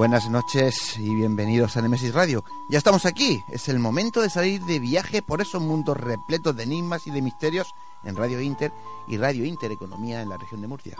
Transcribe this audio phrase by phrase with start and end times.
[0.00, 2.42] Buenas noches y bienvenidos a Nemesis Radio.
[2.70, 6.62] Ya estamos aquí, es el momento de salir de viaje por esos mundos repletos de
[6.62, 8.72] enigmas y de misterios en Radio Inter
[9.06, 10.96] y Radio Inter Economía en la región de Murcia.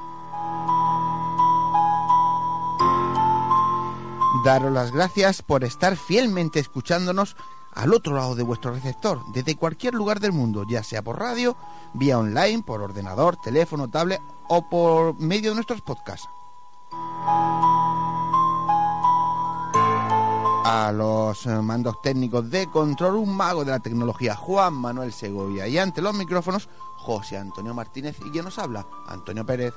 [4.44, 7.36] Daros las gracias por estar fielmente escuchándonos
[7.72, 11.56] al otro lado de vuestro receptor, desde cualquier lugar del mundo, ya sea por radio,
[11.94, 16.28] vía online, por ordenador, teléfono, tablet o por medio de nuestros podcasts.
[20.72, 25.66] A los eh, mandos técnicos de control, un mago de la tecnología, Juan Manuel Segovia.
[25.66, 28.16] Y ante los micrófonos, José Antonio Martínez.
[28.24, 28.86] ¿Y quién nos habla?
[29.08, 29.74] Antonio Pérez.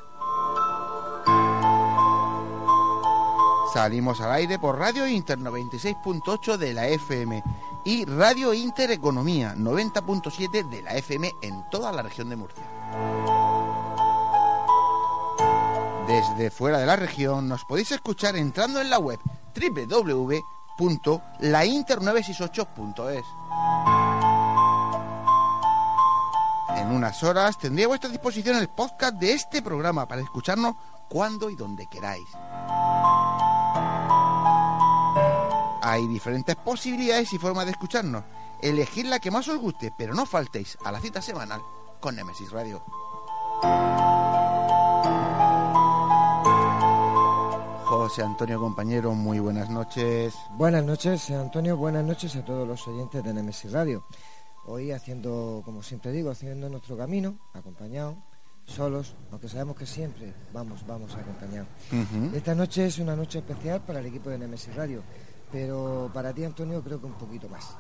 [3.74, 7.44] Salimos al aire por Radio Inter 96.8 de la FM
[7.86, 12.64] y Radio Inter Economía 90.7 de la FM en toda la región de Murcia.
[16.08, 19.20] Desde fuera de la región nos podéis escuchar entrando en la web
[19.56, 20.44] www
[20.78, 23.26] lainter968.es.
[26.78, 30.76] En unas horas tendré a vuestra disposición el podcast de este programa para escucharnos
[31.08, 32.28] cuando y donde queráis.
[35.82, 38.24] Hay diferentes posibilidades y formas de escucharnos.
[38.62, 41.62] Elegid la que más os guste, pero no faltéis a la cita semanal
[42.00, 42.84] con Nemesis Radio.
[48.04, 50.34] José Antonio, compañero, muy buenas noches.
[50.58, 54.04] Buenas noches, Antonio, buenas noches a todos los oyentes de Nemesis Radio.
[54.66, 58.18] Hoy haciendo, como siempre digo, haciendo nuestro camino, acompañados,
[58.66, 61.70] solos, aunque sabemos que siempre vamos, vamos acompañados.
[62.34, 65.02] Esta noche es una noche especial para el equipo de Nemesis Radio,
[65.50, 67.78] pero para ti, Antonio, creo que un poquito más.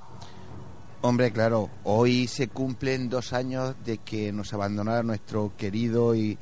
[1.01, 6.37] Hombre, claro, hoy se cumplen dos años de que nos abandonara nuestro querido y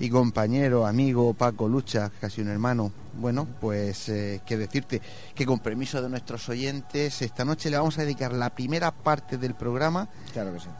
[0.00, 2.90] y compañero, amigo Paco Lucha, casi un hermano.
[3.12, 5.02] Bueno, pues eh, qué decirte
[5.34, 9.36] que con permiso de nuestros oyentes, esta noche le vamos a dedicar la primera parte
[9.36, 10.08] del programa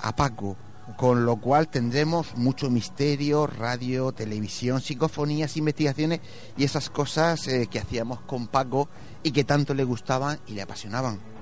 [0.01, 0.57] a Paco,
[0.97, 6.21] con lo cual tendremos mucho misterio, radio, televisión, psicofonías, investigaciones
[6.57, 8.89] y esas cosas eh, que hacíamos con Paco
[9.23, 11.40] y que tanto le gustaban y le apasionaban.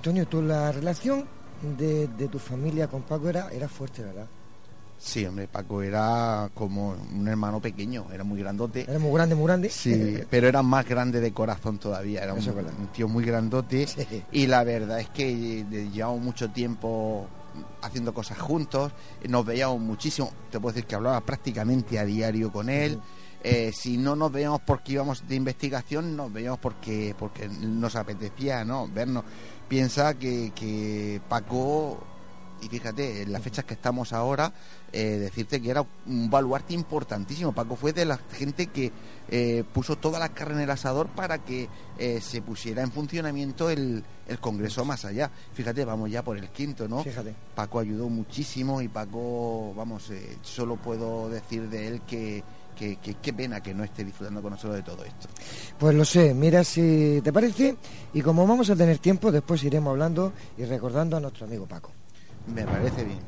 [0.00, 1.26] Antonio, tú la relación
[1.76, 4.26] de, tu familia con Paco era, era fuerte, ¿verdad?
[4.96, 8.86] Sí, hombre, Paco era como un hermano pequeño, era muy grandote.
[8.88, 9.68] Era muy grande, muy grande.
[9.68, 12.42] Sí, pero era más grande de corazón todavía, era un,
[12.94, 13.86] tío muy grandote.
[14.32, 17.28] Y la verdad es que llevamos mucho tiempo
[17.82, 18.92] haciendo cosas juntos,
[19.28, 22.98] nos veíamos muchísimo, te puedo decir que hablaba prácticamente a diario con él.
[23.42, 28.64] Eh, si no nos veíamos porque íbamos de investigación, nos veíamos porque, porque nos apetecía
[28.64, 28.88] ¿no?
[28.88, 29.24] vernos.
[29.70, 32.02] Piensa que, que Paco,
[32.60, 34.52] y fíjate, en las fechas que estamos ahora,
[34.92, 37.52] eh, decirte que era un baluarte importantísimo.
[37.52, 38.90] Paco fue de la gente que
[39.28, 41.68] eh, puso toda la carne en el asador para que
[42.20, 45.30] se pusiera en funcionamiento el, el, Congreso más allá.
[45.52, 47.04] Fíjate, vamos ya por el quinto, ¿no?
[47.04, 47.32] Fíjate.
[47.54, 50.10] Paco ayudó muchísimo y Paco, vamos,
[50.42, 52.42] solo puedo decir de él que
[52.80, 55.28] qué pena que no esté disfrutando con nosotros de todo esto.
[55.78, 57.76] Pues lo sé, mira si te parece,
[58.14, 61.92] y como vamos a tener tiempo, después iremos hablando y recordando a nuestro amigo Paco.
[62.54, 63.18] Me parece bien.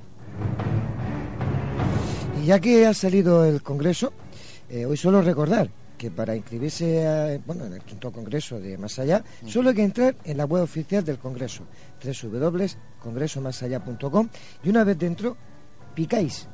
[2.43, 4.15] Y ya que ha salido el Congreso,
[4.71, 9.23] eh, hoy suelo recordar que para inscribirse bueno, en el quinto congreso de Más Allá,
[9.47, 11.63] solo hay que entrar en la web oficial del congreso,
[12.03, 14.29] www.congresomasallá.com,
[14.65, 15.37] y una vez dentro,
[15.95, 16.49] picáis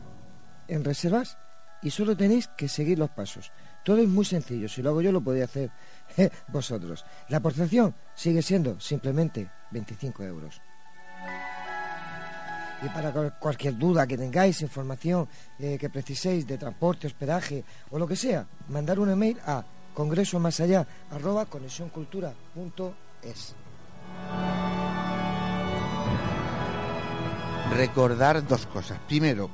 [0.69, 1.39] en reservas
[1.83, 3.53] y solo tenéis que seguir los pasos.
[3.85, 5.71] Todo es muy sencillo, si lo hago yo lo podéis hacer
[6.49, 7.05] vosotros.
[7.29, 10.61] La aportación sigue siendo simplemente 25 euros.
[12.81, 15.29] Y para cualquier duda que tengáis, información
[15.59, 19.65] eh, que preciséis de transporte, hospedaje o lo que sea, mandar un email a
[19.95, 23.57] congreso más allá arroba conexioncultura.es.
[27.71, 28.99] Recordar dos cosas.
[29.07, 29.51] Primero,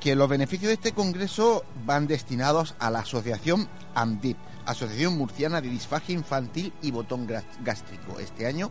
[0.00, 4.36] que los beneficios de este congreso van destinados a la asociación AMDIP,
[4.66, 8.18] Asociación Murciana de Disfagia Infantil y Botón Gástrico.
[8.18, 8.70] Este año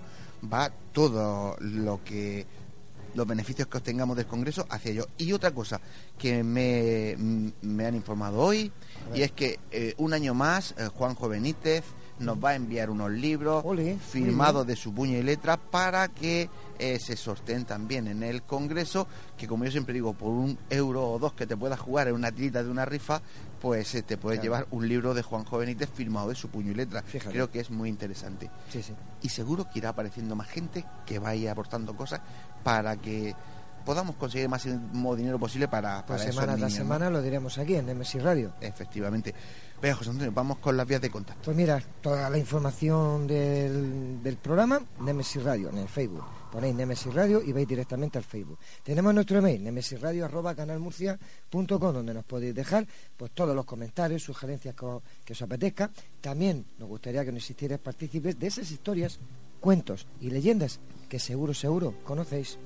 [0.51, 2.45] va todo lo que
[3.13, 5.07] los beneficios que obtengamos del Congreso hacia ello.
[5.17, 5.81] Y otra cosa
[6.17, 7.13] que me,
[7.85, 8.71] han informado hoy,
[9.13, 11.83] y es que eh, un año más eh, Juanjo Benítez
[12.19, 13.63] nos va a enviar unos libros
[14.09, 16.49] firmados de su puño y letra para que
[16.79, 21.09] eh, se sorteen también en el Congreso, que como yo siempre digo, por un euro
[21.09, 23.21] o dos que te puedas jugar en una tirita de una rifa,
[23.61, 27.03] pues te puedes llevar un libro de Juanjo Benítez firmado de su puño y letra.
[27.29, 28.49] Creo que es muy interesante.
[29.21, 32.21] Y seguro que irá apareciendo más gente que vaya aportando cosas
[32.63, 33.35] para que
[33.87, 37.75] podamos conseguir el máximo dinero posible para, pues para semana tras semana lo diremos aquí
[37.75, 38.51] en MSI Radio.
[38.59, 39.33] Efectivamente.
[39.81, 41.43] Venga, José Antonio, vamos con las vías de contacto.
[41.45, 46.25] Pues mira, toda la información del, del programa, Nemesis Radio, en el Facebook.
[46.51, 48.57] Ponéis Nemesis Radio y vais directamente al Facebook.
[48.81, 55.41] Tenemos nuestro email, nemesisradio.canalmurcia.com, donde nos podéis dejar pues todos los comentarios, sugerencias que os,
[55.41, 55.91] apetezca.
[56.21, 59.19] También nos gustaría que nos hicierais partícipes de esas historias,
[59.59, 62.57] cuentos y leyendas que seguro, seguro conocéis.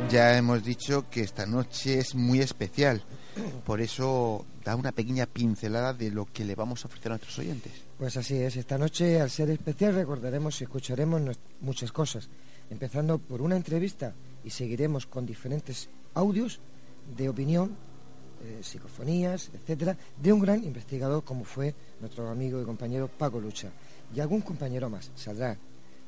[0.09, 3.03] Ya hemos dicho que esta noche es muy especial,
[3.65, 7.39] por eso da una pequeña pincelada de lo que le vamos a ofrecer a nuestros
[7.39, 7.71] oyentes.
[7.97, 11.21] Pues así es, esta noche al ser especial recordaremos y escucharemos
[11.61, 12.29] muchas cosas,
[12.69, 14.13] empezando por una entrevista
[14.43, 16.59] y seguiremos con diferentes audios
[17.15, 17.75] de opinión,
[18.43, 23.71] eh, psicofonías, etcétera, de un gran investigador como fue nuestro amigo y compañero Paco Lucha.
[24.15, 25.57] Y algún compañero más saldrá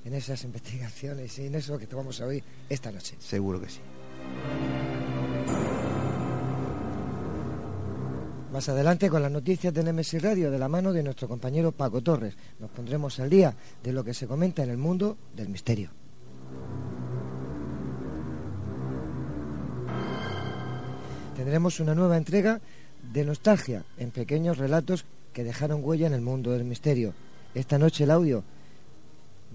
[0.05, 3.15] en esas investigaciones y en eso que te vamos a oír esta noche.
[3.19, 3.79] Seguro que sí.
[8.51, 12.01] Más adelante con las noticias de Nemesis Radio de la mano de nuestro compañero Paco
[12.01, 12.33] Torres.
[12.59, 15.91] Nos pondremos al día de lo que se comenta en el mundo del misterio.
[21.35, 22.59] Tendremos una nueva entrega
[23.13, 27.13] de nostalgia en pequeños relatos que dejaron huella en el mundo del misterio.
[27.53, 28.43] Esta noche el audio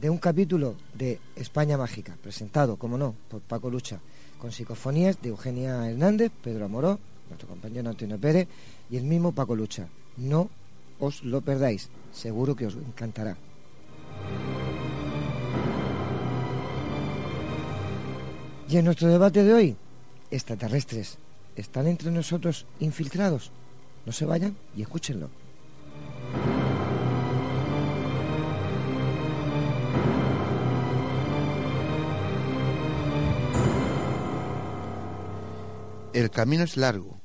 [0.01, 3.99] de un capítulo de España Mágica, presentado, como no, por Paco Lucha,
[4.39, 8.49] con psicofonías de Eugenia Hernández, Pedro Amoró, nuestro compañero Antonio Pérez
[8.91, 9.89] y el mismo Paco Lucha.
[10.17, 10.51] No
[11.01, 13.37] os lo perdáis, seguro que os encantará.
[18.69, 19.77] Y en nuestro debate de hoy,
[20.31, 21.19] extraterrestres,
[21.57, 23.51] ¿están entre nosotros infiltrados?
[24.07, 25.31] No se vayan y escúchenlo.
[36.13, 37.24] El camino es largo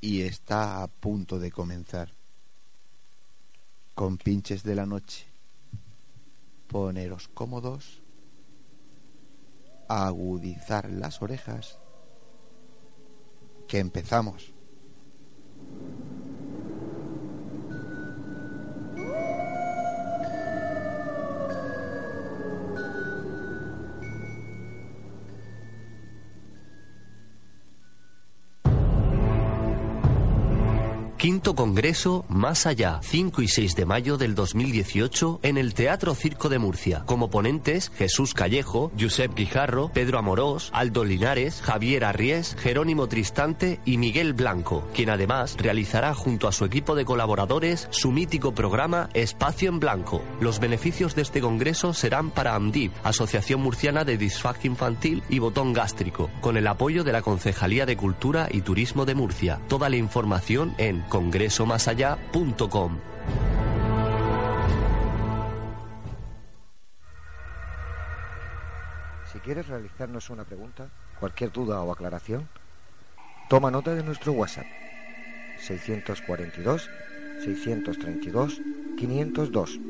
[0.00, 2.12] y está a punto de comenzar.
[3.94, 5.26] Con pinches de la noche,
[6.68, 8.02] poneros cómodos,
[9.88, 11.78] agudizar las orejas,
[13.68, 14.52] que empezamos.
[31.20, 36.48] Quinto Congreso Más Allá, 5 y 6 de mayo del 2018 en el Teatro Circo
[36.48, 37.02] de Murcia.
[37.04, 43.98] Como ponentes, Jesús Callejo, Josep Guijarro, Pedro Amorós, Aldo Linares, Javier Arries, Jerónimo Tristante y
[43.98, 49.68] Miguel Blanco, quien además realizará junto a su equipo de colaboradores su mítico programa Espacio
[49.68, 50.22] en Blanco.
[50.40, 55.74] Los beneficios de este congreso serán para AMDIP, Asociación Murciana de Disfagia Infantil y Botón
[55.74, 59.60] Gástrico, con el apoyo de la Concejalía de Cultura y Turismo de Murcia.
[59.68, 62.98] Toda la información en congresomasallá.com.
[69.30, 70.88] Si quieres realizarnos una pregunta,
[71.18, 72.48] cualquier duda o aclaración,
[73.50, 74.66] toma nota de nuestro WhatsApp
[75.58, 76.88] 642
[77.44, 78.60] 632
[78.96, 79.80] 502.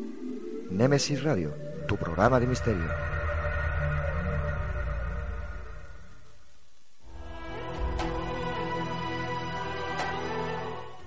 [0.70, 1.54] Nemesis Radio,
[1.86, 2.88] tu programa de misterio.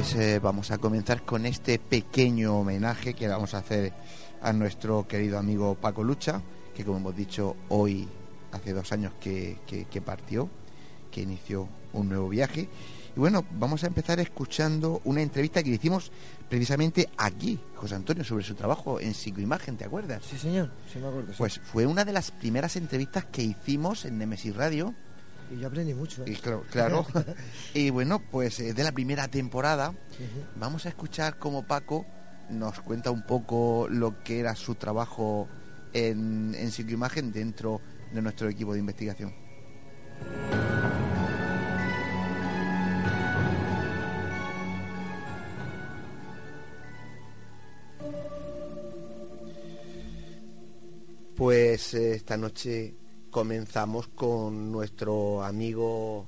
[0.00, 3.92] Pues eh, vamos a comenzar con este pequeño homenaje que vamos a hacer
[4.40, 6.40] a nuestro querido amigo Paco Lucha,
[6.74, 8.08] que como hemos dicho hoy
[8.50, 10.48] hace dos años que, que- que partió,
[11.10, 12.66] que inició un nuevo viaje.
[13.14, 16.10] Y bueno, vamos a empezar escuchando una entrevista que le hicimos
[16.48, 20.22] precisamente aquí, José Antonio, sobre su trabajo en psicoimagen, ¿te acuerdas?
[20.24, 21.32] Sí, señor, sí me acuerdo.
[21.32, 21.36] sí.
[21.36, 24.94] Pues fue una de las primeras entrevistas que hicimos en Nemesis Radio.
[25.50, 26.22] Y yo aprendí mucho.
[26.22, 26.30] ¿eh?
[26.30, 27.06] Y claro, claro.
[27.74, 29.94] y bueno, pues eh, de la primera temporada
[30.56, 32.06] vamos a escuchar cómo Paco
[32.50, 35.48] nos cuenta un poco lo que era su trabajo
[35.92, 37.80] en, en psicoimagen dentro
[38.12, 39.34] de nuestro equipo de investigación.
[51.34, 52.99] Pues eh, esta noche
[53.30, 56.26] comenzamos con nuestro amigo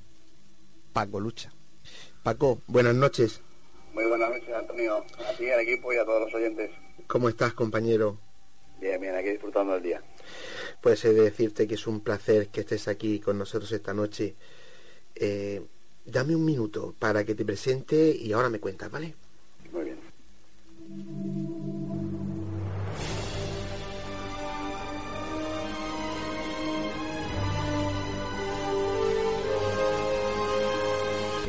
[0.92, 1.52] Paco Lucha.
[2.22, 3.40] Paco, buenas noches.
[3.92, 4.98] Muy buenas noches, Antonio.
[4.98, 6.70] A ti, al equipo y a todos los oyentes.
[7.06, 8.18] ¿Cómo estás, compañero?
[8.80, 10.02] Bien, bien, aquí disfrutando del día.
[10.80, 14.34] Pues he de decirte que es un placer que estés aquí con nosotros esta noche.
[15.14, 15.62] Eh,
[16.04, 19.14] dame un minuto para que te presente y ahora me cuentas, ¿vale?
[19.72, 21.51] Muy bien.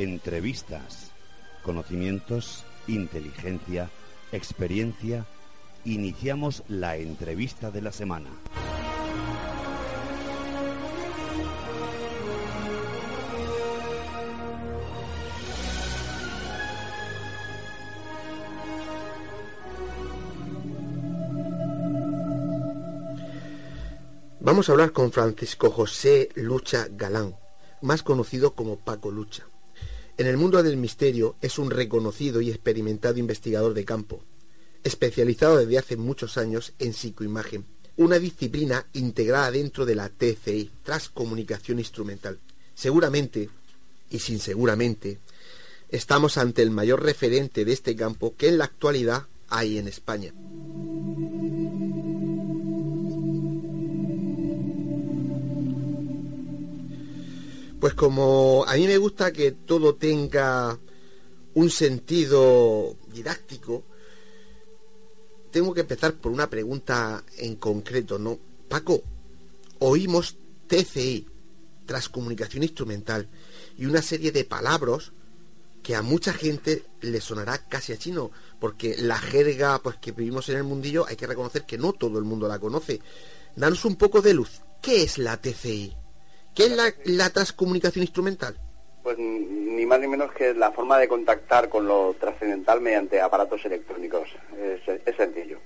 [0.03, 1.11] Entrevistas,
[1.63, 3.89] conocimientos, inteligencia,
[4.33, 5.25] experiencia.
[5.85, 8.29] Iniciamos la entrevista de la semana.
[24.41, 27.37] Vamos a hablar con Francisco José Lucha Galán,
[27.81, 29.45] más conocido como Paco Lucha.
[30.15, 34.23] En el mundo del misterio es un reconocido y experimentado investigador de campo,
[34.83, 37.65] especializado desde hace muchos años en psicoimagen,
[37.97, 42.39] una disciplina integrada dentro de la TCI, transcomunicación instrumental.
[42.75, 43.49] Seguramente,
[44.11, 45.17] y sin seguramente,
[45.89, 50.31] estamos ante el mayor referente de este campo que en la actualidad hay en España.
[57.83, 60.79] Pues como a mí me gusta que todo tenga
[61.53, 63.83] un sentido didáctico,
[65.51, 68.39] tengo que empezar por una pregunta en concreto, ¿no?
[68.69, 69.03] Paco,
[69.79, 71.27] oímos TCI,
[71.85, 73.27] transcomunicación instrumental,
[73.77, 75.11] y una serie de palabras
[75.81, 80.47] que a mucha gente le sonará casi a chino, porque la jerga pues que vivimos
[80.47, 83.01] en el mundillo hay que reconocer que no todo el mundo la conoce.
[83.57, 84.61] Danos un poco de luz.
[84.81, 85.97] ¿Qué es la TCI?
[86.55, 88.57] ¿Qué es la, la transcomunicación instrumental?
[89.01, 93.63] Pues ni más ni menos que la forma de contactar con lo trascendental mediante aparatos
[93.65, 94.29] electrónicos.
[94.57, 95.59] Es, es sencillo.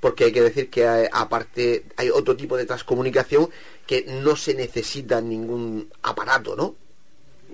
[0.00, 3.50] Porque hay que decir que hay- aparte hay otro tipo de transcomunicación
[3.86, 6.76] que no se necesita ningún aparato, ¿no?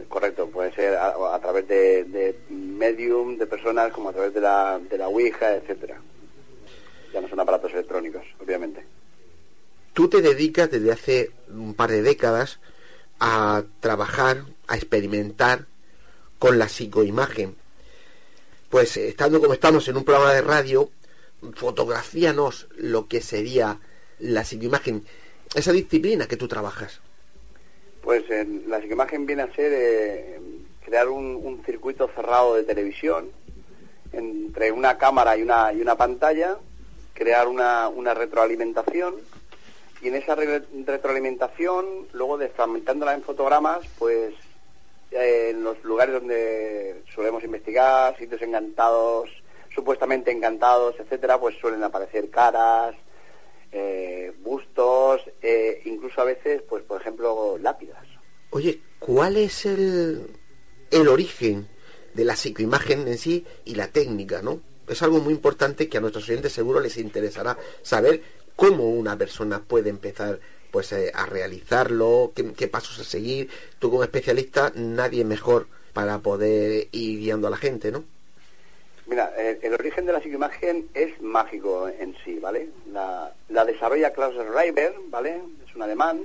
[0.09, 4.99] Correcto, puede ser a, través de, medium, de personas, como a través de la, de
[4.99, 6.01] la Ouija, etcétera.
[7.13, 8.85] Ya no son aparatos electrónicos, obviamente.
[9.95, 12.59] Tú te dedicas desde hace un par de décadas
[13.21, 15.67] a trabajar, a experimentar
[16.41, 17.55] con la psicoimagen.
[18.69, 20.91] Pues eh, estando como estamos en un programa de radio,
[21.55, 23.79] fotografíanos lo que sería
[24.19, 25.05] la psicoimagen,
[25.55, 27.01] esa disciplina que tú trabajas.
[28.03, 28.25] Pues
[28.67, 30.41] la psicoimagen viene a ser eh,
[30.85, 33.31] crear un, circuito cerrado de televisión
[34.13, 36.59] entre una cámara y una, y una pantalla,
[37.15, 39.15] crear una, una retroalimentación
[40.05, 44.35] y en esa retroalimentación, luego desfragmentándola en fotogramas, pues
[45.11, 49.31] eh, en los lugares donde solemos investigar, sitios encantados,
[49.75, 52.95] supuestamente encantados, etcétera, pues suelen aparecer caras,
[53.73, 58.07] eh, bustos, eh, incluso a veces, pues por ejemplo, lápidas.
[58.51, 60.27] Oye, ¿cuál es el,
[60.91, 61.67] el origen
[62.13, 64.61] de la psicoimagen en sí y la técnica, no?
[64.87, 69.61] Es algo muy importante que a nuestros oyentes seguro les interesará saber cómo una persona
[69.61, 70.39] puede empezar
[70.71, 73.51] pues eh, a realizarlo, qué, pasos a seguir.
[73.79, 78.05] Tú como especialista, nadie mejor para poder ir guiando a la gente, ¿no?
[79.07, 82.71] Mira, el, origen de la psicoimagen es mágico en sí, ¿vale?
[82.91, 85.43] La, la desarrolla Klaus Reiber, ¿vale?
[85.69, 86.25] Es un alemán,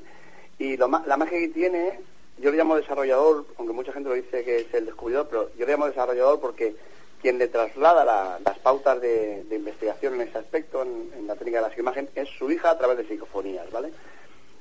[0.57, 1.99] y lo, la magia que tiene,
[2.37, 5.65] yo le llamo desarrollador, aunque mucha gente lo dice que es el descubridor, pero yo
[5.65, 6.73] le llamo desarrollador porque
[7.21, 11.69] quien le traslada las pautas de, investigación en ese aspecto, en, la técnica de la
[11.69, 13.91] psicoimagen, es su hija a través de psicofonías, ¿vale?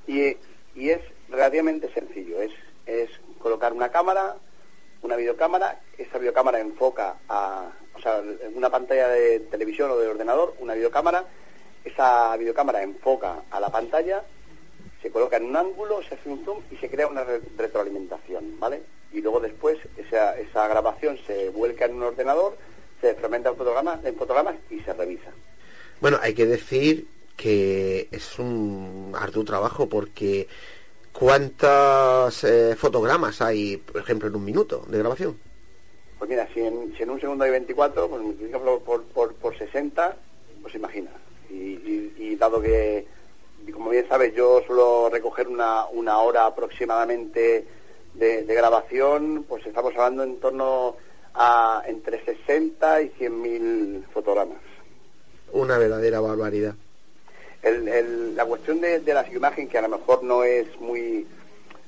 [0.06, 0.36] Y,
[0.76, 2.52] es relativamente sencillo, es,
[2.86, 3.10] es
[3.40, 4.36] colocar una cámara,
[5.02, 8.22] una videocámara, esa videocámara enfoca a, o sea,
[8.54, 11.24] una pantalla de televisión o de ordenador, una videocámara,
[11.84, 14.22] esa videocámara enfoca a la pantalla,
[15.02, 17.24] se coloca en un ángulo, se hace un zoom y se crea una
[17.56, 18.82] retroalimentación, ¿vale?
[19.12, 22.56] y luego después esa, esa grabación se vuelca en un ordenador,
[23.00, 25.30] se fragmenta en fotogramas, en fotogramas y se revisa.
[26.00, 30.48] Bueno, hay que decir que es un arduo trabajo porque
[31.12, 35.38] ¿cuántos eh, fotogramas hay, por ejemplo, en un minuto de grabación?
[36.18, 38.22] Pues mira, si en, si en un segundo hay 24, pues
[38.84, 40.16] por, por, por 60,
[40.62, 41.10] pues imagina.
[41.48, 43.06] Y, y, dado que,
[43.72, 47.66] como bien sabes, yo suelo recoger una, una hora aproximadamente
[48.14, 50.96] de, grabación, pues estamos hablando en torno
[51.34, 54.58] a entre 60 y 100 mil fotogramas.
[55.52, 56.74] Una verdadera barbaridad.
[57.62, 61.26] la cuestión de, la imagen, que a lo mejor no es muy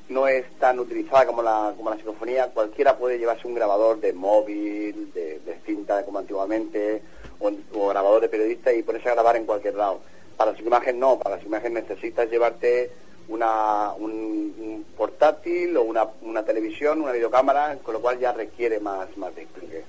[0.09, 4.13] no es tan utilizada como la, como la psicofonía, cualquiera puede llevarse un grabador de
[4.13, 7.01] móvil, de, cinta como antiguamente,
[7.39, 10.01] o, grabador de periodista y ponerse a grabar en cualquier lado.
[10.41, 12.91] Para la imagen no, para la imagen necesitas llevarte
[13.29, 19.15] una, un, portátil o una, una, televisión, una videocámara, con lo cual ya requiere más,
[19.19, 19.85] más despliegue.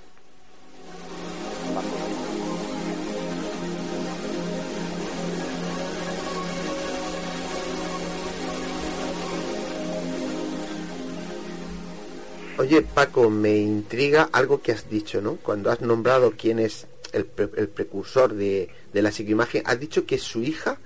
[12.58, 15.38] Oye, Paco, me intriga algo que has dicho, ¿no?
[15.38, 20.44] Cuando has nombrado quién es el, el precursor de, la psicoimagen, has dicho que su
[20.44, 20.78] hija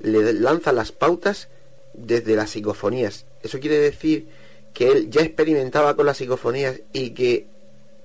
[0.00, 1.48] le lanza las pautas
[1.94, 3.26] desde las psicofonías.
[3.42, 4.28] Eso quiere decir
[4.72, 7.46] que él ya experimentaba con las psicofonías y que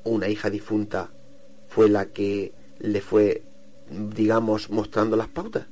[0.03, 1.09] una hija difunta
[1.69, 3.41] fue la que le fue,
[3.89, 5.65] digamos, mostrando las pautas.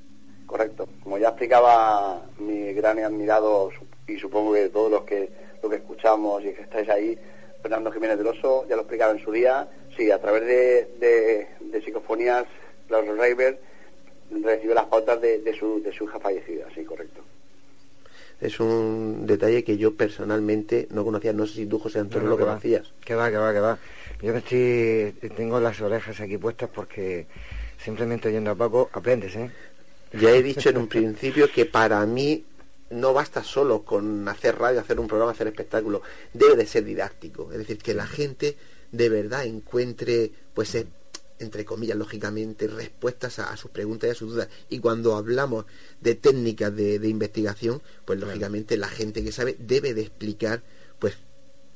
[0.45, 0.87] Correcto.
[1.01, 3.71] Como ya explicaba mi gran admirado,
[4.07, 5.29] y supongo que todos los que,
[5.61, 7.17] lo que escuchamos y que estáis ahí,
[7.63, 11.81] Fernando Jiménez del Oso, ya lo explicaba en su día, sí, a través de, de,
[11.81, 12.45] psicofonías,
[12.87, 13.57] Klaus Reiber
[14.29, 17.23] recibió las pautas de, de, su, de su hija fallecida, sí, correcto
[18.43, 21.31] es un detalle que yo personalmente no conocía.
[21.31, 22.91] No sé si tú, José Antonio, lo conocías.
[23.03, 23.77] Que va, que va, que va.
[24.21, 27.25] Yo estoy, tengo las orejas aquí puestas porque
[27.81, 29.49] simplemente oyendo a Paco aprendes, ¿eh?
[30.13, 32.43] Ya he dicho en un principio que para mí
[32.93, 36.01] no basta solo con hacer radio, hacer un programa, hacer espectáculo.
[36.33, 37.51] Debe de ser didáctico.
[37.51, 38.57] Es decir, que la gente
[38.91, 40.75] de verdad encuentre pues
[41.39, 44.49] entre comillas, lógicamente, respuestas a, sus preguntas y a sus dudas.
[44.69, 45.65] Y cuando hablamos
[46.01, 50.63] de técnicas de, investigación, pues lógicamente la gente que sabe debe de explicar,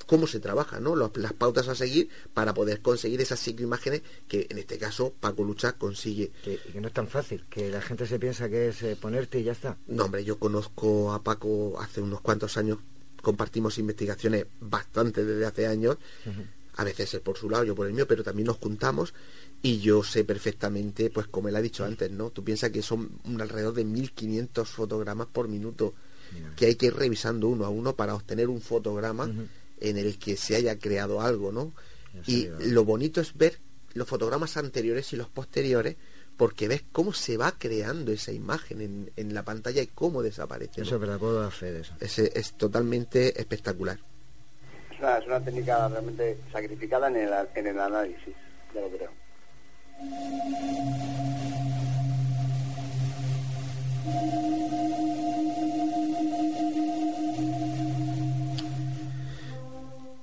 [0.08, 0.96] cómo se trabaja, ¿no?
[0.96, 5.74] las pautas a seguir para poder conseguir esas psicoimágenes que en este caso Paco Lucha
[5.74, 6.32] consigue.
[6.43, 9.39] Que, que no es tan fácil, que la gente se piensa que es eh, ponerte
[9.39, 9.78] y ya está.
[9.88, 12.80] No, hombre, yo conozco a Paco hace unos cuantos años,
[13.22, 15.98] compartimos investigaciones bastante desde hace años,
[16.76, 19.13] a veces él por su lado, yo por el mío, pero también nos juntamos
[19.62, 22.30] y yo sé perfectamente, pues como él ha dicho antes, ¿no?
[22.30, 25.93] Tú piensas que son alrededor de 1500 fotogramas por minuto
[26.56, 29.30] que hay que ir revisando uno a uno para obtener un fotograma
[29.80, 31.74] en el que se haya creado algo, ¿no?
[32.26, 33.60] Y lo bonito es ver
[33.94, 35.96] los fotogramas anteriores y los posteriores
[36.38, 40.82] porque ves cómo se va creando esa imagen en, en la pantalla y cómo desaparece.
[40.82, 41.96] Eso es verdad, puedo dar fe de eso.
[42.00, 44.00] Es, es totalmente espectacular.
[44.92, 48.36] Es una, es una técnica realmente sacrificada en el, en el análisis,
[48.74, 49.12] ya lo creo.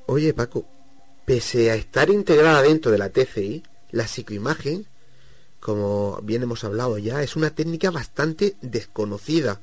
[0.06, 0.66] Oye, Paco,
[1.24, 3.62] pese a estar integrada dentro de la TCI,
[3.92, 4.86] la psicoimagen,
[5.60, 9.62] como bien hemos hablado ya, es una técnica bastante desconocida.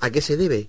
[0.00, 0.66] ¿A qué se debe?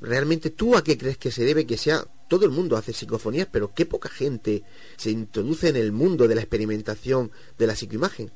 [0.00, 2.02] ¿Realmente tú a qué crees que se debe que sea?
[2.28, 4.62] Todo el mundo hace psicofonías, pero qué poca gente
[4.96, 8.30] se introduce en el mundo de la experimentación de la psicoimagen.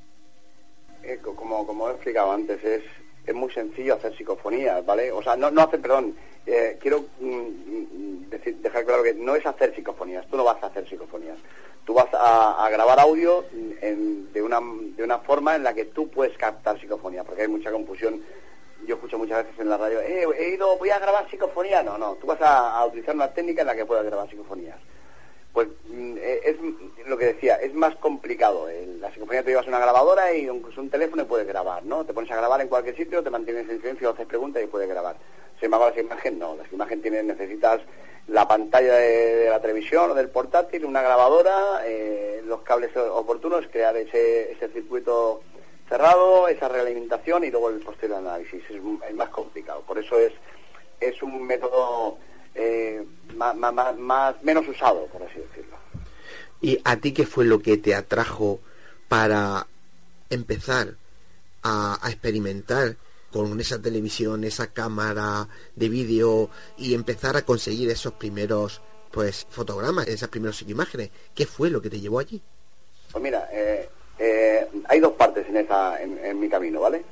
[1.02, 2.82] Eh, como, como he explicado antes, es,
[3.26, 5.10] es muy sencillo hacer psicofonías, ¿vale?
[5.12, 6.14] O sea, no, no hacer, perdón,
[6.46, 10.62] eh, quiero mm, mm, decir, dejar claro que no es hacer psicofonías, tú no vas
[10.62, 11.38] a hacer psicofonías.
[11.84, 14.58] Tú vas a, grabar audio de, una,
[14.96, 18.22] de una forma en la que tú puedes captar psicofonía, porque hay mucha confusión.
[18.86, 21.82] Yo escucho muchas veces en la radio, eh, he ido, voy a grabar psicofonía.
[21.82, 24.78] No, no, tú vas a, utilizar una técnica en la que puedas grabar psicofonías.
[25.54, 28.66] Pues mm, eh, es lo que decía, es más complicado.
[29.00, 32.04] La psicofonía te llevas una grabadora y incluso un teléfono y puedes grabar, ¿no?
[32.04, 34.88] Te pones a grabar en cualquier sitio, te mantienes en silencio, haces preguntas y puedes
[34.88, 35.16] grabar.
[35.60, 36.56] Sin embargo, la imagen no.
[36.56, 37.80] La imagen tiene, necesitas
[38.26, 43.96] la pantalla de, la televisión o del portátil, una grabadora, eh, los cables oportunos, crear
[43.96, 45.42] ese, ese circuito
[45.88, 48.62] cerrado, esa realimentación y luego el posterior análisis.
[48.68, 49.82] Es, más complicado.
[49.82, 50.32] Por eso es,
[51.00, 52.18] es un método
[52.54, 53.04] eh,
[53.36, 55.76] más, más, menos usado, por así decirlo.
[56.60, 58.60] ¿Y a ti qué fue lo que te atrajo
[59.08, 59.66] para
[60.30, 60.94] empezar
[61.62, 62.96] a experimentar
[63.34, 70.06] con esa televisión, esa cámara de vídeo y empezar a conseguir esos primeros pues fotogramas,
[70.06, 71.10] esas primeras imágenes.
[71.34, 72.40] ¿Qué fue lo que te llevó allí?
[73.10, 73.88] Pues mira, eh,
[74.20, 77.04] eh, hay dos partes en, esa, en, mi camino, ¿vale?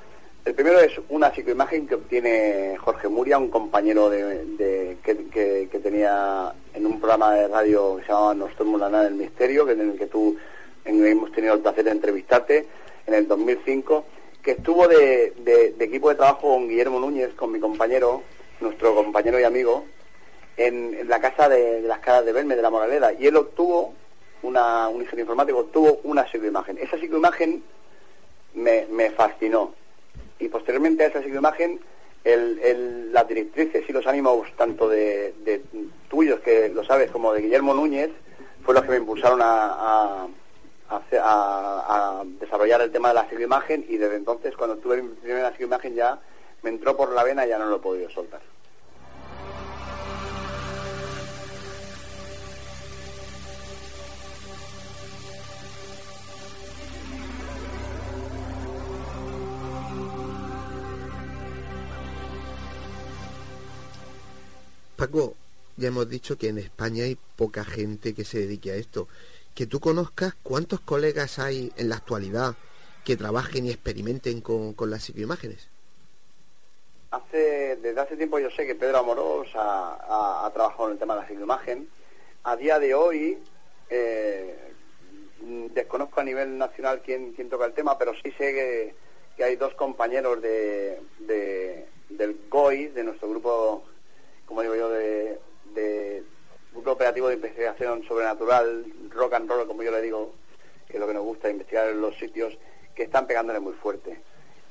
[0.44, 6.84] El primero es una psicoimagen que obtiene Jorge Muria, un compañero de, que, tenía en
[6.84, 9.96] un programa de radio que se llamaba Nostromo la nada del misterio, que en el
[9.96, 10.36] que tú
[10.84, 12.66] hemos tenido el placer de entrevistarte
[13.06, 14.04] en el 2005
[14.42, 15.32] que estuvo de,
[15.78, 18.22] equipo de trabajo con Guillermo Núñez, con mi compañero,
[18.60, 19.84] nuestro compañero y amigo,
[20.56, 23.94] en, la casa de, las caras de Belme, de la Moraleda, y él obtuvo,
[24.42, 26.78] una, un ingeniero informático, obtuvo una psicoimagen.
[26.78, 27.62] Esa psicoimagen
[28.54, 29.80] me, me fascinó.
[30.42, 31.80] Y posteriormente a esa psicoimagen,
[32.24, 35.62] el, el, las directrices y los ánimos, tanto de,
[36.08, 38.10] tuyos, que lo sabes, como de Guillermo Núñez,
[38.62, 40.28] fueron los que me impulsaron a
[41.00, 45.94] a, desarrollar el tema de la psicoimagen y desde entonces cuando tuve mi primera psicoimagen
[45.94, 46.18] ya
[46.62, 48.40] me entró por la vena y ya no lo he podido soltar.
[65.02, 65.34] Paco,
[65.76, 69.08] ya hemos dicho que en España hay poca gente que se dedique a esto
[69.52, 72.54] que tú conozcas cuántos colegas hay en la actualidad
[73.04, 75.68] que trabajen y experimenten con, las psicoimágenes.
[77.10, 81.22] Hace, desde hace tiempo yo sé que Pedro Amorós ha, trabajado en el tema de
[81.22, 81.88] la psicoimagen.
[82.44, 83.38] A día de hoy,
[83.90, 84.72] eh,
[85.74, 88.94] desconozco a nivel nacional quién, toca el tema, pero sí sé
[89.36, 93.84] que, hay dos compañeros de, del GOI, de nuestro grupo,
[94.46, 96.24] como digo yo, de,
[96.72, 100.32] grupo operativo de investigación sobrenatural, rock and roll, como yo le digo,
[100.86, 102.56] que es lo que nos gusta investigar en los sitios,
[102.94, 104.20] que están pegándole muy fuerte.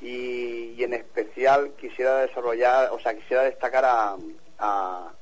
[0.02, 4.18] Y, en especial quisiera desarrollar, o sea, quisiera destacar a,
[4.58, 5.14] a,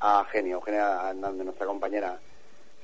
[0.00, 2.18] a Genio, Eugenia Hernández, nuestra compañera,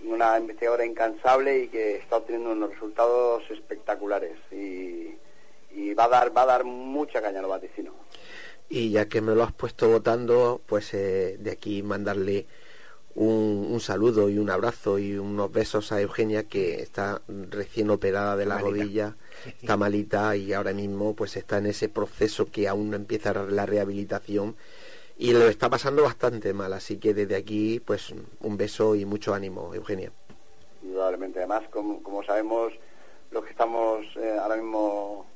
[0.05, 5.17] una investigadora incansable y que está obteniendo unos resultados espectaculares y,
[5.95, 7.93] va a dar va a dar mucha caña a lo vaticino.
[8.75, 12.47] Y ya que me lo has puesto votando, pues eh, de aquí mandarle
[13.15, 18.47] un, saludo y un abrazo y unos besos a Eugenia que está recién operada de
[18.47, 22.97] la rodilla, está malita y ahora mismo pues está en ese proceso que aún no
[22.97, 24.57] empieza la rehabilitación
[25.19, 29.35] y lo está pasando bastante mal, así que desde aquí pues un beso y mucho
[29.35, 30.13] ánimo, Eugenia.
[30.83, 32.73] Indudablemente, además como, como sabemos
[33.33, 35.27] los que estamos eh, ahora mismo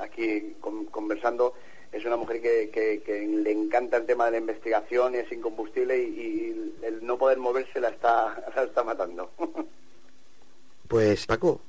[0.00, 0.56] aquí
[0.90, 1.54] conversando,
[1.92, 6.74] es una mujer que, le encanta el tema de la investigación y es incombustible y,
[6.82, 9.30] el no poder moverse la está, la está matando.
[10.88, 11.62] Pues Paco,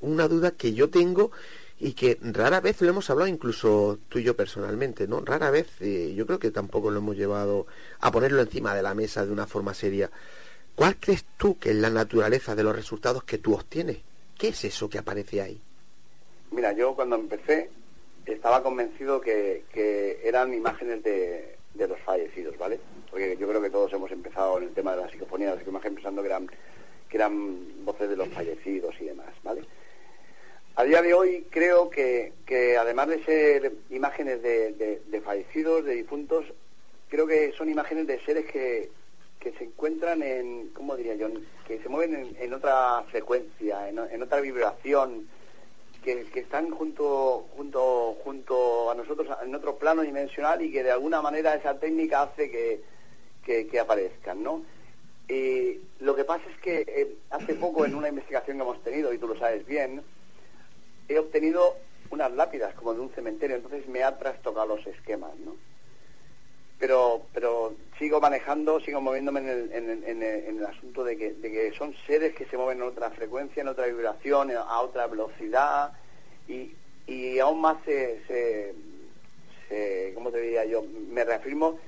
[0.00, 1.30] una duda que yo tengo
[1.78, 5.20] y que rara vez lo hemos hablado incluso tú y yo personalmente, ¿no?
[5.20, 7.68] Rara vez, eh, yo creo que tampoco lo hemos llevado
[8.00, 10.10] a ponerlo encima de la mesa de una forma seria.
[10.74, 13.98] ¿Cuál crees tú que es la naturaleza de los resultados que tú obtienes?
[14.36, 15.60] ¿Qué es eso que aparece ahí?
[16.50, 17.70] Mira, yo cuando empecé
[18.32, 19.64] estaba convencido que,
[20.24, 22.80] eran imágenes de, los fallecidos, ¿vale?
[23.10, 25.90] Porque yo creo que todos hemos empezado en el tema de la psicofonía, la psicomagia
[25.90, 26.46] pensando que eran,
[27.08, 29.62] que eran voces de los fallecidos y demás, ¿vale?
[30.76, 35.94] A día de hoy creo que, que además de ser imágenes de, de, fallecidos, de
[35.94, 36.46] difuntos,
[37.08, 38.90] creo que son imágenes de seres que,
[39.38, 41.28] que se encuentran en, ¿cómo diría yo?,
[41.64, 45.28] que se mueven en, otra frecuencia, en, otra vibración,
[46.04, 51.22] que, están junto, junto, junto a nosotros en otro plano dimensional y que de alguna
[51.22, 54.62] manera esa técnica hace que, que, aparezcan, ¿no?
[55.28, 59.12] Y lo que pasa es que eh, hace poco en una investigación que hemos tenido,
[59.12, 60.02] y tú lo sabes bien,
[61.08, 61.76] he obtenido
[62.10, 65.56] unas lápidas como de un cementerio, entonces me ha trastocado los esquemas, ¿no?
[66.78, 71.72] Pero, pero sigo manejando, sigo moviéndome en el, en, el asunto de que, de que,
[71.76, 75.92] son seres que se mueven en otra frecuencia, en otra vibración, a otra velocidad
[76.48, 76.72] y,
[77.06, 78.74] y aún más se, se,
[79.68, 80.82] se, ¿cómo te diría yo?
[81.10, 81.78] Me reafirmo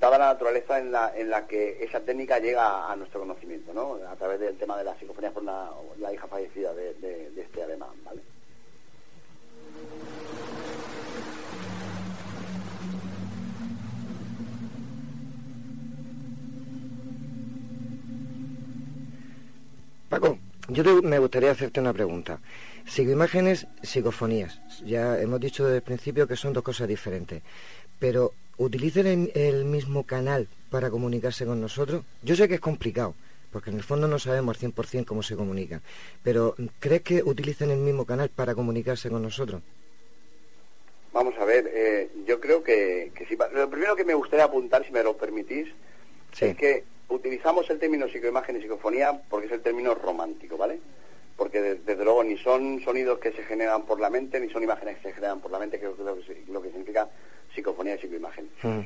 [0.00, 3.98] dada la naturaleza en la, en la que esa técnica llega a, nuestro conocimiento, ¿no?
[4.08, 5.70] A través del tema de la psicofonía por la,
[6.12, 8.22] hija fallecida de, de este alemán, ¿vale?
[20.10, 22.40] Paco, yo me gustaría hacerte una pregunta.
[22.84, 24.60] Psicoimágenes, psicofonías.
[24.84, 27.42] Ya hemos dicho desde el principio que son dos cosas diferentes.
[28.00, 32.02] Pero, ¿utilizan el, mismo canal para comunicarse con nosotros?
[32.24, 33.14] Yo sé que es complicado,
[33.52, 35.80] porque en el fondo no sabemos al 100% cómo se comunican.
[36.24, 39.62] Pero, ¿crees que utilizan el mismo canal para comunicarse con nosotros?
[41.12, 43.38] Vamos a ver, eh, yo creo que, que sí.
[43.54, 45.68] Lo primero que me gustaría apuntar, si me lo permitís,
[46.38, 50.78] es que utilizamos el término psicoimagen y psicofonía porque es el término romántico, ¿vale?
[51.36, 54.98] Porque desde luego ni son sonidos que se generan por la mente, ni son imágenes
[54.98, 57.08] que se generan por la mente, que es lo que, lo que significa
[57.54, 58.50] psicofonía y psicoimagen.
[58.62, 58.80] Mm.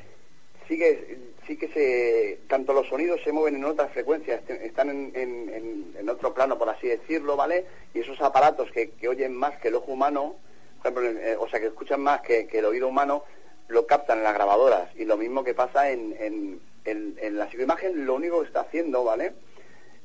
[0.69, 6.09] Sí que, sí que se, tanto los sonidos se mueven en otras frecuencias, están en,
[6.09, 7.67] otro plano, por así decirlo, ¿vale?
[7.93, 10.37] Y esos aparatos que, oyen más que el ojo humano,
[10.85, 13.25] eh, o sea, que escuchan más que, que el oído humano,
[13.69, 14.89] lo captan en las grabadoras.
[14.97, 19.33] Y lo mismo que pasa en en, la psicoimagen lo único que está haciendo, ¿vale?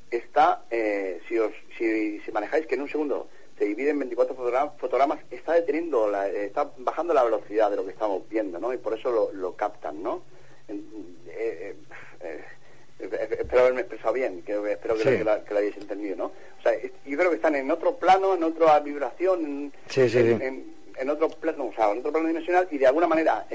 [0.10, 4.36] Está, eh, si, os, si, manejáis que en un segundo se divide en 24
[4.78, 8.74] fotogramas, está deteniendo, la, está bajando la velocidad de lo que estamos viendo, ¿no?
[8.74, 10.24] Y por eso lo, lo captan, ¿no?
[10.70, 11.76] Eh,
[12.22, 12.44] eh,
[13.00, 16.26] espero haberme expresado bien, que, espero que, lo, hayáis entendido, ¿no?
[16.26, 20.79] O sea, yo creo que están en otro plano, en otra vibración, en, en
[21.10, 23.46] otro plano, o sea, en otro plano dimensional y de alguna manera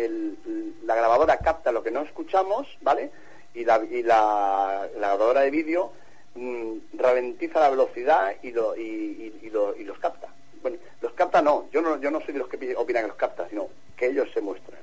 [0.85, 3.11] la grabadora capta lo que no escuchamos, ¿vale?
[3.53, 5.93] Y la, y la, grabadora de vídeo
[6.35, 10.29] mm, ralentiza la velocidad y, lo, y, y, los capta.
[10.63, 13.17] Bueno, los capta no, yo no, yo no soy de los que opinan que los
[13.17, 14.81] capta, sino que ellos se muestran.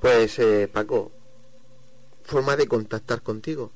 [0.00, 1.10] Pues eh, Paco,
[2.24, 3.72] forma de contactar contigo.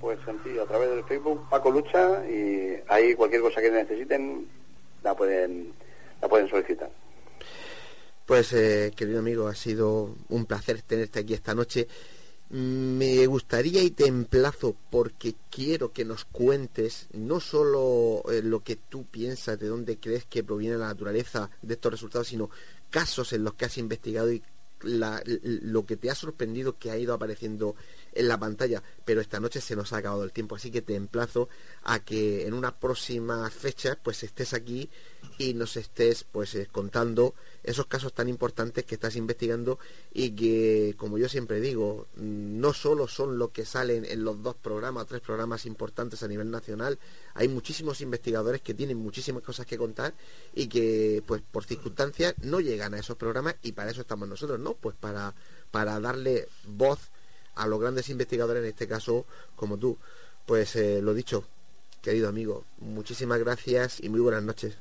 [0.00, 4.46] Pues sencillo, a través del Facebook Paco Lucha y ahí cualquier cosa que necesiten
[5.02, 5.72] la pueden,
[6.20, 6.90] la pueden solicitar.
[8.26, 11.88] Pues eh, querido amigo, ha sido un placer tenerte aquí esta noche.
[12.50, 18.76] Me gustaría y te emplazo porque quiero que nos cuentes no solo eh, lo que
[18.76, 22.50] tú piensas, de dónde crees que proviene la naturaleza de estos resultados, sino
[22.90, 24.42] casos en los que has investigado y
[24.82, 27.74] lo que te ha sorprendido que ha ido apareciendo
[28.18, 30.96] en la pantalla, pero esta noche se nos ha acabado el tiempo, así que te
[30.96, 31.48] emplazo
[31.84, 34.90] a que en una próxima fecha pues estés aquí
[35.38, 39.78] y nos estés pues eh, contando esos casos tan importantes que estás investigando
[40.12, 44.56] y que como yo siempre digo no solo son lo que salen en los dos
[44.56, 46.98] programas tres programas importantes a nivel nacional
[47.34, 50.14] hay muchísimos investigadores que tienen muchísimas cosas que contar
[50.54, 54.58] y que pues por circunstancias no llegan a esos programas y para eso estamos nosotros
[54.58, 55.34] no pues para
[55.70, 57.10] para darle voz
[57.58, 59.96] a los grandes investigadores, en este caso como tú.
[60.46, 61.44] Pues eh, lo dicho,
[62.00, 64.78] querido amigo, muchísimas gracias y muy buenas noches.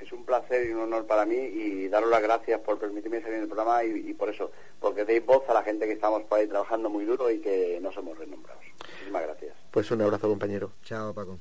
[0.00, 3.36] Es un placer y un honor para mí y daros las gracias por permitirme salir
[3.36, 4.50] en el programa y, por eso,
[4.80, 7.78] porque deis voz a la gente que estamos por ahí trabajando muy duro y que
[7.80, 8.64] no somos renombrados.
[8.88, 9.56] Muchísimas gracias.
[9.70, 10.72] Pues un abrazo, compañero.
[10.82, 11.38] Chao, Paco.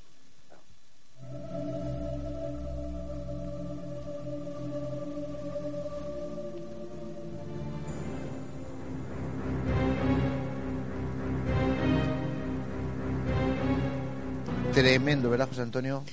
[14.75, 16.03] Tremendo, ¿verdad, José Antonio?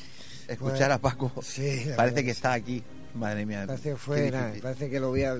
[0.47, 1.33] Escuchar a Paco.
[1.43, 2.83] Sí, Parece que está aquí.
[3.15, 3.65] Madre mía.
[3.67, 5.37] Parece que fue, nada, parece que lo voy a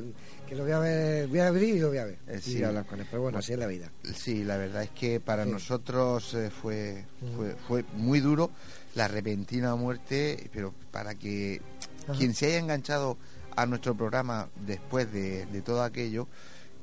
[0.47, 2.19] que lo voy a ver, voy a abrir y lo voy a ver.
[2.29, 2.63] Eh, y sí.
[2.63, 3.07] a hablar con él.
[3.09, 3.91] Pero bueno, así es la vida.
[4.15, 5.51] Sí, la verdad es que para Sí.
[5.51, 7.05] nosotros eh, fue,
[7.35, 8.51] fue fue muy duro
[8.95, 11.63] la repentina muerte, pero para que
[12.05, 12.19] Ajá.
[12.19, 13.17] quien se haya enganchado
[13.57, 16.29] a nuestro programa después de, de todo aquello,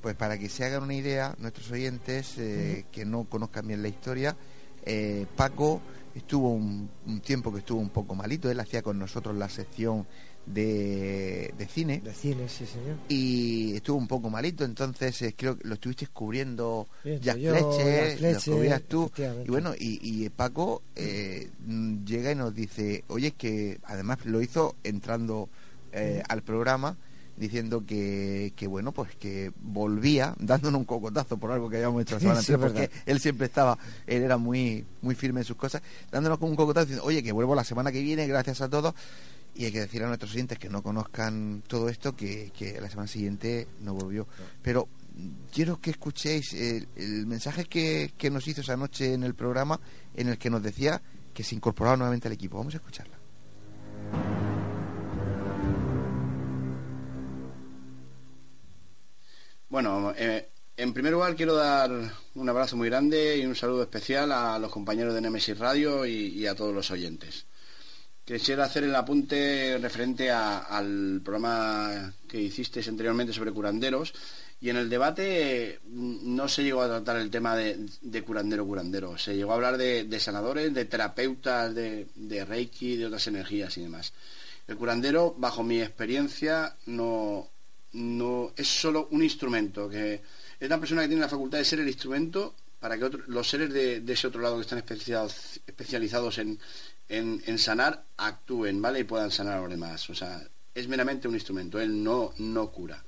[0.02, 3.90] pues para que se hagan una idea, nuestros oyentes eh, que no conozcan bien la
[3.90, 4.36] historia,
[4.86, 5.82] eh, Paco
[6.16, 10.08] estuvo un, un tiempo que estuvo un poco malito, él hacía con nosotros la sección
[10.46, 12.00] de, de cine.
[12.00, 12.98] De cine, sí, señor.
[13.08, 18.42] y estuvo un poco malito, entonces eh, creo que lo estuviste cubriendo Jack Fletcher, lo
[18.42, 19.12] cubrías tú,
[19.46, 24.42] y bueno, y, y Paco eh, mm, llega y nos dice, oye, que además lo
[24.42, 25.50] hizo entrando
[25.92, 26.98] eh, al programa
[27.40, 32.16] diciendo que, que bueno pues que volvía dándonos un cocotazo por algo que habíamos hecho
[32.16, 35.56] la semana Sí, anterior porque él siempre estaba él era muy muy firme en sus
[35.56, 38.70] cosas dándonos como un cocotazo diciendo oye que vuelvo la semana que viene gracias a
[38.70, 38.94] todos
[39.56, 42.90] y hay que decir a nuestros oyentes que no conozcan todo esto que, que la
[42.90, 44.26] semana siguiente no volvió.
[44.62, 44.88] Pero
[45.52, 49.80] quiero que escuchéis el, el mensaje que, que nos hizo esa noche en el programa
[50.16, 51.02] en el que nos decía
[51.34, 52.58] que se incorporaba nuevamente al equipo.
[52.58, 53.18] Vamos a escucharla
[59.70, 61.92] Bueno, eh, en primer lugar quiero dar
[62.34, 66.48] un abrazo muy grande y un saludo especial a los compañeros de Nemesis Radio y,
[66.48, 67.46] a todos los oyentes.
[68.26, 74.12] Quisiera hacer el apunte referente al programa que hicisteis anteriormente sobre curanderos
[74.60, 79.20] y en el debate mm, no se llegó a tratar el tema de, de curandero-curandero,
[79.20, 84.14] se llegó a hablar de, sanadores, de terapeutas, de reiki, de otras energías y demás.
[84.68, 87.48] El curandero, bajo mi experiencia, no,
[87.94, 90.22] no es solo un instrumento, que
[90.60, 93.74] es una persona que tiene la facultad de ser el instrumento para que los seres
[93.74, 96.60] de, ese otro lado que están especializados, especializados en,
[97.10, 99.00] en- en sanar actúen, ¿vale?
[99.00, 100.10] Y puedan sanar a los demás.
[100.10, 100.42] O sea,
[100.74, 103.04] es meramente un instrumento, él no, no cura.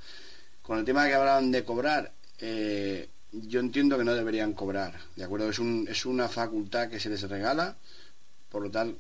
[0.62, 5.24] Con el tema que hablaban de cobrar, eh, yo entiendo que no deberían cobrar, ¿de
[5.24, 5.50] acuerdo?
[5.50, 7.78] Es, un, es una facultad que se les regala,
[8.50, 8.98] por lo tal,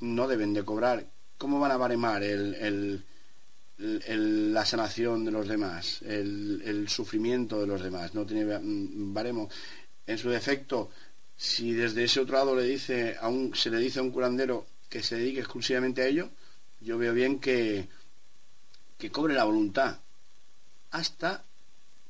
[0.00, 1.04] no deben de cobrar.
[1.36, 3.04] ¿Cómo van a baremar el, el-
[3.78, 8.14] la sanación de los demás, el, sufrimiento de los demás?
[8.14, 9.48] No tiene mm, baremo.
[10.06, 10.90] En su defecto,
[11.36, 14.66] si desde ese otro lado le dice a un, se le dice a un curandero
[14.88, 16.30] que se dedique exclusivamente a ello,
[16.80, 17.88] yo veo bien que,
[18.98, 19.98] que cobre la voluntad
[20.90, 21.44] hasta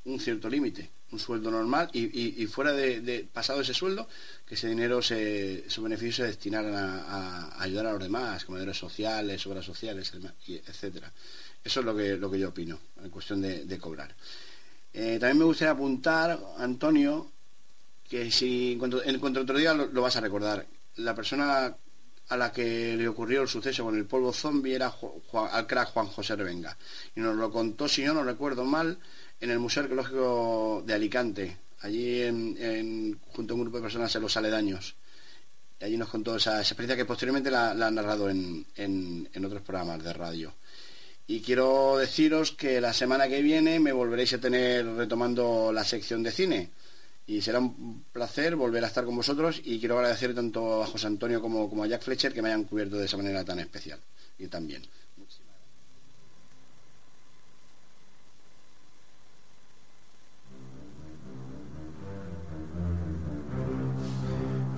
[0.05, 4.09] un cierto límite, un sueldo normal y, fuera de, pasado ese sueldo,
[4.47, 9.47] que ese dinero, se, su beneficio se destinaran a, ayudar a los demás, comedores sociales,
[9.47, 10.13] obras sociales,
[10.47, 11.13] etcétera.
[11.67, 14.15] Eso es lo que, lo que yo opino, en cuestión de, cobrar.
[14.93, 17.33] Eh, también me gustaría apuntar, Antonio,
[18.09, 21.77] que si en cuanto, en otro día lo, vas a recordar, la persona
[22.29, 25.67] a la que le ocurrió el suceso con el polvo zombie era Ju- Juan- al
[25.67, 26.79] crack Juan José Revenga.
[27.17, 28.97] Y nos lo contó, si yo no recuerdo mal,
[29.41, 32.23] en el Museo Arqueológico de Alicante, allí
[33.33, 34.95] junto a un grupo de personas en los aledaños.
[35.81, 39.63] Y allí nos contó esa, experiencia que posteriormente la, la han narrado en- en otros
[39.63, 40.55] programas de radio.
[41.29, 46.23] Y quiero deciros que la semana que viene me volveréis a tener retomando la sección
[46.23, 46.71] de cine.
[47.27, 51.09] Y será un placer volver a estar con vosotros y quiero agradecer tanto a José
[51.09, 53.99] Antonio como, como a Jack Fletcher que me hayan cubierto de esa manera tan especial.
[54.39, 54.83] Y también.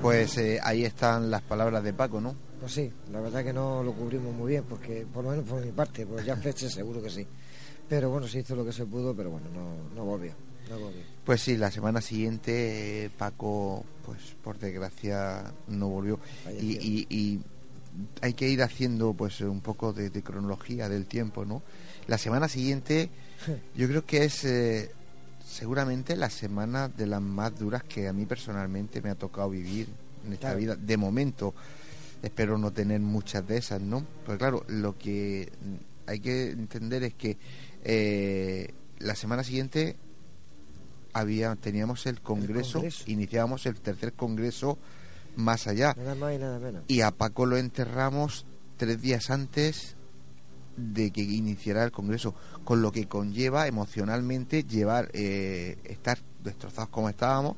[0.09, 2.35] Pues eh, ahí están las palabras de Paco, ¿no?
[2.61, 5.65] Pues sí, la verdad que no lo cubrimos muy bien, porque por lo menos por
[5.65, 7.27] mi parte, pues ya Fletcher seguro que sí.
[7.89, 10.33] Pero bueno, se hizo lo que se pudo, pero bueno, no, no volvió.
[10.69, 11.01] No volvió.
[11.25, 16.19] Pues sí, la semana siguiente eh, Paco, pues por desgracia, no volvió.
[16.61, 17.41] Y, y- y
[18.21, 21.63] hay que ir haciendo pues un poco de, de cronología del tiempo, ¿no?
[22.07, 23.11] La semana siguiente
[23.75, 24.91] yo creo que es eh,
[25.49, 29.89] seguramente la semana de las más duras que a mí personalmente me ha tocado vivir
[30.27, 30.59] en esta Claro.
[30.59, 30.77] vida.
[30.77, 31.55] De momento,
[32.23, 34.05] espero no tener muchas de esas, ¿no?
[34.27, 35.51] Pues claro, lo que
[36.07, 37.39] hay que entender es que
[37.83, 39.97] eh, la semana siguiente
[41.15, 43.05] había teníamos el congreso, congreso.
[43.07, 44.79] iniciábamos el tercer congreso
[45.37, 46.83] más allá Nada más y nada menos.
[46.89, 48.45] y a Paco lo enterramos
[48.77, 49.97] tres días antes
[50.79, 57.09] de que iniciara el congreso con lo que conlleva emocionalmente llevar eh, estar destrozados como
[57.09, 57.57] estábamos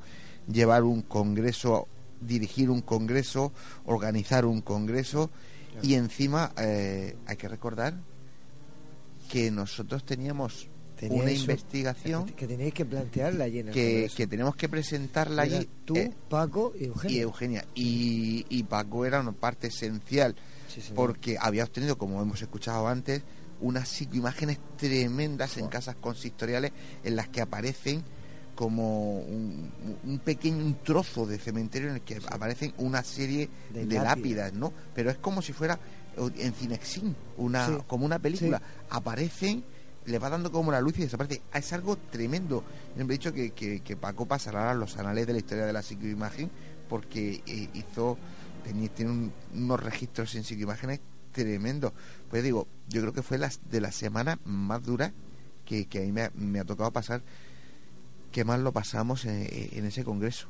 [0.51, 1.87] llevar un congreso
[2.21, 3.53] dirigir un congreso
[3.85, 5.31] organizar un congreso
[5.83, 7.95] y encima eh, hay que recordar
[9.31, 10.67] que nosotros teníamos
[11.03, 15.43] una un- investigación que teníais que plantearla allí en el que, que tenemos que presentarla
[15.43, 17.17] allí tú, eh, Paco y Eugenio.
[17.17, 17.65] y Eugenia.
[17.75, 20.35] Y, y Paco era una parte esencial
[20.71, 23.23] Sí, porque había obtenido como hemos escuchado antes
[23.61, 26.73] unas psicoimágenes tremendas en casas consistoriales
[27.05, 28.03] en las que aparecen
[28.55, 34.53] como un, pequeño un trozo de cementerio en el que aparecen una serie de, lápidas,
[34.53, 34.73] ¿no?
[34.95, 35.79] Pero es como si fuera
[36.37, 38.61] en Cinexin, una, como una película.
[38.91, 39.65] Aparecen,
[40.05, 41.41] le va dando como la luz y desaparece.
[41.55, 42.63] Es algo tremendo.
[42.97, 45.81] Yo he dicho que, que, Paco pasará a los anales de la historia de la
[45.81, 46.51] psicoimagen
[46.87, 48.19] porque eh, hizo,
[48.95, 51.01] tiene unos registros en psicoimágenes
[51.33, 51.93] tremendos.
[52.29, 55.13] Pues digo, yo creo que fue las de las semanas más duras
[55.65, 57.23] que, que a mí me ha, tocado pasar,
[58.33, 60.49] que más lo pasamos en, ese congreso.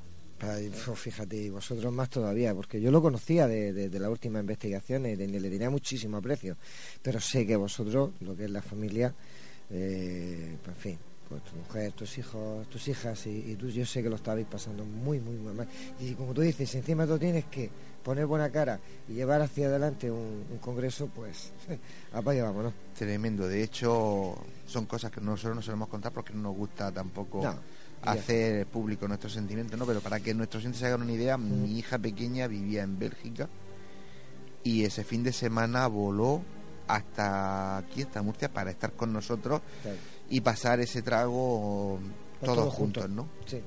[0.94, 5.16] fíjate, y vosotros más todavía, porque yo lo conocía de, de, la última investigación y
[5.16, 6.56] le tenía muchísimo aprecio,
[7.02, 9.14] pero sé que vosotros, lo que es la familia,
[9.70, 10.98] eh, pues, en fin,
[11.28, 14.84] pues tu mujer, tus hijos, tus hijas y, tú, yo sé que lo estabais pasando
[14.84, 15.68] muy, muy, muy mal.
[16.00, 17.70] Y como tú dices, encima tú tienes que
[18.02, 21.52] poner buena cara y llevar hacia adelante un, congreso, pues
[22.12, 22.72] apaga vámonos.
[22.96, 23.48] Tremendo.
[23.48, 24.36] De hecho,
[24.66, 27.42] son cosas que nosotros no solemos contar porque no nos gusta tampoco
[28.02, 29.86] hacer público nuestros sentimientos, ¿no?
[29.86, 33.48] Pero para que nuestros oyentes se hagan una idea, mi hija pequeña vivía en Bélgica
[34.62, 36.42] y ese fin de semana voló
[36.86, 39.60] hasta aquí, hasta Murcia, para estar con nosotros
[40.28, 41.98] y pasar ese trago
[42.44, 43.28] todos, juntos, ¿no?
[43.46, 43.62] Sí.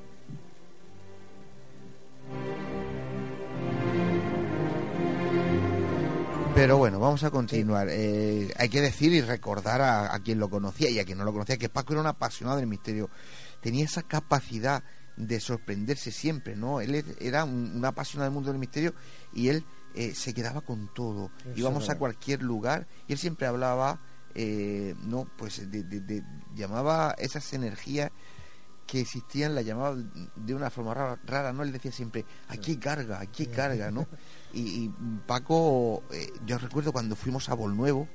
[6.55, 7.87] Pero bueno, vamos a continuar.
[7.89, 11.33] Eh, hay que decir y recordar a, quien lo conocía y a quien no lo
[11.33, 13.09] conocía que Paco era un apasionado del misterio.
[13.59, 14.83] Tenía esa capacidad
[15.17, 16.79] de sorprenderse siempre, ¿no?
[16.79, 18.93] Él era un, apasionado del mundo del misterio
[19.33, 21.31] y él eh, se quedaba con todo.
[21.55, 23.99] Íbamos a cualquier lugar y él siempre hablaba,
[24.35, 26.23] eh, no, pues de,
[26.53, 28.11] llamaba esas energías
[28.85, 29.95] que existían, la llamaba
[30.35, 31.63] de una forma rara, rara, ¿no?
[31.63, 34.07] Él decía siempre, aquí carga, aquí carga, ¿no?
[34.55, 34.87] Y,
[35.25, 38.07] Paco, eh, yo recuerdo cuando fuimos a Volnuevo,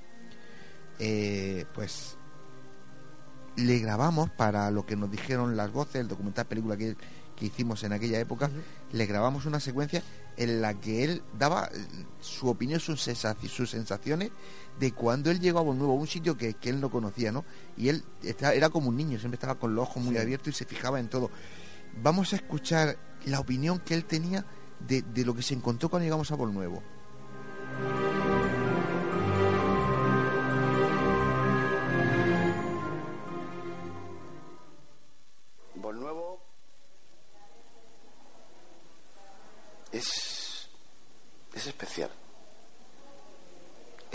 [1.01, 2.17] eh, pues
[3.57, 6.97] le grabamos para lo que nos dijeron las voces, el documental película que,
[7.39, 8.51] que hicimos en aquella época,
[8.93, 10.03] le grabamos una secuencia
[10.37, 11.79] en la que él daba eh,
[12.21, 14.31] su opinión, sus, sensaciones
[14.79, 17.45] de cuando él llegó a Volnuevo, un sitio que, él no conocía, ¿no?
[17.77, 20.65] Y él era como un niño, siempre estaba con los ojos muy abiertos y se
[20.65, 21.31] fijaba en todo.
[22.03, 24.45] Vamos a escuchar la opinión que él tenía
[24.87, 26.83] de, de lo que se encontró cuando llegamos a Nuevo Nuevo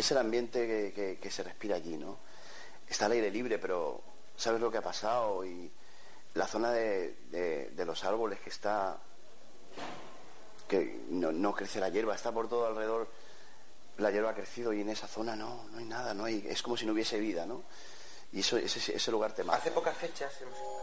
[0.04, 2.18] Es el ambiente que, que, se respira allí, ¿no?
[2.86, 4.02] Está al aire libre, pero
[4.36, 5.72] sabes lo que ha pasado y
[6.34, 9.00] la zona de, de los árboles que está
[10.68, 13.08] que no, crece la hierba, está por todo alrededor,
[13.98, 16.62] la hierba ha crecido y en esa zona no, no hay nada, no hay, es
[16.62, 17.64] como si no hubiese vida, ¿no?
[18.34, 19.60] Y eso, ese, ese lugar te mata.
[19.60, 20.83] Hace pocas fechas hemos...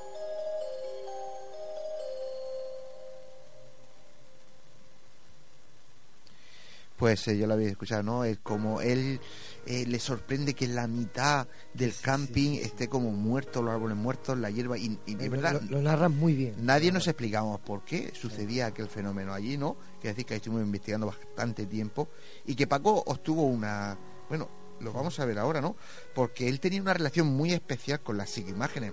[7.01, 8.25] Pues eh, yo lo había escuchado, ¿no?
[8.25, 9.21] Es como él
[9.65, 14.51] eh, le sorprende que la mitad del camping esté como muerto, los árboles muertos, la
[14.51, 15.63] hierba, y, de verdad...
[15.71, 16.57] Lo, narran muy bien.
[16.59, 19.79] Nadie nos explicamos por qué sucedía aquel fenómeno allí, ¿no?
[19.99, 22.11] Que decir que estuvimos investigando bastante tiempo
[22.45, 23.97] y que Paco obtuvo una...
[24.29, 25.77] Bueno, lo vamos a ver ahora, ¿no?
[26.15, 28.93] Porque él tenía una relación muy especial con las psicoimágenes.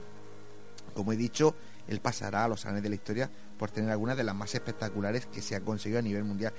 [0.94, 1.56] Como he dicho,
[1.90, 5.26] él pasará a los años de la historia por tener algunas de las más espectaculares
[5.26, 6.54] que se ha conseguido a nivel mundial.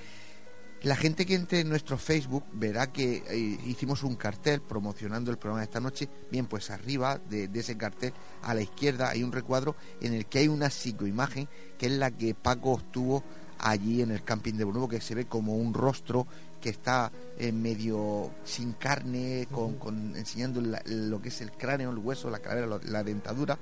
[0.83, 5.37] La gente que entre en nuestro Facebook verá que eh, hicimos un cartel promocionando el
[5.37, 6.07] programa de esta noche.
[6.31, 8.13] Bien, pues arriba de, ese cartel,
[8.43, 12.11] a la izquierda, hay un recuadro en el que hay una psicoimagen, que es la
[12.11, 13.25] que Paco obtuvo
[13.57, 16.25] allí en el camping de Bonuevo, que se ve como un rostro
[16.61, 22.29] que está eh, medio sin carne, con, enseñando lo que es el cráneo, el hueso,
[22.29, 23.59] la cadera, la dentadura.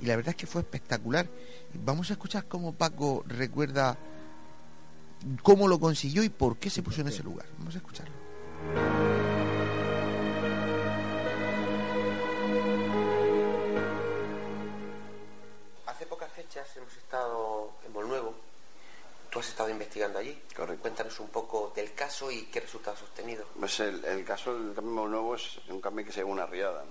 [0.00, 1.28] Y la verdad es que fue espectacular.
[1.84, 3.96] Vamos a escuchar cómo Paco recuerda
[5.42, 7.46] cómo lo consiguió y por qué se puso en ese lugar.
[7.58, 8.14] Vamos a escucharlo.
[15.86, 18.34] Hace pocas fechas hemos estado en Volnuevo.
[19.30, 20.40] Tú has estado investigando allí.
[20.56, 20.82] Correcto.
[20.82, 23.44] Cuéntanos un poco del caso y qué resultados has obtenido.
[23.58, 26.84] Pues el, caso del camping Volnuevo es un camping que se llama una riada.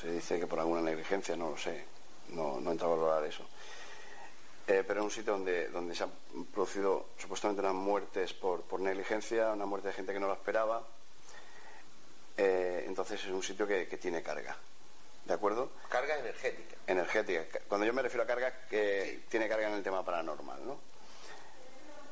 [0.00, 1.84] Se dice que por alguna negligencia, no lo sé.
[2.30, 3.44] No, no he entrado a valorar eso.
[4.68, 6.10] Eh, pero es un sitio donde, donde se han
[6.52, 10.84] producido supuestamente unas muertes por, por negligencia, una muerte de gente que no lo esperaba.
[12.36, 14.56] Eh, entonces es un sitio que, tiene carga.
[15.24, 15.70] ¿De acuerdo?
[15.88, 16.76] Carga energética.
[16.86, 17.60] Energética.
[17.68, 20.80] Cuando yo me refiero a carga, que tiene carga en el tema paranormal, ¿no?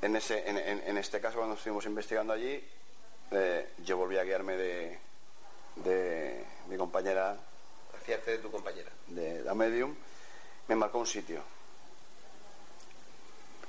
[0.01, 2.63] En, ese, en, este caso, cuando estuvimos investigando allí,
[3.31, 4.99] eh, yo volví a guiarme de,
[5.77, 7.37] de mi compañera.
[7.97, 8.91] Hacíarte de tu compañera.
[9.07, 9.95] De la medium,
[10.69, 11.43] me marcó un sitio.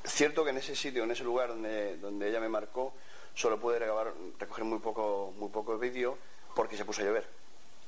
[0.06, 2.94] Es cierto que en ese sitio, en ese lugar donde, donde ella me marcó,
[3.34, 6.16] solo pude recoger muy poco, muy poco vídeo
[6.56, 7.28] porque se puso a llover.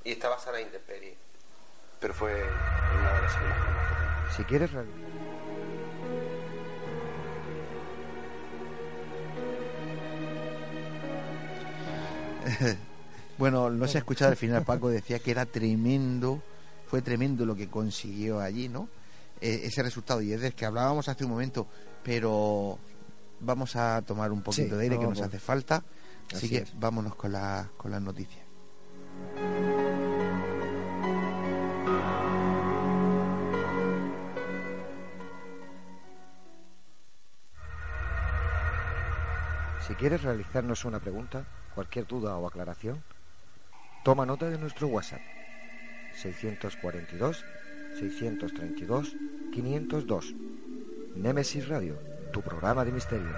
[0.04, 1.16] Y estabas a la intemperie.
[2.00, 4.36] Pero fue una de las imágenes.
[4.36, 4.72] Si quieres,
[13.38, 16.42] bueno, no se ha escuchado al final, Paco decía que era tremendo,
[16.88, 18.90] fue tremendo lo que consiguió allí, ¿no?
[19.40, 21.68] Eh, ese resultado, y es del que hablábamos hace un momento,
[22.04, 22.80] pero
[23.40, 25.84] vamos a tomar un poquito de aire que nos hace falta,
[26.34, 28.46] así, que vámonos con, la, con las noticias.
[39.88, 43.04] Si quieres realizarnos una pregunta, cualquier duda o aclaración,
[44.04, 45.22] toma nota de nuestro WhatsApp
[46.16, 47.46] 642
[47.98, 49.16] 632
[49.52, 50.36] 502.
[51.16, 51.98] Nemesis Radio,
[52.32, 53.34] tu programa de misterio.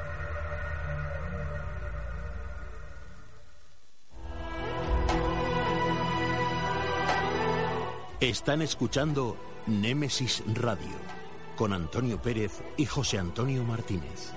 [8.19, 10.97] Están escuchando Némesis Radio
[11.55, 14.33] con Antonio Pérez y José Antonio Martínez.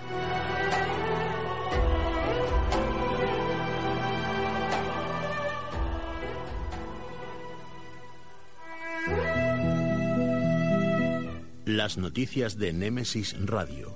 [11.82, 13.92] Las noticias de Némesis Radio.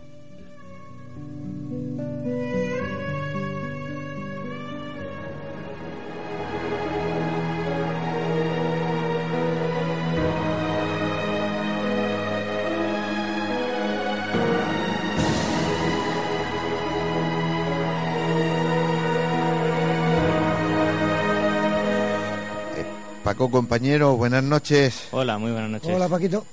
[22.75, 22.85] Eh,
[23.23, 25.07] Paco, compañero, buenas noches.
[25.13, 25.95] Hola, muy buenas noches.
[25.95, 26.45] Hola, Paquito.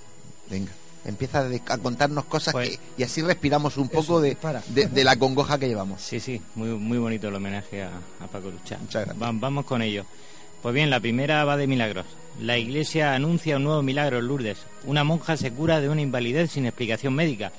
[0.48, 0.72] Venga
[1.06, 4.38] empieza a contarnos cosas Pues- que, y así respiramos un poco de,
[4.70, 6.02] de, de la congoja que llevamos.
[6.02, 7.90] Sí, sí, muy, muy bonito el homenaje a,
[8.22, 8.78] a Paco Lucha.
[8.80, 9.22] Muchas gracias.
[9.22, 10.06] Va- vamos con ello.
[10.62, 12.06] Pues bien, la primera va de milagros.
[12.40, 14.58] La iglesia anuncia un nuevo milagro en Lourdes.
[14.86, 17.52] Una monja se cura de una invalidez sin explicación médica.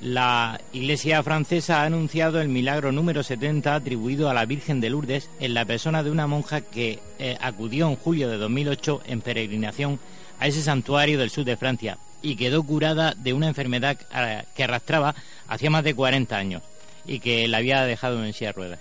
[0.00, 5.28] La iglesia francesa ha anunciado el milagro número 70 atribuido a la Virgen de Lourdes
[5.40, 10.00] en la persona de una monja que eh, acudió en julio de 2008 en peregrinación
[10.38, 13.96] a ese santuario del sur de Francia y quedó curada de una enfermedad
[14.54, 15.14] que arrastraba
[15.48, 16.62] hacía más de 40 años
[17.06, 18.78] y que la había dejado en silla de ruedas.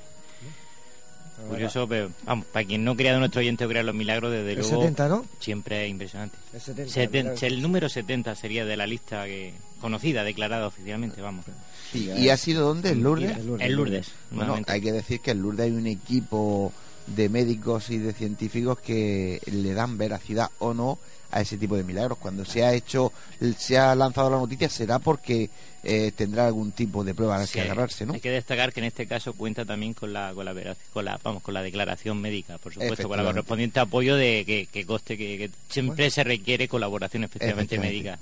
[1.47, 4.51] Curioso, pero vamos, para quien no crea de nuestro oyente o crea los milagros, desde
[4.51, 5.25] El luego 70, ¿no?
[5.39, 6.35] siempre es impresionante.
[6.53, 7.43] El 70, Seten- milagros.
[7.43, 11.45] el número 70 sería de la lista que conocida, declarada oficialmente, vamos.
[11.93, 12.89] ¿Y, y ha sido dónde?
[12.89, 13.37] ¿En Lourdes?
[13.37, 16.73] En Lourdes, en Lourdes, Bueno, hay que decir que en Lourdes hay un equipo
[17.07, 20.99] de médicos y de científicos que le dan veracidad o no
[21.31, 22.17] a ese tipo de milagros.
[22.17, 23.11] Cuando se ha hecho,
[23.57, 25.49] se ha lanzado la noticia será porque
[25.83, 28.13] eh, tendrá algún tipo de prueba a la Sí, que agarrarse, ¿no?
[28.13, 30.53] Hay que destacar que en este caso cuenta también con la con la,
[30.93, 34.67] con la vamos con la declaración médica, por supuesto, con el correspondiente apoyo de que,
[34.71, 38.11] que coste que, que siempre se requiere colaboración efectivamente Efectivamente.
[38.11, 38.19] médica.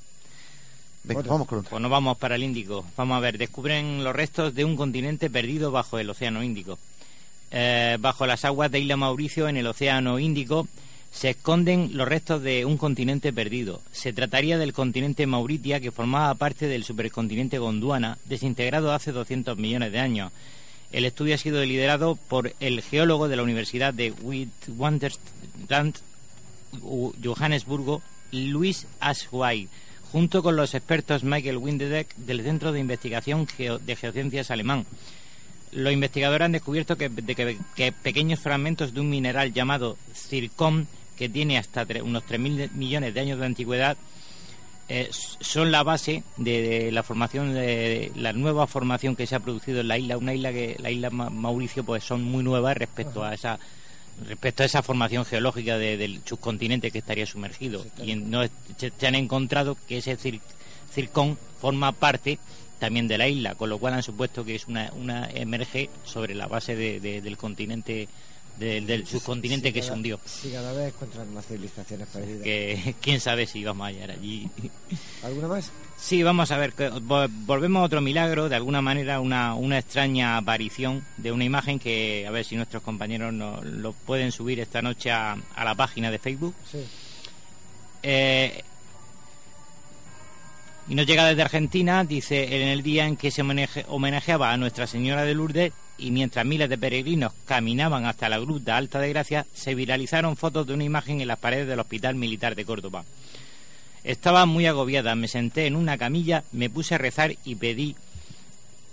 [1.04, 1.70] Venga, vamos con otro.
[1.70, 2.86] Pues nos vamos para el Índico.
[2.98, 6.78] Vamos a ver, descubren los restos de un continente perdido bajo el Océano Índico.
[7.50, 10.68] Eh, bajo las aguas de Isla Mauricio, en el Océano Índico,
[11.18, 13.82] se esconden los restos de un continente perdido.
[13.92, 19.92] Se trataría del continente Mauritia, que formaba parte del supercontinente Gondwana, desintegrado hace 200 millones
[19.92, 20.32] de años.
[20.92, 25.96] El estudio ha sido liderado por el geólogo de la Universidad de Witwatersrand,
[27.24, 28.02] Johannesburgo,
[28.32, 29.68] Luis Ashway,
[30.12, 34.86] junto con los expertos Michael Windedeck del Centro de Investigación de Geociencias alemán.
[35.72, 40.88] Los investigadores han descubierto que, de que- que pequeños fragmentos de un mineral llamado zircón,
[41.18, 43.98] que tiene hasta tre- unos 3.000 millones de años de antigüedad,
[44.90, 49.82] eh, son la base de, la formación de la nueva formación que se ha producido
[49.82, 53.24] en la isla, una isla que la isla Ma- Mauricio pues son muy nuevas respecto
[53.24, 53.60] a esa
[54.28, 57.86] respecto a esa formación geológica de- del subcontinente que estaría sumergido.
[58.04, 58.42] Y no
[58.78, 60.40] se, han encontrado que ese cir-
[60.92, 62.40] circón forma parte
[62.80, 66.34] también de la isla, con lo cual han supuesto que es una, una emerge sobre
[66.34, 68.08] la base de- de- del continente
[68.60, 70.20] del, del subcontinente Sí, que se hundió.
[70.26, 72.44] Sí, cada vez encuentran más civilizaciones perdidas.
[72.44, 74.50] Que quién sabe si vamos a hallar allí.
[75.24, 75.72] ¿Alguna más?
[75.98, 80.38] Sí, vamos a ver, que volvemos a otro milagro, de alguna manera una, una extraña
[80.38, 84.82] aparición de una imagen que, a ver si nuestros compañeros nos lo pueden subir esta
[84.82, 86.54] noche a, a la página de Facebook.
[86.72, 86.80] Sí.
[88.04, 88.64] Eh,
[90.90, 94.58] y nos llega desde Argentina, dice, en el día en que se homenaje- homenajeaba a
[94.58, 99.10] Nuestra Señora de Lourdes, y mientras miles de peregrinos caminaban hasta la gruta Alta de
[99.10, 103.04] Gracia, se viralizaron fotos de una imagen en las paredes del Hospital Militar de Córdoba.
[104.04, 107.96] Estaba muy agobiada, me senté en una camilla, me puse a rezar y pedí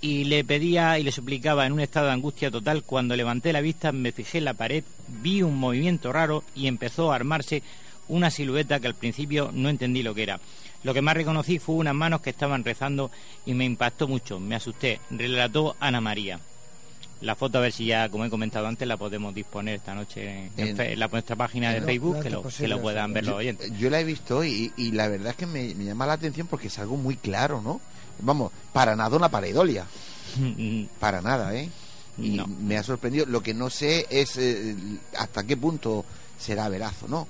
[0.01, 2.83] y le pedía y le suplicaba en un estado de angustia total.
[2.83, 7.13] Cuando levanté la vista me fijé en la pared, vi un movimiento raro y empezó
[7.13, 7.63] a armarse
[8.09, 10.41] una silueta que al principio no entendí lo que era.
[10.83, 13.11] Lo que más reconocí fue unas manos que estaban rezando
[13.47, 16.39] y me impactó mucho, me asusté, relató Ana María.
[17.25, 20.51] La foto, a ver si ya, como he comentado antes, la podemos disponer esta noche
[20.59, 23.73] en, la, nuestra página de Facebook, que lo, que lo, puedan ver los oyentes.
[23.79, 26.79] Yo la he visto y, la verdad es que me, llama la atención porque es
[26.79, 27.81] algo muy claro, ¿no?
[28.21, 29.87] Vamos, para nada una pareidolia.
[31.01, 31.71] para nada, ¿eh?
[32.19, 33.25] Y me ha sorprendido.
[33.27, 34.77] Lo que no sé es eh,
[35.17, 36.05] hasta qué punto
[36.39, 37.27] será verazo, ¿no?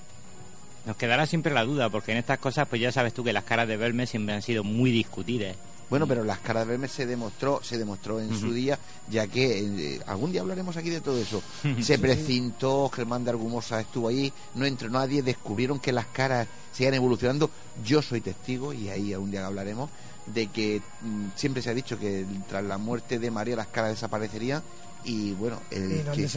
[0.87, 3.45] Nos quedará siempre la duda, porque en estas cosas, pues ya sabes tú que las
[3.45, 5.57] caras de Verme siempre han sido muy discutidas.
[5.91, 8.79] Bueno, pero las caras de Verme se demostró, se demostró en su día,
[9.11, 11.43] ya que eh, algún día hablaremos aquí de todo eso.
[11.83, 16.95] Se precintó, Germán de Argumosa estuvo ahí, no entró nadie, descubrieron que las caras siguen
[16.95, 17.51] evolucionando.
[17.85, 19.91] Yo soy testigo, y ahí algún día hablaremos,
[20.27, 23.91] de que mm, siempre se ha dicho que tras la muerte de María las caras
[23.91, 24.63] desaparecerían
[25.05, 26.29] y bueno, el, que,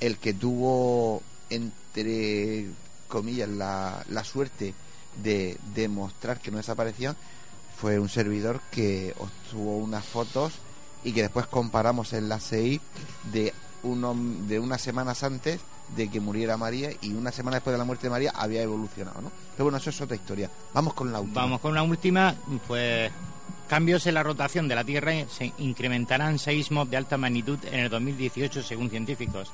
[0.00, 2.66] el que tuvo entre
[3.08, 4.74] comillas, la, la suerte
[5.22, 7.16] de demostrar que no desaparecían
[7.82, 10.52] fue un servidor que obtuvo unas fotos
[11.02, 12.80] y que después comparamos en la CI
[13.32, 13.52] de,
[13.82, 14.14] uno,
[14.46, 15.60] de unas semanas antes
[15.96, 19.20] de que muriera María y una semana después de la muerte de María había evolucionado,
[19.20, 19.32] ¿no?
[19.56, 20.48] Pero bueno, eso es otra historia.
[20.72, 21.40] Vamos con la última.
[21.40, 22.36] Vamos con la última,
[22.68, 23.10] pues
[23.68, 27.90] cambios en la rotación de la Tierra se incrementarán seísmos de alta magnitud en el
[27.90, 29.50] 2018 según científicos.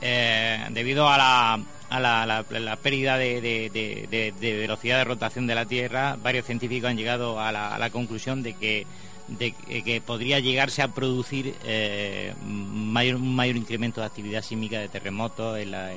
[0.00, 6.46] Eh, debido a la, a la, pérdida de, velocidad de rotación de la Tierra, varios
[6.46, 8.86] científicos han llegado a la, conclusión de que,
[9.28, 14.88] de que podría llegarse a producir eh, mayor, un mayor incremento de actividad sísmica de
[14.88, 15.92] terremotos en la,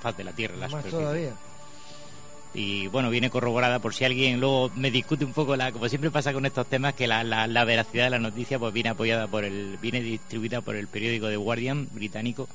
[0.00, 0.68] faz de la Tierra.
[0.90, 1.32] Todavía.
[2.56, 6.12] Y bueno, viene corroborada por si alguien luego me discute un poco, la, como siempre
[6.12, 9.44] pasa con estos temas, que la, la, veracidad de la noticia pues viene apoyada por
[9.44, 12.48] el, viene distribuida por el periódico The Guardian británico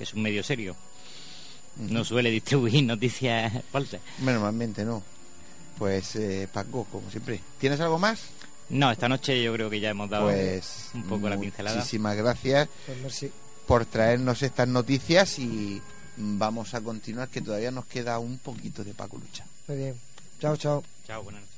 [0.00, 0.74] que es un medio serio.
[1.76, 4.00] No suele distribuir noticias falsas.
[4.20, 5.02] Normalmente no.
[5.76, 7.38] Pues eh, Paco, como siempre.
[7.58, 8.22] ¿Tienes algo más?
[8.70, 11.76] No, esta noche yo creo que ya hemos dado pues, un poco la pincelada.
[11.76, 13.26] Muchísimas gracias pues
[13.66, 15.82] por traernos estas noticias y
[16.16, 19.44] vamos a continuar que todavía nos queda un poquito de Paco Lucha.
[19.68, 19.94] Muy bien.
[20.40, 20.82] Chao, chao.
[21.06, 21.49] Chao, buenas noches.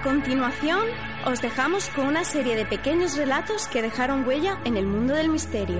[0.00, 0.86] A continuación,
[1.26, 5.28] os dejamos con una serie de pequeños relatos que dejaron huella en el mundo del
[5.28, 5.76] misterio.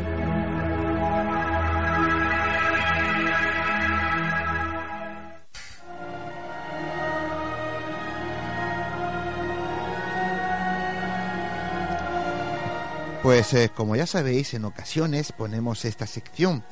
[13.22, 16.62] Pues eh, como ya sabéis, en ocasiones ponemos esta sección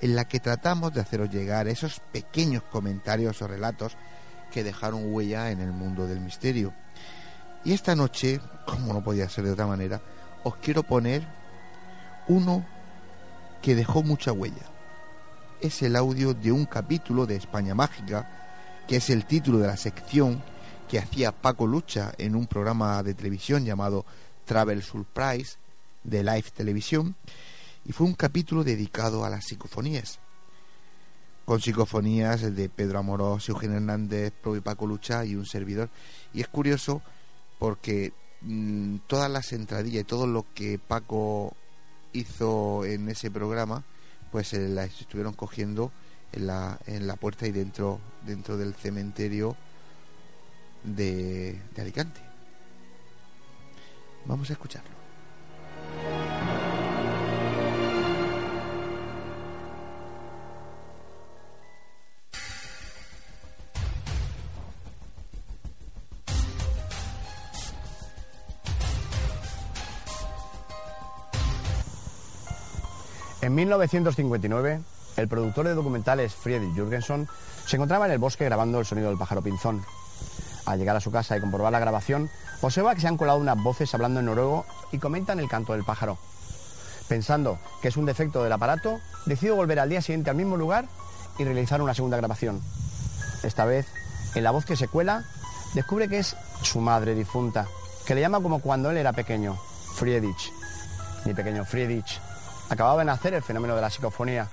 [0.00, 3.96] en la que tratamos de haceros llegar esos pequeños comentarios o relatos
[4.52, 6.72] que dejaron huella en el mundo del misterio.
[7.64, 10.00] Y esta noche, como no podía ser de otra manera,
[10.42, 11.26] os quiero poner
[12.26, 12.66] uno
[13.60, 14.70] que dejó mucha huella.
[15.60, 19.76] Es el audio de un capítulo de España Mágica, que es el título de la
[19.76, 20.42] sección
[20.88, 24.04] que hacía Paco Lucha en un programa de televisión llamado
[24.44, 25.56] Travel Surprise
[26.02, 27.14] de Live Televisión,
[27.84, 30.18] y fue un capítulo dedicado a las psicofonías,
[31.44, 35.90] con psicofonías de Pedro Amorós, Eugenio Hernández, Pro Paco Lucha y un servidor.
[36.32, 37.02] Y es curioso
[37.58, 41.54] porque mm, todas las entradillas y todo lo que Paco
[42.12, 43.84] hizo en ese programa,
[44.30, 45.92] pues eh, las estuvieron cogiendo
[46.32, 49.56] en la, en la puerta y dentro, dentro del cementerio
[50.84, 52.20] de Alicante.
[54.24, 55.01] Vamos a escucharlo.
[73.62, 74.80] 1959,
[75.18, 77.28] el productor de documentales Friedrich Jürgenson
[77.64, 79.84] se encontraba en el bosque grabando el sonido del pájaro pinzón.
[80.66, 82.28] Al llegar a su casa y comprobar la grabación,
[82.60, 85.84] observa que se han colado unas voces hablando en noruego y comentan el canto del
[85.84, 86.18] pájaro.
[87.08, 90.86] Pensando que es un defecto del aparato, decide volver al día siguiente al mismo lugar
[91.38, 92.60] y realizar una segunda grabación.
[93.44, 93.86] Esta vez,
[94.34, 95.24] en la voz que se cuela,
[95.74, 97.68] descubre que es su madre difunta,
[98.06, 99.56] que le llama como cuando él era pequeño,
[99.94, 100.52] Friedrich.
[101.24, 102.20] Mi pequeño Friedrich.
[102.72, 104.48] Acababa de nacer el fenómeno de la psicofonía.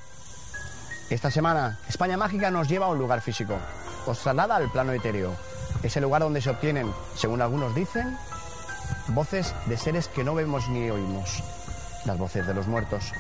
[1.09, 3.57] Esta semana, España Mágica nos lleva a un lugar físico.
[4.05, 5.31] Os traslada al plano etéreo.
[5.83, 8.17] Ese lugar donde se obtienen, según algunos dicen,
[9.07, 11.41] voces de seres que no vemos ni oímos.
[12.03, 13.13] Las voces de los muertos.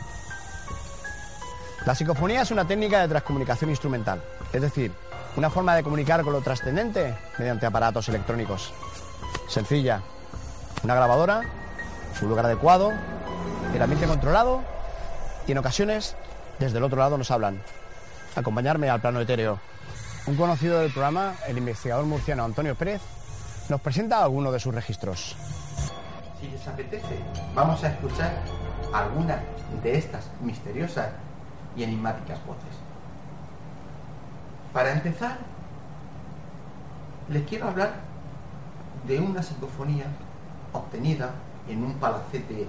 [1.85, 4.21] La psicofonía es una técnica de transcomunicación instrumental,
[4.51, 4.91] es decir,
[5.37, 8.73] una forma de comunicar con lo trascendente mediante aparatos electrónicos.
[9.47, 10.01] Sencilla.
[10.83, 11.43] Una grabadora,
[12.21, 12.91] un lugar adecuado,
[13.73, 14.61] el ambiente controlado
[15.49, 16.15] y en ocasiones
[16.59, 17.59] desde el otro lado nos hablan.
[18.35, 19.59] Acompañarme al plano etéreo.
[20.27, 23.01] Un conocido del programa, el investigador murciano Antonio Pérez,
[23.67, 25.35] nos presenta alguno de sus registros.
[26.39, 27.17] Si les apetece,
[27.55, 28.31] vamos a escuchar
[28.93, 29.39] algunas
[29.81, 31.09] de estas misteriosas
[31.75, 32.75] y enigmáticas voces.
[34.71, 35.39] Para empezar,
[37.27, 37.93] les quiero hablar
[39.07, 40.05] de una psicofonía
[40.73, 41.31] obtenida
[41.67, 42.67] en un palacete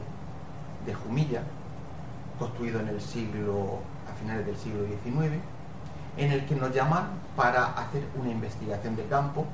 [0.87, 1.43] de Jumilla,
[2.41, 3.79] construido en el siglo,
[4.11, 5.35] a finales del siglo XIX,
[6.17, 9.45] en el que nos llaman para hacer una investigación de campo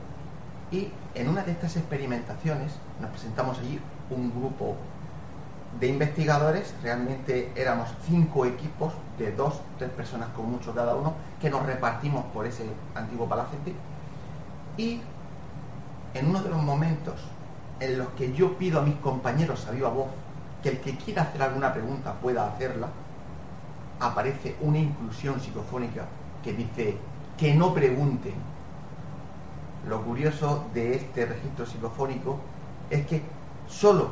[0.71, 3.81] y en una de estas experimentaciones nos presentamos allí
[4.11, 4.77] un grupo
[5.81, 11.51] de investigadores, realmente éramos cinco equipos de dos, tres personas con mucho cada uno, que
[11.51, 12.65] nos repartimos por ese
[12.95, 13.75] antiguo palacete.
[14.79, 15.01] Y
[16.15, 17.15] en uno de los momentos
[17.81, 20.09] en los que yo pido a mis compañeros a viva voz
[20.63, 22.89] que el que quiera hacer alguna pregunta pueda hacerla,
[24.01, 26.07] aparece una inclusión psicofónica
[26.43, 26.97] que dice
[27.37, 28.35] que no pregunten.
[29.89, 32.39] Lo curioso de este registro psicofónico
[32.91, 33.23] es que
[33.69, 34.11] solo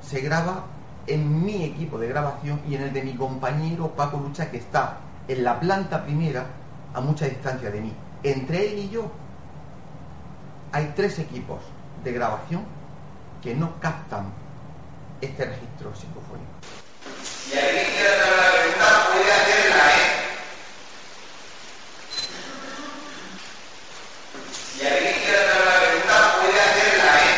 [0.00, 0.64] se graba
[1.06, 4.98] en mi equipo de grabación y en el de mi compañero Paco Lucha, que está
[5.28, 6.46] en la planta primera
[6.94, 7.92] a mucha distancia de mí.
[8.22, 9.10] Entre él y yo
[10.72, 11.60] hay tres equipos
[12.02, 12.62] de grabación
[13.42, 14.24] que no captan
[15.24, 16.52] este registro psicofónico.
[17.50, 20.04] Y alguien quiere hacer una pregunta, puede hacerla, ¿eh?
[24.78, 27.34] Y alguien quiere hacer una pregunta, puede hacerla, ¿eh?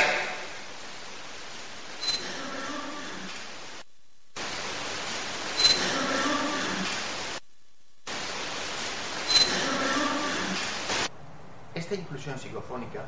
[11.75, 13.05] Esta inclusión psicofónica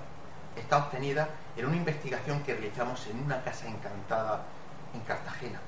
[0.57, 4.45] está obtenida en una investigación que realizamos en una casa encantada
[4.95, 5.61] en Cartagena,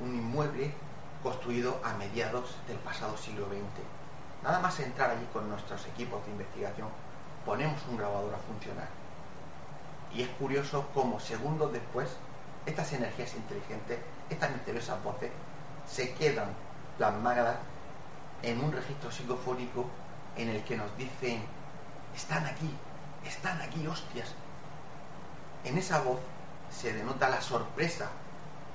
[0.00, 0.72] un inmueble
[1.22, 3.82] construido a mediados del pasado siglo XX.
[4.42, 6.88] Nada más entrar allí con nuestros equipos de investigación,
[7.46, 8.88] ponemos un grabador a funcionar.
[10.12, 12.16] Y es curioso cómo segundos después,
[12.66, 13.98] estas energías inteligentes,
[14.30, 15.30] estas misteriosas voces,
[15.86, 16.48] se quedan
[16.98, 17.56] plasmadas
[18.42, 19.86] en un registro psicofónico
[20.36, 21.42] en el que nos dicen,
[22.14, 22.70] están aquí,
[23.24, 24.34] están aquí, hostias.
[25.64, 26.20] En esa voz
[26.70, 28.10] se denota la sorpresa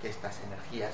[0.01, 0.93] que estas energías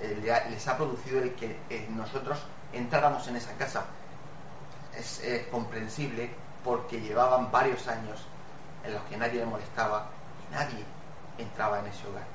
[0.00, 2.38] eh, les ha producido el que eh, nosotros
[2.72, 3.84] entráramos en esa casa.
[4.96, 6.30] Es eh, comprensible
[6.64, 8.26] porque llevaban varios años
[8.84, 10.06] en los que nadie le molestaba
[10.48, 10.84] y nadie
[11.38, 12.34] entraba en ese hogar.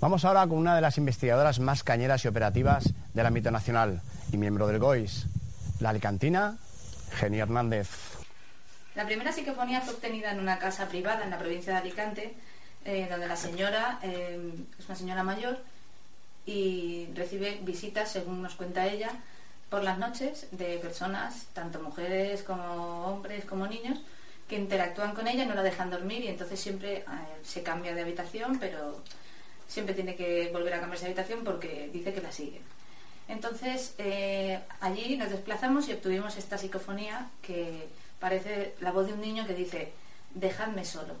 [0.00, 4.00] Vamos ahora con una de las investigadoras más cañeras y operativas del ámbito nacional
[4.32, 5.26] y miembro del GOIS,
[5.78, 6.56] la alicantina
[7.16, 7.90] Geni Hernández.
[8.94, 12.34] La primera psicofonía fue obtenida en una casa privada en la provincia de Alicante,
[12.86, 15.58] eh, donde la señora eh, es una señora mayor
[16.46, 19.10] y recibe visitas, según nos cuenta ella,
[19.68, 24.00] por las noches de personas, tanto mujeres como hombres como niños,
[24.48, 27.04] que interactúan con ella, no la dejan dormir y entonces siempre eh,
[27.44, 29.02] se cambia de habitación, pero
[29.70, 32.62] siempre tiene que volver a cambiarse de habitación porque dice que la siguen.
[33.28, 37.86] Entonces, eh, allí nos desplazamos y obtuvimos esta psicofonía que
[38.18, 39.92] parece la voz de un niño que dice,
[40.34, 41.14] dejadme solo.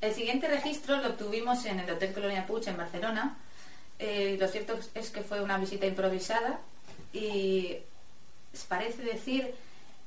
[0.00, 3.36] El siguiente registro lo obtuvimos en el Hotel Colonia Puig en Barcelona.
[4.02, 6.58] Eh, lo cierto es que fue una visita improvisada
[7.12, 7.76] y
[8.66, 9.54] parece decir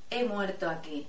[0.10, 1.08] he muerto aquí.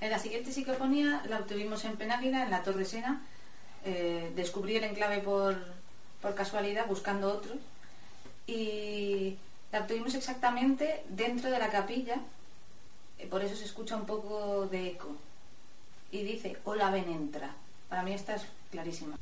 [0.00, 3.26] En la siguiente psicofonía la obtuvimos en Penáguila, en la Torre Sena.
[3.84, 5.56] Eh, descubrí el enclave por,
[6.22, 7.54] por casualidad buscando otro
[8.46, 9.36] y
[9.72, 12.20] la obtuvimos exactamente dentro de la capilla,
[13.30, 15.16] por eso se escucha un poco de eco.
[16.12, 17.54] y dice, hola, ven, entra.
[17.88, 19.16] Para mí esta es clarísima.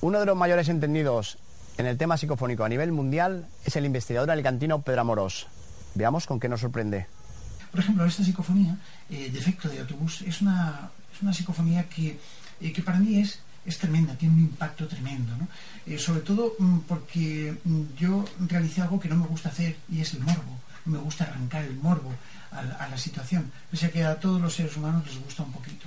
[0.00, 1.38] Uno de los mayores entendidos
[1.76, 5.48] en el tema psicofónico a nivel mundial es el investigador alicantino Pedro Amorós.
[5.94, 7.06] Veamos con qué nos sorprende.
[7.70, 8.76] Por ejemplo, esta psicofonía,
[9.10, 12.18] eh, Defecto de autobús, es una, es una psicofonía que,
[12.60, 15.36] eh, que para mí es, es tremenda, tiene un impacto tremendo.
[15.36, 15.46] ¿no?
[15.86, 20.00] Eh, sobre todo mm, porque mm, yo realicé algo que no me gusta hacer y
[20.00, 20.58] es el morbo.
[20.86, 22.12] Me gusta arrancar el morbo
[22.50, 25.86] a, la- situación, pese a que a todos los seres humanos les gusta un poquito.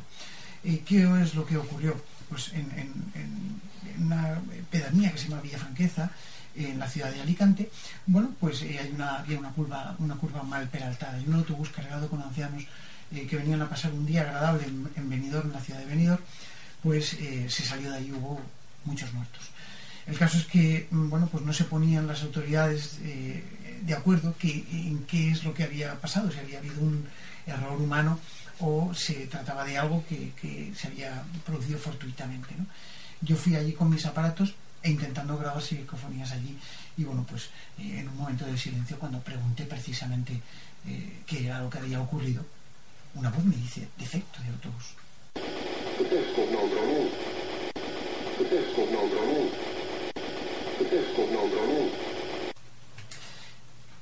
[0.64, 2.00] ¿Qué es lo que ocurrió?
[2.30, 2.70] Pues en,
[3.16, 3.62] en-
[4.00, 6.12] una pedanía que se llama Villafranqueza,
[6.56, 7.70] en la ciudad de Alicante,
[8.06, 11.70] bueno, pues eh, hay una, había una curva, una curva mal peraltada y un autobús
[11.70, 12.64] cargado con ancianos
[13.12, 15.86] eh, que venían a pasar un día agradable en, en Benidorm, en la ciudad de
[15.86, 16.22] Benidorm,
[16.84, 18.42] pues eh, se salió de ahí hubo
[18.86, 19.42] muchos muertos.
[20.08, 24.66] El caso es que, mm, bueno, pues no se ponían las autoridades de acuerdo que,
[24.72, 27.06] en qué es lo que había pasado, si había habido un
[27.46, 28.20] error humano
[28.60, 32.54] o se trataba de algo que, que se había producido fortuitamente.
[32.58, 32.66] ¿no?
[33.22, 34.54] Yo fui allí con mis aparatos
[34.84, 36.58] e intentando grabar psicofonías allí
[36.98, 40.42] y bueno, pues eh, en un momento de silencio cuando pregunté precisamente
[40.88, 42.46] eh, qué era lo que había ocurrido,
[43.16, 44.96] una voz me dice, defecto de autobús.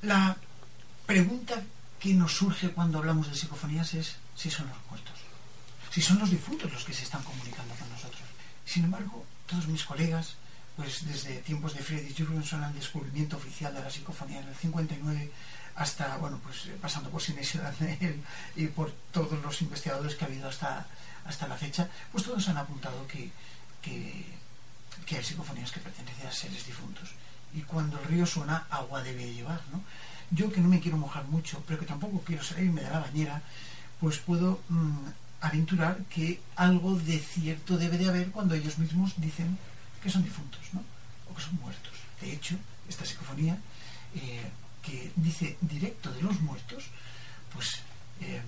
[0.01, 0.37] La
[1.05, 1.61] pregunta
[1.99, 5.15] que nos surge cuando hablamos de psicofonías es si son los muertos,
[5.91, 8.21] si son los difuntos los que se están comunicando con nosotros.
[8.65, 10.35] Sin embargo, todos mis colegas,
[10.79, 15.29] pues desde tiempos de Freddy Jurgenson al descubrimiento oficial de la psicofonía en el 59
[15.75, 18.23] hasta, bueno, pues eh, pasando por Sinesio Darnell
[18.55, 20.87] y por todos los investigadores que ha habido hasta,
[21.25, 23.29] hasta la fecha, pues todos han apuntado que,
[23.81, 24.25] que,
[25.05, 27.09] que hay psicofonías que pertenecen a seres difuntos.
[27.53, 29.83] Y cuando el río suena, agua debe llevar, ¿no?
[30.31, 33.41] Yo que no me quiero mojar mucho, pero que tampoco quiero salirme de la bañera,
[33.99, 35.07] pues puedo mm,
[35.41, 39.57] aventurar que algo de cierto debe de haber cuando ellos mismos dicen
[40.01, 40.83] que son difuntos, ¿no?
[41.29, 41.93] O que son muertos.
[42.21, 42.55] De hecho,
[42.87, 43.57] esta psicofonía
[44.15, 44.49] eh,
[44.81, 46.85] que dice directo de los muertos,
[47.53, 47.81] pues
[48.21, 48.41] eh,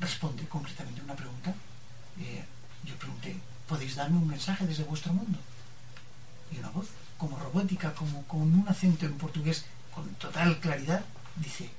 [0.00, 1.54] responde concretamente a una pregunta.
[2.20, 2.44] Eh,
[2.84, 3.36] yo pregunté,
[3.68, 5.38] ¿podéis darme un mensaje desde vuestro mundo?
[6.52, 6.86] Y una voz,
[7.18, 11.04] como robótica, como con un acento en portugués con total claridad,
[11.36, 11.70] dice,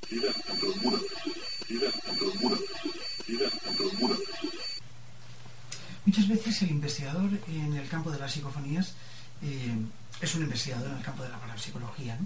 [6.08, 8.94] Muchas veces el investigador en el campo de las psicofonías
[9.44, 9.76] eh,
[10.22, 12.26] es un investigador en el campo de la parapsicología, ¿no?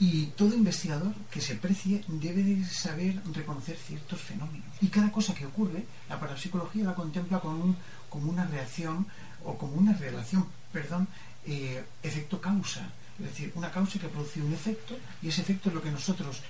[0.00, 4.66] Y todo investigador que se precie debe de saber reconocer ciertos fenómenos.
[4.80, 7.76] Y cada cosa que ocurre, la parapsicología la contempla como, un-
[8.08, 9.06] como una reacción
[9.44, 11.06] o como una relación, perdón,
[11.46, 12.88] eh, efecto-causa.
[13.18, 16.40] Es decir, una causa que produce un efecto y ese efecto es lo que nosotros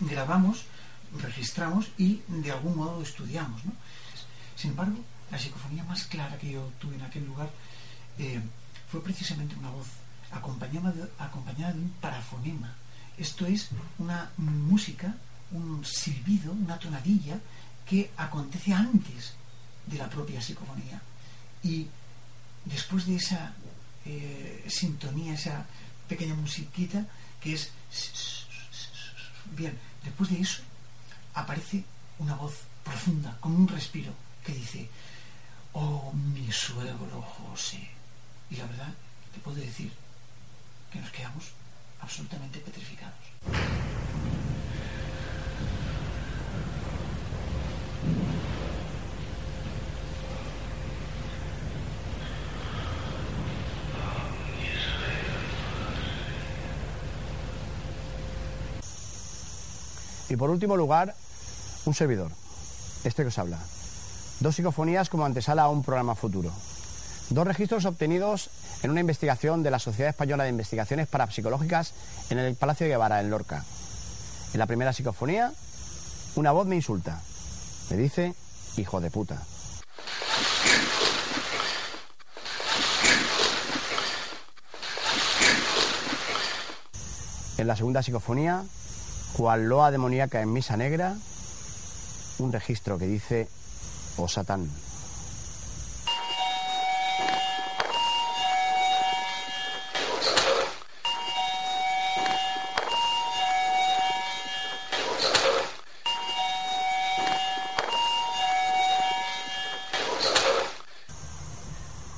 [0.00, 0.64] grabamos,
[1.20, 3.64] registramos y de algún modo estudiamos.
[3.66, 3.72] ¿no?
[4.54, 4.96] Sin embargo,
[5.30, 7.50] la psicofonía más clara que yo tuve en aquel lugar
[8.18, 8.40] eh,
[8.90, 9.86] fue precisamente una voz
[10.30, 12.74] acompañada de, acompañada de un parafonema.
[13.18, 15.14] Esto es una música,
[15.52, 17.38] un silbido, una tonadilla
[17.84, 19.34] que acontece antes
[19.86, 21.00] de la propia psicofonía.
[21.62, 21.86] Y
[22.64, 23.54] después de esa
[24.04, 25.66] eh, sintonía, esa
[26.08, 27.06] pequeña musiquita
[27.40, 27.70] que es...
[29.56, 30.62] Bien, después de eso
[31.34, 31.84] aparece
[32.18, 32.54] una voz
[32.84, 34.12] profunda, con un respiro,
[34.44, 34.88] que dice,
[36.46, 37.88] mi suegro José.
[38.50, 38.94] Y la verdad,
[39.34, 39.92] te puedo decir
[40.92, 41.44] que nos quedamos
[42.00, 43.14] absolutamente petrificados.
[60.28, 61.14] Y por último lugar,
[61.86, 62.30] un servidor,
[63.04, 63.58] este que os habla.
[64.40, 66.52] Dos psicofonías como antesala a un programa futuro.
[67.30, 68.50] Dos registros obtenidos
[68.82, 71.94] en una investigación de la Sociedad Española de Investigaciones Parapsicológicas
[72.28, 73.64] en el Palacio de Guevara, en Lorca.
[74.52, 75.52] En la primera psicofonía,
[76.36, 77.20] una voz me insulta.
[77.90, 78.34] Me dice,
[78.76, 79.42] hijo de puta.
[87.56, 88.64] En la segunda psicofonía,
[89.32, 91.16] cual loa demoníaca en misa negra,
[92.38, 93.48] un registro que dice,
[94.16, 94.68] oh Satán.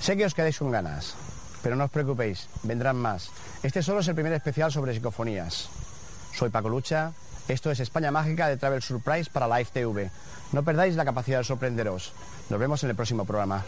[0.09, 1.13] Sé que os quedáis con ganas,
[1.61, 3.29] pero no os preocupéis, vendrán más.
[3.61, 5.69] Este solo es el primer especial sobre psicofonías.
[6.33, 7.13] Soy Paco Lucha,
[7.49, 10.11] esto es España Mágica de Travel Surprise para Live TV.
[10.53, 12.13] No perdáis la capacidad de sorprenderos.
[12.51, 13.65] Nos vemos en el próximo programa.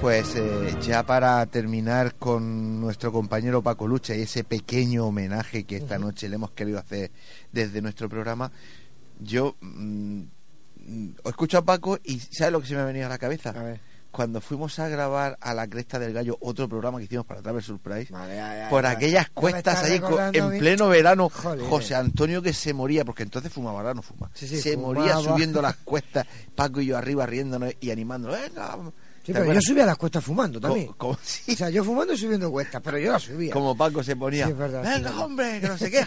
[0.00, 5.76] Pues eh, ya para terminar con nuestro compañero Paco Lucha y ese pequeño homenaje que
[5.76, 7.10] esta noche le hemos querido hacer
[7.52, 8.52] desde nuestro programa,
[9.18, 10.22] yo mm,
[11.24, 13.54] escucho a Paco y ¿sabes lo que se me ha venido a la cabeza?
[14.10, 17.62] Cuando fuimos a grabar a la Cresta del Gallo otro programa que hicimos para Travel
[17.62, 18.12] Surprise,
[18.70, 20.00] por aquellas cuestas ahí
[20.32, 24.76] en pleno verano, José Antonio que se moría, porque entonces fumaba, ahora no fuma, se
[24.76, 28.78] moría subiendo las cuestas, Paco y yo arriba riéndonos y animándonos, venga,
[29.28, 30.88] Sí, pero yo subía las cuestas fumando también.
[30.98, 31.18] O
[31.54, 33.52] sea, yo fumando y subiendo cuestas, pero yo las subía.
[33.52, 36.02] Como Paco se ponía, venga hombre, que no sé qué.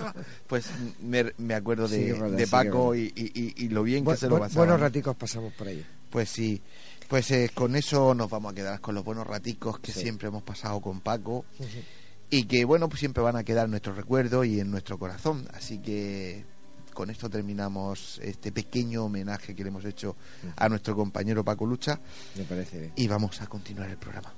[0.46, 0.66] pues
[1.00, 4.66] me, me acuerdo de, Paco y, y, lo bien que se lo pasaba.
[4.66, 5.86] Buenos raticos pasamos por ahí.
[6.10, 6.60] Pues sí,
[7.08, 10.42] pues eh, con eso nos vamos a quedar con los buenos raticos que siempre hemos
[10.42, 11.46] pasado con Paco.
[12.28, 15.48] Y que bueno, pues siempre van a quedar en nuestro recuerdo y en nuestro corazón.
[15.54, 16.44] Así que
[16.96, 20.16] con esto terminamos este pequeño homenaje que le hemos hecho
[20.56, 22.00] a nuestro compañero Paco Lucha.
[22.36, 22.92] Me parece bien.
[22.96, 24.32] Y vamos a continuar el programa.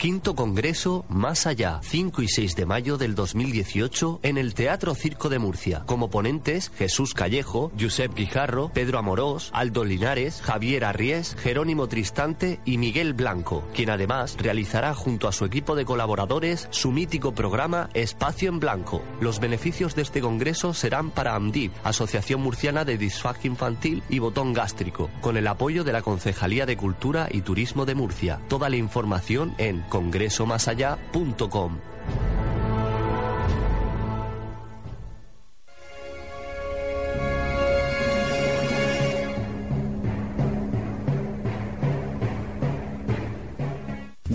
[0.00, 5.28] Quinto Congreso Más Allá, 5 y 6 de mayo del 2018 en el Teatro Circo
[5.28, 5.82] de Murcia.
[5.84, 12.78] Como ponentes, Jesús Callejo, Josep Guijarro, Pedro Amorós, Aldo Linares, Javier Arries, Jerónimo Tristante y
[12.78, 18.48] Miguel Blanco, quien además realizará junto a su equipo de colaboradores su mítico programa Espacio
[18.48, 19.02] en Blanco.
[19.20, 24.54] Los beneficios de este congreso serán para AMDIP, Asociación Murciana de Disfagia Infantil y Botón
[24.54, 28.40] Gástrico, con el apoyo de la Concejalía de Cultura y Turismo de Murcia.
[28.48, 32.49] Toda la información en congresomasallá.com.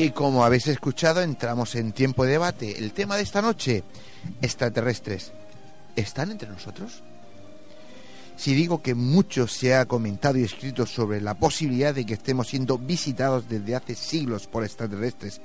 [0.00, 2.78] Y como habéis escuchado, entramos en tiempo de debate.
[2.78, 3.84] El tema de esta noche,
[4.40, 5.30] extraterrestres,
[5.94, 7.02] ¿están entre nosotros?
[8.34, 12.48] Si digo que mucho se ha comentado y escrito sobre la posibilidad de que estemos
[12.48, 15.42] siendo visitados desde hace siglos por extraterrestres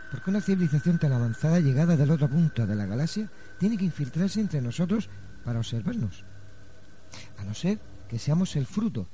[0.10, 3.30] ¿Por qué una civilización tan avanzada, llegada del otro punto de la galaxia,
[3.60, 5.10] tiene que infiltrarse entre nosotros
[5.43, 6.24] para observarnos?
[7.38, 7.80] A no ser
[8.10, 9.08] que seamos el fruto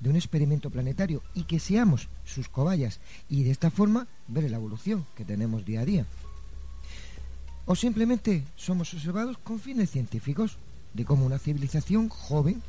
[0.00, 4.56] de un experimento planetario y que seamos sus cobayas y de esta forma ver la
[4.56, 6.06] evolución que tenemos día a día.
[7.66, 10.56] O simplemente somos observados con fines científicos
[10.94, 12.62] de cómo una civilización joven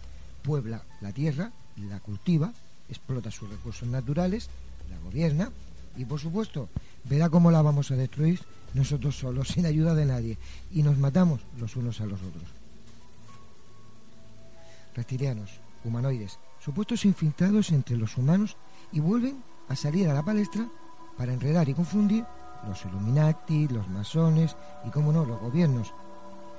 [0.44, 1.52] puebla la tierra,
[1.90, 2.54] la cultiva,
[2.90, 4.50] explota sus recursos naturales,
[4.90, 5.52] la gobierna
[5.98, 6.70] y por supuesto
[7.06, 8.42] verá cómo la vamos a destruir
[8.74, 10.38] nosotros solos, sin ayuda de nadie,
[10.72, 12.59] y nos matamos los unos a los otros.
[15.00, 18.58] Reptilianos, humanoides, supuestos infiltrados entre los humanos
[18.92, 20.68] y vuelven a salir a la palestra
[21.18, 22.26] para enredar y confundir
[22.68, 25.94] los Illuminati, los masones y, como no, los gobiernos,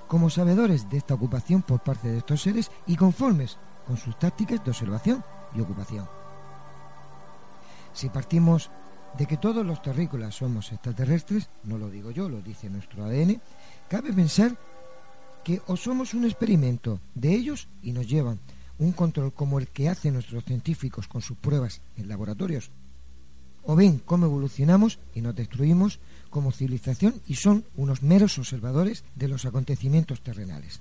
[0.09, 4.64] como sabedores de esta ocupación por parte de estos seres y conformes con sus tácticas
[4.64, 5.22] de observación
[5.55, 6.09] y ocupación.
[7.93, 8.70] Si partimos
[9.18, 13.38] de que todos los terrícolas somos extraterrestres, no lo digo yo, lo dice nuestro ADN,
[13.91, 14.57] cabe pensar
[15.45, 18.41] que o somos un experimento de ellos y nos llevan
[18.78, 22.70] un control como el que hacen nuestros científicos con sus pruebas en laboratorios
[23.62, 29.29] o ven cómo evolucionamos y nos destruimos como civilización y son unos meros observadores de
[29.29, 30.80] los acontecimientos terrenales.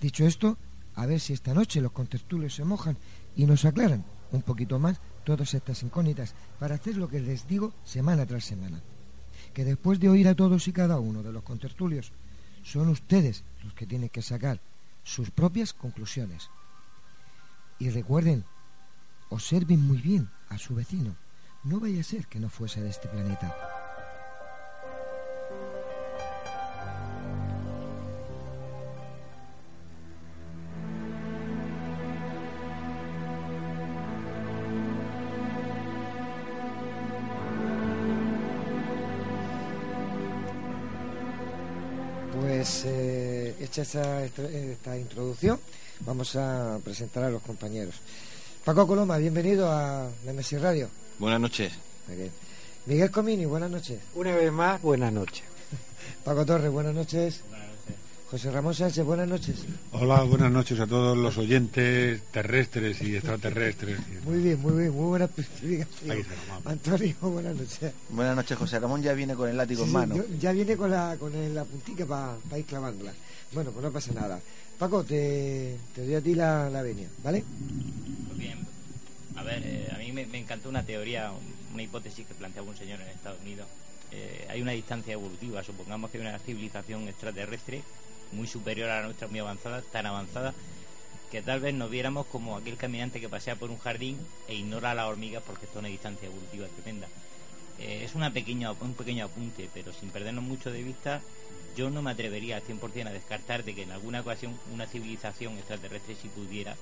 [0.00, 0.58] Dicho esto,
[0.94, 2.98] a ver si esta noche los contertulios se mojan
[3.34, 7.72] y nos aclaran un poquito más todas estas incógnitas para hacer lo que les digo
[7.84, 8.82] semana tras semana.
[9.54, 12.12] Que después de oír a todos y cada uno de los contertulios,
[12.62, 14.60] son ustedes los que tienen que sacar
[15.04, 16.50] sus propias conclusiones.
[17.78, 18.44] Y recuerden,
[19.28, 21.16] observen muy bien a su vecino.
[21.64, 23.71] No vaya a ser que no fuese de este planeta.
[43.72, 43.82] Hecha
[44.22, 45.58] esta, esta introducción,
[46.00, 47.94] vamos a presentar a los compañeros.
[48.66, 50.90] Paco Coloma, bienvenido a Nemesis Radio.
[51.18, 51.72] Buenas noches.
[52.84, 53.98] Miguel Comini, buenas noches.
[54.14, 55.44] Una vez más, buenas noches.
[56.24, 57.40] Paco Torres, buenas noches.
[58.30, 59.56] José Ramón Sánchez, buenas noches.
[59.92, 63.98] Hola, buenas noches a todos los oyentes terrestres y extraterrestres.
[64.24, 65.30] Muy bien, muy bien, muy buena
[66.66, 67.92] Antonio, buenas noches.
[68.10, 70.14] Buenas noches, José Ramón ya viene con el látigo en mano.
[70.38, 73.12] ya viene con la, con la puntica para ir clavándola.
[73.52, 74.40] Bueno, pues no pasa nada.
[74.78, 77.44] Paco, te, doy a ti la, la venia, ¿vale?
[78.28, 78.58] Muy bien.
[79.36, 81.30] A ver, eh, a mí me, encantó una teoría,
[81.72, 83.66] una hipótesis que planteaba un señor en Estados Unidos.
[84.10, 87.82] Eh, hay una distancia evolutiva, supongamos que hay una civilización extraterrestre
[88.32, 90.54] muy superior a la nuestra, muy avanzada, tan avanzada,
[91.30, 94.18] que tal vez nos viéramos como aquel caminante que pasea por un jardín
[94.48, 97.08] e ignora a las hormigas porque está a una distancia evolutiva tremenda.
[97.78, 101.20] Eh, es una pequeña, un pequeño apunte, pero sin perdernos mucho de vista,
[101.76, 105.56] yo no me atrevería al 100% a descartar de que en alguna ocasión una civilización
[105.58, 106.76] extraterrestre si pudiera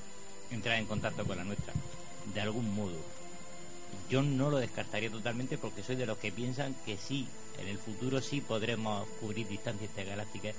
[0.51, 1.73] entrar en contacto con la nuestra,
[2.35, 2.97] de algún modo.
[4.09, 7.29] Yo no lo descartaría totalmente porque soy de los que piensan que sí,
[7.61, 10.55] en el futuro sí podremos cubrir distancias intergalácticas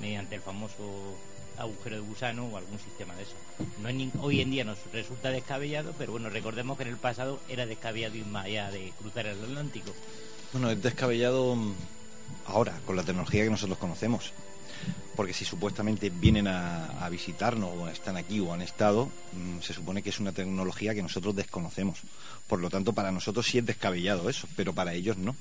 [0.00, 1.16] mediante el famoso
[1.56, 3.34] agujero de gusano o algún sistema de eso.
[4.22, 8.16] Hoy en día nos resulta descabellado, pero bueno, recordemos que en el pasado era descabellado
[8.16, 9.92] ir más allá de cruzar el Atlántico.
[10.52, 11.74] Bueno, es descabellado mm,
[12.46, 14.32] ahora, con la tecnología que nosotros conocemos.
[15.16, 20.02] Porque si supuestamente vienen a, visitarnos o están aquí o han estado, mm, se supone
[20.02, 22.00] que es una tecnología que nosotros desconocemos.
[22.46, 25.34] Por lo tanto, para nosotros sí es descabellado eso, pero para ellos no.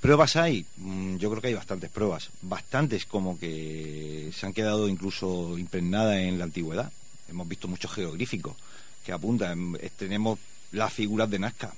[0.00, 4.88] Pruebas hay, mm, yo creo que hay bastantes pruebas, bastantes como que se han quedado
[4.88, 6.92] incluso impregnadas en la antigüedad.
[7.30, 8.54] Hemos visto muchos geográficos
[9.02, 10.38] que apuntan, tenemos
[10.72, 11.72] las figuras de Nazca,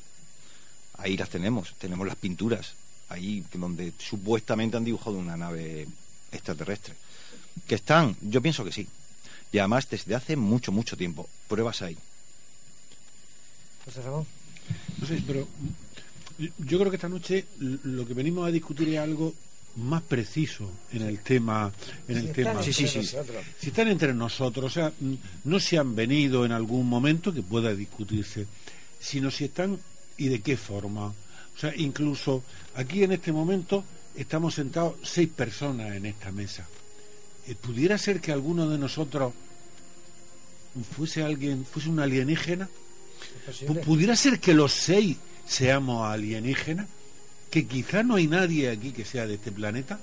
[0.98, 2.74] ahí las tenemos, tenemos las pinturas,
[3.08, 5.86] ahí donde supuestamente han dibujado una nave
[6.32, 6.94] extraterrestre.
[7.66, 8.16] ¿Que están?
[8.20, 8.86] Yo pienso que sí.
[9.52, 11.28] Y además desde hace mucho, mucho tiempo.
[11.48, 11.96] Pruebas hay.
[13.84, 14.26] José Ramón.
[14.98, 15.46] No sé, pero
[16.38, 19.32] yo creo que esta noche lo que venimos a discutir es algo
[19.76, 21.70] más preciso en el tema
[22.08, 23.02] en el tema sí, sí, sí.
[23.60, 24.92] si están entre nosotros o sea
[25.44, 28.46] no se han venido en algún momento que pueda discutirse
[28.98, 29.78] sino si están
[30.16, 31.12] y de qué forma
[31.56, 32.42] o sea incluso
[32.74, 33.84] aquí en este momento
[34.14, 36.66] estamos sentados seis personas en esta mesa
[37.46, 39.32] eh, pudiera ser que alguno de nosotros
[40.96, 42.68] fuese alguien fuese un alienígena
[43.84, 45.16] pudiera ser que los seis
[45.46, 46.86] seamos alienígenas,
[47.50, 49.98] que quizá no hay nadie aquí que sea de este planeta.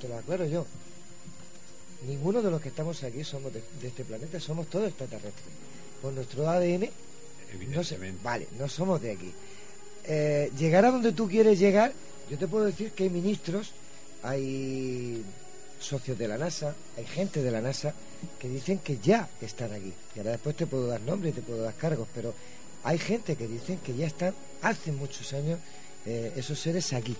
[0.00, 0.66] Te lo aclaro yo.
[2.06, 5.54] Ninguno de los que estamos aquí somos de, este planeta, somos todos extraterrestres.
[6.02, 6.90] Por nuestro ADN,
[7.70, 7.82] no
[8.22, 9.32] vale, no somos de aquí.
[10.08, 11.92] Eh, llegar a donde tú quieres llegar,
[12.30, 13.72] yo te puedo decir que hay ministros,
[14.22, 15.22] hay
[15.80, 17.92] socios de la NASA, hay gente de la NASA
[18.38, 19.92] que dicen que ya están aquí.
[20.14, 22.34] Y ahora después te puedo dar nombres, te puedo dar cargos, pero
[22.84, 25.58] hay gente que dicen que ya están hace muchos años
[26.06, 27.16] eh, esos seres aquí.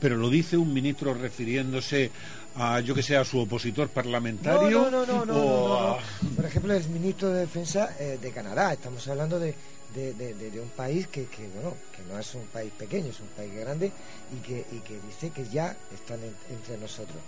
[0.00, 2.10] Pero lo dice un ministro refiriéndose
[2.56, 4.90] a, yo que sé, a su opositor parlamentario.
[4.90, 5.98] No, no, no, no.
[6.34, 8.72] Por ejemplo, el ministro de Defensa eh, de Canadá.
[8.72, 9.54] Estamos hablando de,
[10.00, 13.92] un país que, bueno, que no es un país pequeño, es un país grande
[14.34, 16.20] y que, y que dice que ya están
[16.50, 17.18] entre nosotros.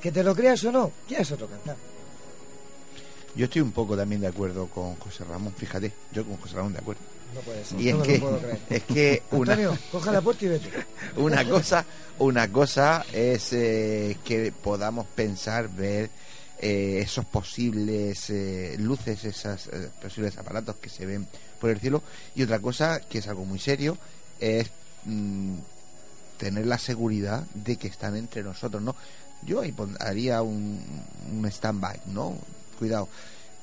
[0.00, 1.76] Que te lo creas o no, ya es otro cantar.
[3.34, 6.72] Yo estoy un poco también de acuerdo con José Ramón, fíjate, yo con José Ramón
[6.72, 7.00] de acuerdo.
[7.34, 7.80] No puede ser.
[7.80, 8.22] Y es, que,
[8.70, 9.56] es que una,
[9.90, 10.70] coja la puerta y vete.
[11.16, 11.84] una cosa,
[12.18, 16.10] una cosa es eh, que podamos pensar, ver
[16.60, 19.68] eh, esos posibles eh, luces, esos
[20.00, 21.26] posibles aparatos que se ven
[21.60, 22.02] por el cielo.
[22.34, 23.96] Y otra cosa, que es algo muy serio,
[24.40, 24.70] es
[25.04, 25.54] mm,
[26.38, 28.94] tener la seguridad de que están entre nosotros, ¿no?
[29.42, 30.80] Yo ahí haría un,
[31.32, 32.36] un stand-by, ¿no?
[32.78, 33.08] Cuidado.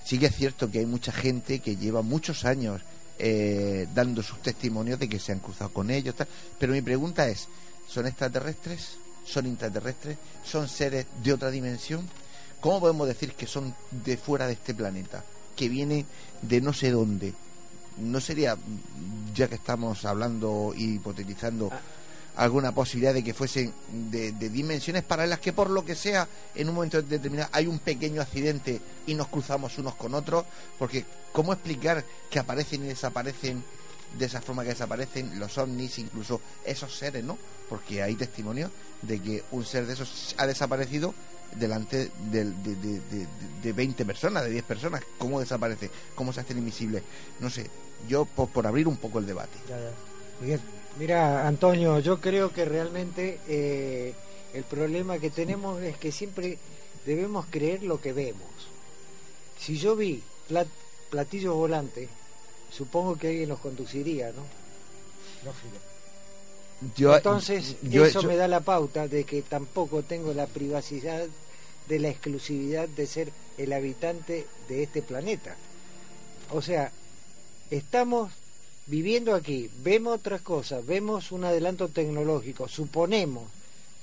[0.04, 2.82] Sí que es cierto que hay mucha gente que lleva muchos años
[3.24, 6.16] eh, dando sus testimonios de que se han cruzado con ellos.
[6.58, 7.48] Pero mi pregunta es,
[7.88, 8.96] ¿son extraterrestres?
[9.26, 10.18] ¿Son intraterrestres?
[10.44, 12.10] ¿Son seres de otra dimensión?
[12.60, 15.24] ¿Cómo podemos decir que son de fuera de este planeta?
[15.56, 16.08] Que vienen
[16.42, 17.36] de no sé dónde.
[17.98, 18.58] ¿No sería,
[19.34, 21.70] ya que estamos hablando y hipotetizando,
[22.36, 23.74] alguna posibilidad de que fuesen
[24.10, 28.22] de, dimensiones paralelas que por lo que sea en un momento determinado hay un pequeño
[28.22, 30.46] accidente y nos cruzamos unos con otros
[30.80, 33.64] porque cómo explicar que aparecen y desaparecen
[34.18, 37.38] de esa forma que desaparecen los ovnis incluso esos seres no
[37.70, 41.14] porque hay testimonios de que un ser de esos ha desaparecido
[41.56, 43.28] delante de, de,
[43.62, 45.02] de, 20 personas, de 10 personas.
[45.18, 45.90] ¿Cómo desaparece?
[46.16, 47.04] ¿Cómo se hace invisible?
[47.40, 47.68] No sé,
[48.08, 49.58] yo por, por abrir un poco el debate.
[50.42, 50.60] Miguel.
[51.00, 54.14] Mira, Antonio, yo creo que realmente eh,
[54.54, 56.58] el problema que tenemos es que siempre
[57.06, 58.50] debemos creer lo que vemos.
[59.58, 60.22] Si yo vi
[61.10, 62.10] platillos volantes,
[62.72, 64.44] supongo que alguien los conduciría, ¿no?
[66.96, 71.28] Yo, Entonces, eso me da la pauta de que tampoco tengo la privacidad
[71.88, 75.56] de la exclusividad de ser el habitante de este planeta.
[76.50, 76.92] O sea,
[77.70, 78.32] estamos
[78.88, 83.44] viviendo aquí, vemos otras cosas, vemos un adelanto tecnológico, suponemos,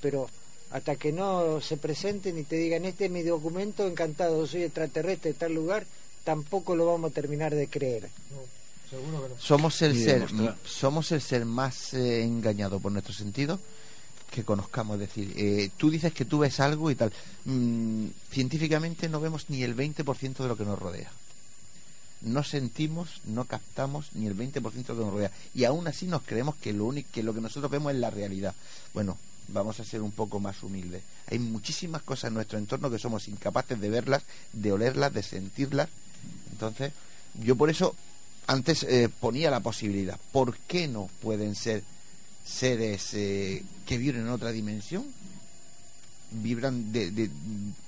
[0.01, 0.29] pero
[0.71, 5.33] hasta que no se presenten y te digan, este es mi documento, encantado, soy extraterrestre
[5.33, 5.85] de tal lugar,
[6.23, 8.09] tampoco lo vamos a terminar de creer.
[9.39, 10.27] Somos el ser,
[10.65, 13.59] somos el ser más eh, engañado por nuestro sentido
[14.31, 14.95] que conozcamos.
[14.95, 17.11] Es decir, eh, tú dices que tú ves algo y tal.
[17.45, 21.11] Mm, científicamente no vemos ni el 20% de lo que nos rodea
[22.21, 25.31] no sentimos, no captamos ni el 20% de lo que nos rodea.
[25.53, 28.09] Y aún así nos creemos que lo, único, que lo que nosotros vemos es la
[28.09, 28.53] realidad.
[28.93, 29.17] Bueno,
[29.47, 31.01] vamos a ser un poco más humildes.
[31.27, 35.89] Hay muchísimas cosas en nuestro entorno que somos incapaces de verlas, de olerlas, de sentirlas
[36.51, 36.91] Entonces,
[37.41, 37.95] yo por eso
[38.49, 40.19] antes eh, ponía la posibilidad.
[40.31, 41.83] ¿Por qué no pueden ser
[42.43, 45.05] seres eh, que viven en otra dimensión?
[46.31, 47.29] Vibran de, de,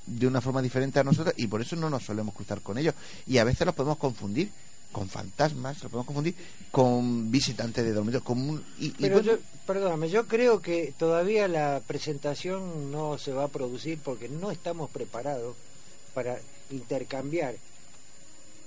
[0.06, 2.94] de, una forma diferente a nosotros y por eso no nos solemos cruzar con ellos.
[3.26, 4.52] Y a veces los podemos confundir
[4.92, 6.36] con fantasmas, los podemos confundir
[6.70, 8.24] con visitantes de dormitorios.
[8.24, 13.48] Con y, Pero yo, perdóname, yo creo que todavía la presentación no se va a
[13.48, 15.56] producir porque no estamos preparados
[16.14, 16.38] para
[16.70, 17.56] intercambiar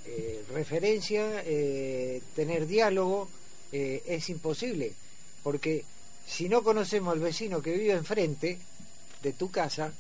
[0.07, 3.29] eh, referencia, eh, tener diálogo,
[3.73, 4.93] eh, es imposible,
[5.43, 5.85] porque
[6.27, 8.59] si no conocemos al vecino que vive enfrente
[9.23, 9.93] de tu casa,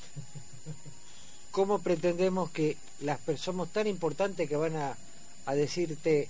[1.51, 4.97] ¿cómo pretendemos que las personas somos tan importantes que van a,
[5.47, 6.29] a decirte,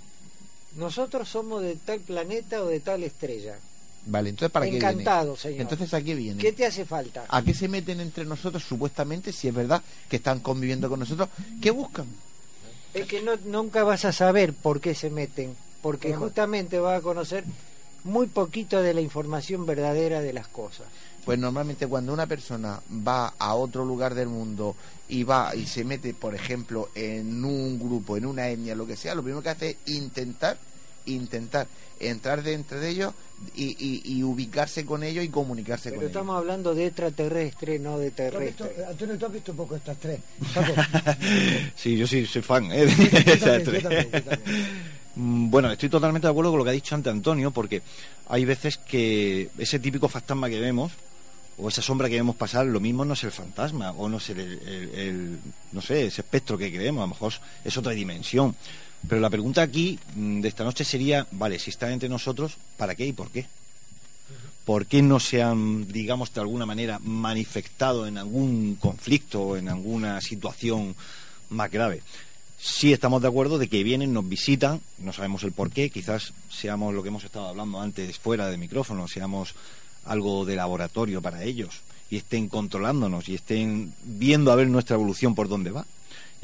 [0.77, 3.59] nosotros somos de tal planeta o de tal estrella?
[4.07, 5.61] Vale, entonces ¿para Encantado, qué señor.
[5.63, 6.41] Entonces ¿a qué viene?
[6.41, 7.25] ¿Qué te hace falta?
[7.29, 11.29] ¿A qué se meten entre nosotros supuestamente si es verdad que están conviviendo con nosotros?
[11.61, 12.07] ¿Qué buscan?
[12.95, 17.03] Es que no, nunca vas a saber por qué se meten, porque justamente vas a
[17.03, 17.45] conocer
[18.05, 20.87] muy poquito de la información verdadera de las cosas.
[21.25, 24.77] Pues normalmente cuando una persona va a otro lugar del mundo
[25.09, 28.97] y va y se mete, por ejemplo, en un grupo, en una etnia, lo que
[28.97, 30.59] sea, lo primero que hace es intentar,
[31.07, 31.67] intentar
[32.01, 33.15] entrar dentro de ellos
[33.57, 36.11] y, ubicarse con ellos y comunicarse con ellos.
[36.11, 38.53] Estamos hablando de extraterrestre, no de terrestre.
[38.53, 40.21] ¿Tú Antonio, ¿tú has visto un poco estas tres?
[41.77, 42.87] sí, yo sí soy fan ¿eh?
[42.87, 44.39] de
[45.15, 47.83] mm, Bueno, estoy totalmente de acuerdo con lo que ha dicho antes Antonio, porque
[48.29, 50.93] hay veces que ese típico fantasma que vemos,
[51.59, 54.31] o esa sombra que vemos pasar, lo mismo no es el fantasma, o no es
[54.31, 55.39] el
[55.73, 57.33] no sé, ese espectro que creemos, a lo mejor
[57.65, 58.57] es otra dimensión.
[59.09, 62.95] Pero la pregunta aquí mm, de esta noche sería, vale, si están entre nosotros, ¿para
[62.95, 63.47] qué y por qué?
[64.65, 69.69] ¿Por qué no se han, digamos, de alguna manera manifestado en algún conflicto o en
[69.69, 70.97] alguna situación
[71.51, 72.03] más grave?
[72.59, 76.33] Sí estamos de acuerdo de que vienen, nos visitan, no sabemos el por qué, quizás
[76.49, 79.55] seamos lo que hemos estado hablando antes fuera de micrófono, seamos
[80.07, 85.35] algo de laboratorio para ellos y estén controlándonos y estén viendo a ver nuestra evolución
[85.35, 85.85] por dónde va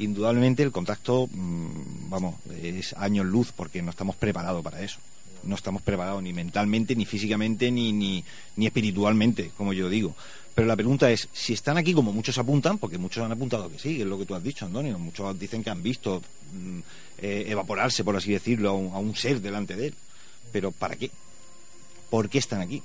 [0.03, 4.99] indudablemente el contacto, mm, vamos, es años luz porque no estamos preparados para eso.
[5.43, 8.23] No estamos preparados ni mentalmente, ni físicamente, ni, ni,
[8.55, 10.15] ni espiritualmente, como yo digo.
[10.53, 13.79] Pero la pregunta es, si están aquí como muchos apuntan, porque muchos han apuntado que
[13.79, 16.21] sí, es lo que tú has dicho, Antonio, muchos dicen que han visto
[16.53, 16.79] mm,
[17.19, 19.95] eh, evaporarse, por así decirlo, a un ser delante de él.
[20.51, 21.09] Pero ¿para qué?
[22.09, 22.83] ¿Por qué están aquí?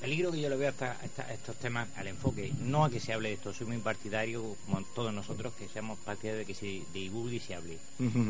[0.00, 3.30] Peligro que yo le veo a, estos temas al enfoque, no a que se hable
[3.30, 7.36] de esto, soy muy partidario, como todos nosotros, que seamos partidarios de que se divulgue
[7.36, 7.78] y se hable,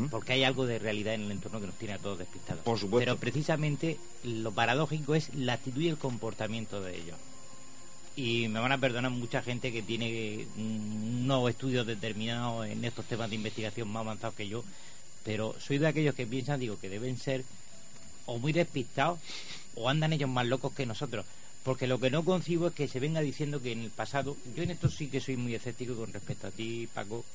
[0.09, 2.63] porque hay algo de realidad en el entorno que nos tiene a todos despistados.
[2.63, 3.05] Por supuesto.
[3.05, 7.17] Pero precisamente lo paradójico es la actitud y el comportamiento de ellos.
[8.15, 13.29] Y me van a perdonar mucha gente que tiene nuevos estudios determinados en estos temas
[13.29, 14.63] de investigación más avanzados que yo,
[15.23, 17.45] pero soy de aquellos que piensan, digo, que deben ser
[18.25, 19.19] o muy despistados
[19.75, 21.25] o andan ellos más locos que nosotros
[21.63, 24.63] porque lo que no concibo es que se venga diciendo que en el pasado, yo
[24.63, 27.25] en esto sí que soy muy escéptico con respecto a ti, Paco,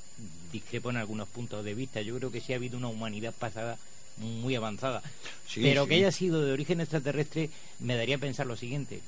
[0.51, 2.01] discrepo en algunos puntos de vista.
[2.01, 3.77] Yo creo que sí ha habido una humanidad pasada
[4.17, 5.03] muy avanzada.
[5.55, 9.01] pero que haya sido de origen extraterrestre me daría a pensar lo siguiente,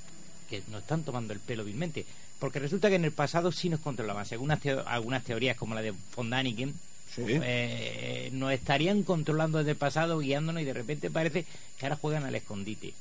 [0.51, 2.05] que nos están tomando el pelo vilmente.
[2.39, 4.27] Porque resulta que en el pasado sí nos controlaban.
[4.27, 6.75] Según algunas teorías como la de von Daniken,
[7.17, 11.47] eh, nos estarían controlando desde el pasado, guiándonos y de repente parece
[11.79, 12.93] que ahora juegan al escondite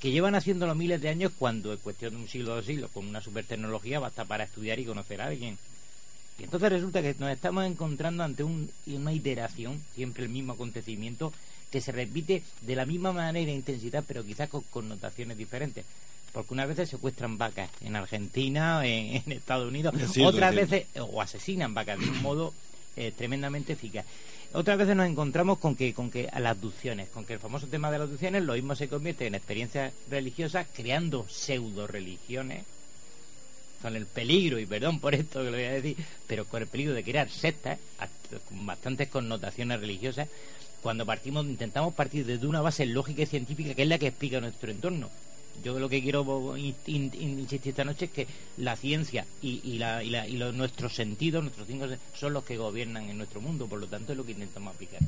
[0.00, 2.90] que llevan haciéndolo miles de años cuando en cuestión de un siglo o dos siglos
[2.92, 5.58] con una super tecnología basta para estudiar y conocer a alguien.
[6.38, 11.32] Y entonces resulta que nos estamos encontrando ante una iteración, siempre el mismo acontecimiento,
[11.70, 15.84] que se repite de la misma manera e intensidad, pero quizás con connotaciones diferentes.
[16.32, 21.74] Porque unas veces secuestran vacas en Argentina, en, en Estados Unidos, otras veces o asesinan
[21.74, 22.54] vacas de un modo
[22.96, 24.06] eh, tremendamente eficaz.
[24.52, 27.66] Otras veces nos encontramos con que, con que a las abducciones, con que el famoso
[27.66, 32.64] tema de las abducciones, lo mismo se convierte en experiencias religiosas, creando pseudo religiones,
[33.82, 35.96] con el peligro, y perdón por esto que lo voy a decir,
[36.26, 37.78] pero con el peligro de crear sectas,
[38.48, 40.28] con bastantes connotaciones religiosas,
[40.82, 44.40] cuando partimos, intentamos partir desde una base lógica y científica que es la que explica
[44.40, 45.10] nuestro entorno
[45.62, 48.26] yo lo que quiero insistir esta noche es que
[48.58, 52.56] la ciencia y, y, la, y, la, y nuestros sentidos, nuestros cinco son los que
[52.56, 55.00] gobiernan en nuestro mundo, por lo tanto es lo que intentamos aplicar.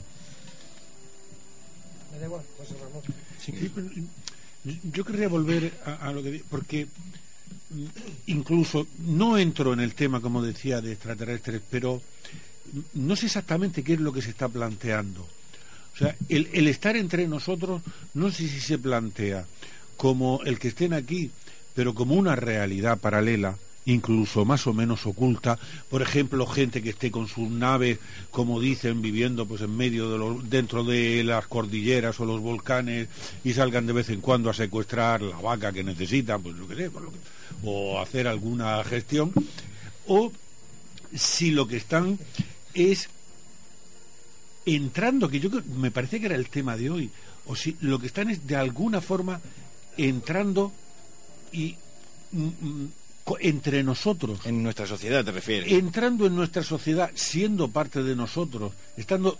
[4.93, 6.86] yo querría volver a, lo que porque
[7.70, 7.85] mm,
[8.27, 12.02] incluso no entro en el tema, como decía, de extraterrestres, pero
[12.94, 15.27] no sé exactamente qué es lo que se está planteando.
[15.94, 17.82] O sea, el, el estar entre nosotros,
[18.14, 19.44] no sé si se plantea
[20.01, 21.31] como el que estén aquí,
[21.74, 25.59] pero como una realidad paralela incluso más o menos oculta,
[25.90, 27.98] por ejemplo, gente que esté con sus naves,
[28.31, 33.09] como dicen, viviendo pues en medio de los, dentro de las cordilleras o los volcanes
[33.44, 36.77] y salgan de vez en cuando a secuestrar la vaca que necesitan, pues lo que
[36.77, 36.90] sé,
[37.62, 39.35] o hacer alguna gestión,
[40.06, 40.32] o
[41.14, 42.18] si lo que están
[42.72, 43.10] es
[44.64, 47.10] entrando, que yo me parece que era el tema de hoy,
[47.44, 49.43] o si lo que están es de alguna forma
[49.97, 50.73] entrando
[51.53, 51.77] y
[52.33, 52.93] mm, mm,
[53.41, 54.41] entre nosotros.
[54.45, 55.73] En nuestra sociedad, te refieres.
[55.73, 59.39] Entrando en nuestra sociedad, siendo parte de nosotros, estando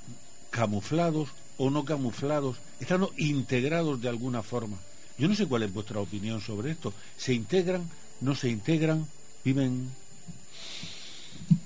[0.51, 1.29] camuflados
[1.59, 4.77] o no camuflados, estando integrados de alguna forma.
[5.19, 6.95] Yo no sé cuál es vuestra opinión sobre esto.
[7.17, 7.89] ¿Se integran?
[8.21, 9.07] ¿No se integran?
[9.45, 9.91] ¿Viven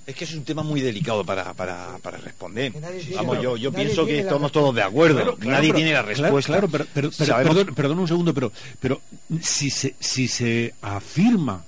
[0.07, 2.73] es que es un tema muy delicado para, para, para responder.
[3.15, 5.37] Vamos, yo, yo pienso que estamos todos de acuerdo.
[5.41, 6.53] nadie tiene la respuesta.
[6.53, 9.01] Claro, pero, pero, perdón, perdón, un segundo, pero, pero
[9.43, 11.65] si, se, si se afirma,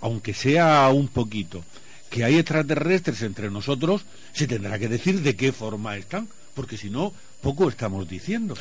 [0.00, 1.64] aunque sea un poquito,
[2.10, 6.90] que hay extraterrestres entre nosotros, se tendrá que decir de qué forma están, porque si
[6.90, 8.54] no, poco estamos diciendo.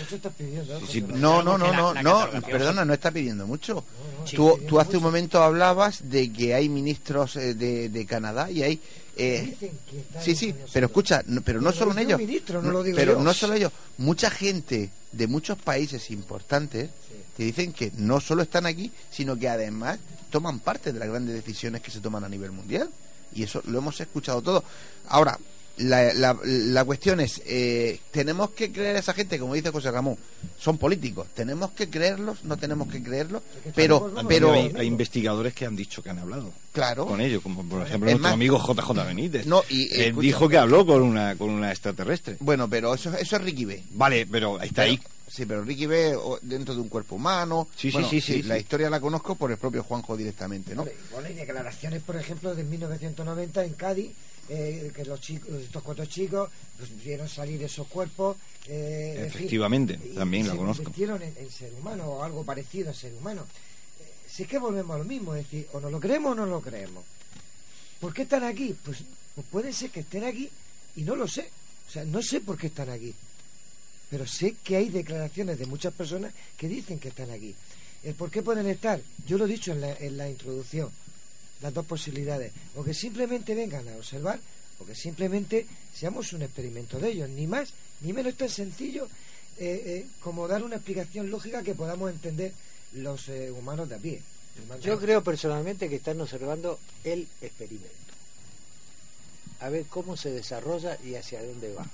[1.16, 3.84] no, no, no, no, no, perdona, no está pidiendo mucho.
[4.36, 8.62] tú, tú hace un momento hablabas de que hay ministros eh, de, de Canadá y
[8.62, 8.80] hay
[9.16, 9.56] eh,
[10.22, 12.22] sí, sí, pero escucha, pero no solo en ellos,
[12.96, 16.90] pero no solo ellos, mucha gente de muchos países importantes
[17.38, 21.36] te dicen que no solo están aquí, sino que además toman parte de las grandes
[21.36, 22.90] decisiones que se toman a nivel mundial.
[23.34, 24.64] Y eso lo hemos escuchado todo.
[25.10, 25.38] Ahora,
[25.78, 29.92] la, la, la, cuestión es, eh, ¿tenemos que creer a esa gente, como dice José
[29.92, 30.18] Ramón?
[30.58, 32.44] Son políticos, ¿tenemos que creerlos?
[32.46, 33.42] ¿No tenemos que creerlos?
[33.76, 37.06] Pero, pero hay, investigadores que han dicho que han hablado claro.
[37.06, 39.46] con ellos, como por ejemplo nuestro amigo JJ Benítez.
[39.46, 42.38] No, y, Él dijo que habló con una, con una extraterrestre.
[42.40, 43.84] Bueno, pero eso, eso es Ricky B.
[43.92, 45.00] Vale, pero está ahí.
[45.28, 47.68] Sí, pero Ricky B dentro de un cuerpo humano.
[47.76, 50.86] Sí, sí, sí, sí, La historia la conozco por el propio Juanjo directamente, ¿no?
[51.12, 54.12] Bueno, hay declaraciones, por ejemplo, de 1990 en Cádiz
[54.48, 58.38] eh, que los chicos, estos cuatro chicos pues, vieron salir esos cuerpos.
[58.68, 60.92] Eh, Efectivamente, también la conozco.
[60.94, 63.46] Se en, en, ser humano o algo parecido a ser humano.
[64.00, 66.36] Eh, si es que volvemos a lo mismo, es decir, o no lo creemos o
[66.36, 67.04] no lo creemos.
[68.00, 68.76] ¿Por qué están aquí?
[68.84, 69.00] Pues,
[69.34, 70.50] pues puede ser que estén aquí
[70.96, 71.50] y no lo sé.
[71.88, 73.14] O sea, no sé por qué están aquí.
[74.10, 77.56] Pero sé que hay declaraciones de muchas personas que dicen que están aquí.
[78.18, 79.02] ¿Por qué pueden estar?
[79.26, 80.92] Yo lo he dicho en la, en la introducción
[81.62, 84.40] las dos posibilidades, o que simplemente vengan a observar,
[84.80, 87.72] o que simplemente seamos un experimento de ellos, ni más
[88.02, 89.08] ni menos tan sencillo
[89.58, 92.52] eh, eh, como dar una explicación lógica que podamos entender
[92.94, 94.22] los eh, humanos de a pie.
[94.82, 97.90] Yo creo personalmente que están observando el experimento,
[99.60, 101.86] a ver cómo se desarrolla y hacia dónde va.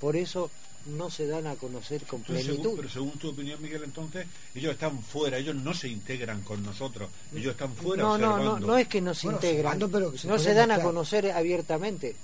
[0.00, 0.50] Por eso
[0.86, 2.74] no se dan a conocer con plenitud.
[2.76, 7.10] Pero según, tu opinión, Miguel, entonces ellos están fuera, ellos no se integran con nosotros,
[7.34, 8.02] ellos están fuera.
[8.02, 12.14] No, no, no, no es que no se integran, no se dan a conocer abiertamente,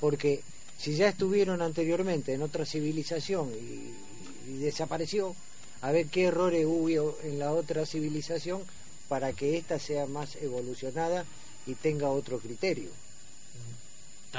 [0.00, 0.42] porque
[0.78, 5.34] si ya estuvieron anteriormente en otra civilización y, y desapareció,
[5.80, 8.62] a ver qué errores hubo en la otra civilización
[9.08, 11.24] para que ésta sea más evolucionada
[11.66, 12.90] y tenga otro criterio.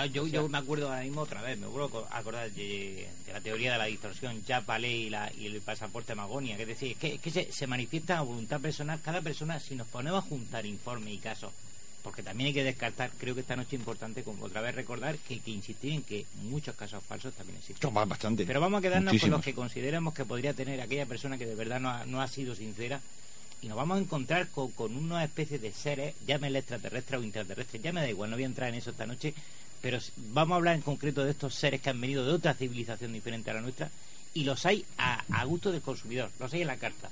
[0.05, 3.73] Yo, yo me acuerdo ahora mismo otra vez, me vuelvo a acordar de, la teoría
[3.73, 7.31] de la distorsión, ya y, la, y el pasaporte Magonia, que es decir, que, que
[7.31, 11.17] se, se, manifiesta a voluntad personal, cada persona, si nos ponemos a juntar informes y
[11.17, 11.51] casos,
[12.03, 15.17] porque también hay que descartar, creo que esta noche es importante como otra vez recordar
[15.17, 17.93] que, que insistir en que muchos casos falsos también existen.
[17.93, 18.45] Bastante.
[18.45, 21.55] Pero vamos a quedarnos con los que consideremos que podría tener aquella persona que de
[21.55, 23.01] verdad no ha, no ha sido sincera
[23.61, 27.79] y nos vamos a encontrar con, con una especie de seres, llámele extraterrestre o intraterrestre,
[27.79, 29.33] ya me da igual, no voy a entrar en eso esta noche,
[29.81, 29.99] pero
[30.33, 33.51] vamos a hablar en concreto de estos seres que han venido de otra civilización diferente
[33.51, 33.89] a la nuestra
[34.33, 37.09] y los hay a, gusto del consumidor, los hay en la carta.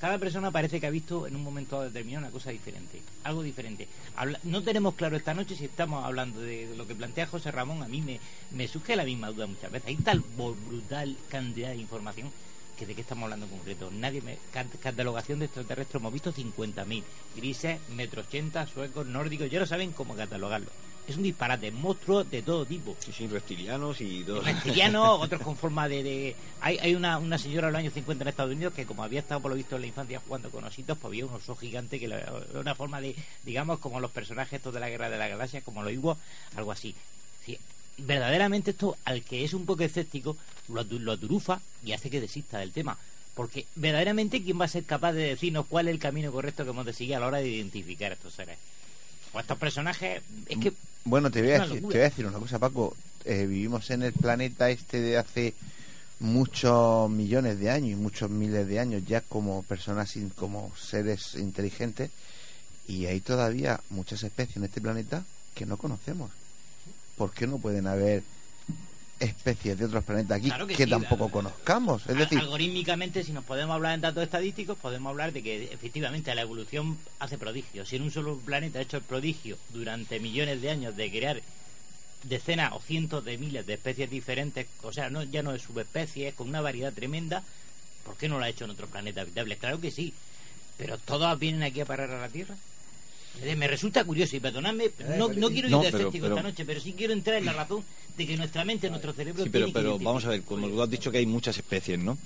[0.00, 3.88] Cada persona parece que ha visto en un momento determinado una cosa diferente, algo diferente.
[4.42, 7.88] no tenemos claro esta noche si estamos hablando de, lo que plantea José Ramón, a
[7.88, 8.20] mí me,
[8.50, 9.88] me surge la misma duda muchas veces.
[9.88, 12.30] Hay tal brutal cantidad de información
[12.76, 13.90] que de qué estamos hablando en concreto.
[13.92, 14.36] Nadie me.
[14.82, 17.02] Catalogación de extraterrestres hemos visto 50.000.
[17.36, 20.70] Grises, metro ochenta, suecos, nórdicos, ya no saben cómo catalogarlo
[21.06, 22.96] es un disparate, monstruos de todo tipo.
[22.98, 24.44] Sí, sí, reptilianos y dos.
[24.44, 26.34] Reptilianos, otros con forma de...
[26.60, 29.20] Hay, hay una, una señora de los años 50 en Estados Unidos que como había
[29.20, 31.98] estado por lo visto en la infancia jugando con ositos, pues había un oso gigante
[31.98, 33.14] que era una forma de,
[33.44, 36.16] digamos, como los personajes estos de la Guerra de la Galaxia, como lo Iguos,
[36.56, 36.94] algo así.
[37.98, 40.36] verdaderamente esto, al que es un poco escéptico,
[40.68, 42.96] lo, lo aturufa y hace que desista del tema.
[43.34, 46.70] Porque verdaderamente, ¿quién va a ser capaz de decirnos cuál es el camino correcto que
[46.70, 48.58] hemos de seguir a la hora de identificar a estos seres?
[49.34, 52.38] Pues estos personajes, es que bueno, te voy, a decir, te voy a decir una
[52.38, 52.96] cosa, Paco.
[53.24, 55.54] Eh, vivimos en el planeta este de hace
[56.20, 62.12] muchos millones de años y muchos miles de años ya como personas, como seres inteligentes.
[62.86, 65.24] Y hay todavía muchas especies en este planeta
[65.56, 66.30] que no conocemos.
[67.16, 68.22] ¿Por qué no pueden haber
[69.20, 72.06] especies de otros planetas aquí Claro que, que sí, tampoco conozcamos?
[72.08, 76.34] Es decir, algorítmicamente, si nos podemos hablar en datos estadísticos, podemos hablar de que efectivamente
[76.34, 77.88] la evolución hace prodigios.
[77.88, 81.40] Si en un solo planeta ha hecho el prodigio durante millones de años de crear
[82.24, 86.34] decenas o cientos de miles de especies diferentes, o sea, no, ya no es subespecies,
[86.34, 87.42] con una variedad tremenda,
[88.04, 89.58] ¿por qué no lo ha hecho en otros planetas habitables?
[89.58, 90.14] Claro que sí,
[90.76, 92.56] pero todas vienen aquí a parar a la Tierra.
[93.40, 96.64] Decir, Me resulta curioso y perdonadme, no, no quiero ir No, de pero- esta noche,
[96.64, 97.82] pero sí quiero entrar en la razón
[98.16, 100.80] de que nuestra mente, nuestro cerebro Sí, pero, tiene pero vamos a ver, como tú
[100.82, 102.16] has dicho que hay muchas especies, ¿no?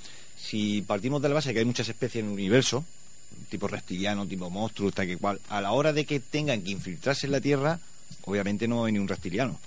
[0.41, 2.85] Si partimos de la base de que hay muchas especies en el universo,
[3.49, 7.27] tipo reptiliano, tipo monstruo, tal que cual, a la hora de que tengan que infiltrarse
[7.27, 7.79] en la Tierra,
[8.25, 9.59] obviamente no a venir un reptiliano.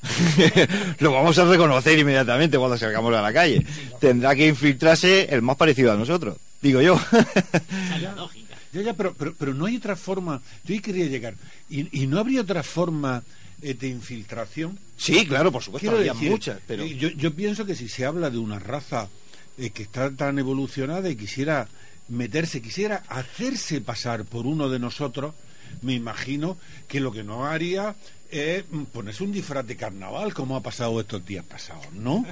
[1.00, 3.64] Lo vamos a reconocer inmediatamente cuando salgamos a la calle.
[4.00, 7.00] Tendrá que infiltrarse el más parecido a nosotros, digo yo.
[8.72, 10.40] Ya, ya, pero, pero, pero no hay otra forma.
[10.64, 11.34] Yo ahí quería llegar.
[11.70, 13.22] ¿Y, y no habría otra forma
[13.62, 14.78] eh, de infiltración?
[14.96, 18.04] Sí, claro, por supuesto, Quiero habría decir, muchas, pero- Yo, yo pienso que si se
[18.04, 19.08] habla de una raza
[19.56, 21.68] eh, que está tan evolucionada y quisiera
[22.08, 25.34] meterse, quisiera hacerse pasar por uno de nosotros,
[25.82, 26.56] me imagino
[26.88, 27.94] que lo que no haría
[28.30, 32.24] es mm, ponerse un disfraz de carnaval, como ha pasado estos días pasados, ¿no?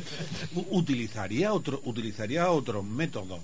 [0.70, 3.40] Utilizaría otro, utilizaría otros métodos.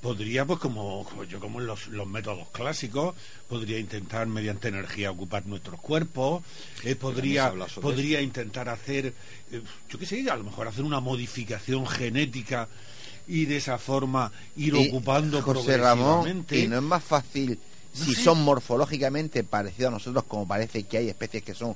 [0.00, 3.14] Podría, pues como, como yo, como en los, los métodos clásicos,
[3.48, 6.44] podría intentar mediante energía ocupar nuestros cuerpos,
[6.84, 9.14] eh, podría, podría intentar hacer,
[9.50, 12.68] eh, yo qué sé, a lo mejor hacer una modificación genética
[13.26, 16.58] y de esa forma ir y, ocupando José Ramón, progresivamente.
[16.58, 17.58] y no es más fácil
[17.98, 18.22] No si sé.
[18.22, 21.74] son morfológicamente parecidos a nosotros, como parece que hay especies que son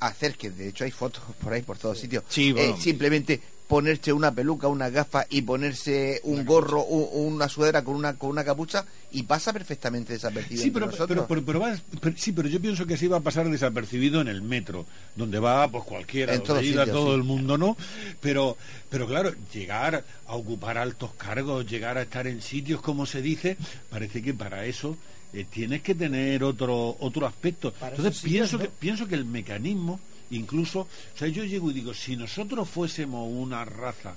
[0.00, 2.74] hacer que de hecho hay fotos por ahí por todos sitios Sí, bueno.
[2.74, 7.94] Eh, simplemente ponerse una peluca una gafa y ponerse un gorro u- una sudadera con
[7.96, 12.16] una con una capucha y pasa perfectamente desapercibido Sí, pero, pero, pero, pero va- pero-
[12.18, 14.86] sí, pero yo pienso que así va a pasar desapercibido en el metro,
[15.16, 17.14] donde va pues cualquiera, En donde sitios, todo sí.
[17.16, 17.76] el mundo, ¿no?
[18.20, 18.56] Pero,
[18.88, 23.58] pero claro, llegar a ocupar altos cargos, llegar a estar en sitios, como se dice,
[23.90, 24.96] parece que para eso
[25.34, 27.70] eh, tienes que tener otro otro aspecto.
[27.72, 28.62] Para Entonces sitios, pienso ¿no?
[28.64, 33.28] que pienso que el mecanismo, incluso, o sea, yo llego y digo, si nosotros fuésemos
[33.30, 34.14] una raza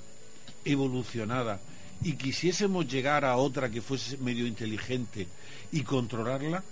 [0.65, 1.59] evolucionada
[2.03, 5.27] y quisiésemos llegar a otra que fuese medio inteligente
[5.71, 6.63] y controlarla,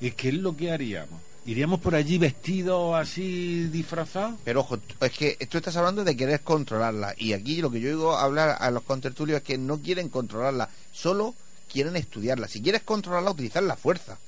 [0.00, 1.20] ¿eh, ¿qué es lo que haríamos?
[1.46, 4.38] ¿Iríamos por allí vestidos así disfrazados?
[4.44, 7.88] Pero ojo, es que tú estás hablando de querer controlarla y aquí lo que yo
[7.88, 11.34] digo hablar a los contertulios es que no quieren controlarla, solo
[11.70, 12.46] quieren estudiarla.
[12.46, 14.18] Si quieres controlarla, utilizar la fuerza.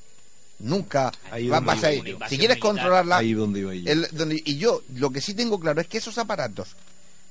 [0.63, 1.61] Nunca Ahí va a
[1.93, 2.03] yo.
[2.29, 3.91] Si quieres controlarla, Ahí donde iba yo.
[3.91, 6.69] el- donde- y yo lo que sí tengo claro es que esos aparatos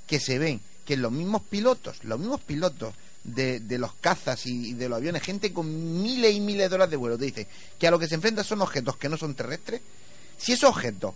[0.05, 2.93] que se ven, que los mismos pilotos, los mismos pilotos
[3.23, 6.89] de, de los cazas y, de los aviones, gente con miles y miles de horas
[6.89, 7.47] de vuelo, te dicen
[7.79, 9.81] que a lo que se enfrentan son objetos que no son terrestres.
[10.37, 11.13] Si esos objetos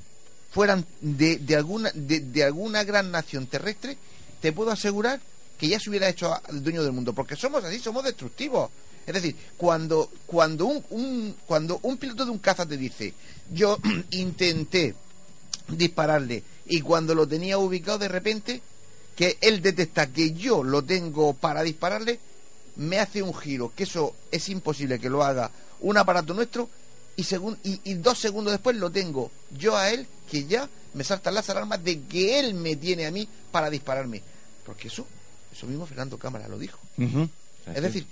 [0.51, 3.97] fueran de, de alguna de, de alguna gran nación terrestre,
[4.39, 5.19] te puedo asegurar
[5.59, 8.69] que ya se hubiera hecho al dueño del mundo, porque somos así, somos destructivos.
[9.06, 13.14] Es decir, cuando cuando un, un- cuando un piloto de un caza te dice,
[13.52, 13.77] yo
[14.11, 14.95] intenté
[15.68, 18.61] dispararle y cuando lo tenía ubicado de repente
[19.15, 22.19] que él detecta que yo lo tengo para dispararle,
[22.76, 25.49] me hace un giro, que eso es imposible que lo haga
[25.82, 26.69] un aparato nuestro
[27.15, 31.03] y, segun- y, y dos segundos después lo tengo yo a él que ya me
[31.03, 34.22] saltan las alarmas de que él me tiene a mí para dispararme.
[34.65, 35.06] Porque eso,
[35.53, 36.80] eso mismo Fernando Cámara lo dijo.
[37.76, 38.06] Es decir,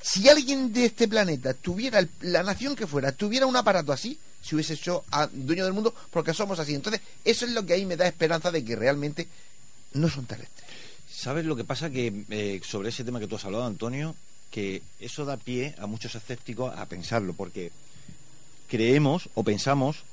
[0.00, 4.54] si alguien de este planeta tuviera, la nación que fuera, tuviera un aparato así, se
[4.54, 6.74] hubiese hecho a dueño del mundo porque somos así.
[6.74, 9.28] Entonces, eso es lo que ahí me da esperanza de que realmente
[9.94, 10.66] no son terrestres.
[11.10, 11.90] ¿Sabes lo que pasa?
[11.90, 14.14] Que eh, sobre ese tema que tú has hablado, Antonio,
[14.50, 17.72] que eso da pie a muchos escépticos a pensarlo, porque
[18.68, 20.04] creemos o pensamos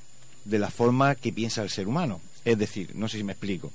[0.46, 2.22] de la forma que piensa el ser humano.
[2.44, 3.72] Es decir, no sé si me explico.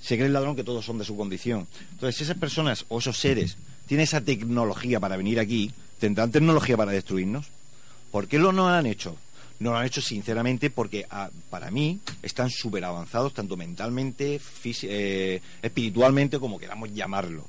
[0.00, 1.66] Se cree el ladrón que todos son de su condición.
[1.92, 3.56] Entonces, esas personas o esos seres
[3.86, 7.46] tienen esa tecnología para venir aquí, tendrán tecnología para destruirnos.
[8.10, 9.16] ¿Por qué lo no han hecho?
[9.58, 14.40] No lo han hecho sinceramente porque ah, para mí están súper avanzados tanto mentalmente,
[14.82, 17.44] eh, espiritualmente, como queramos llamarlo.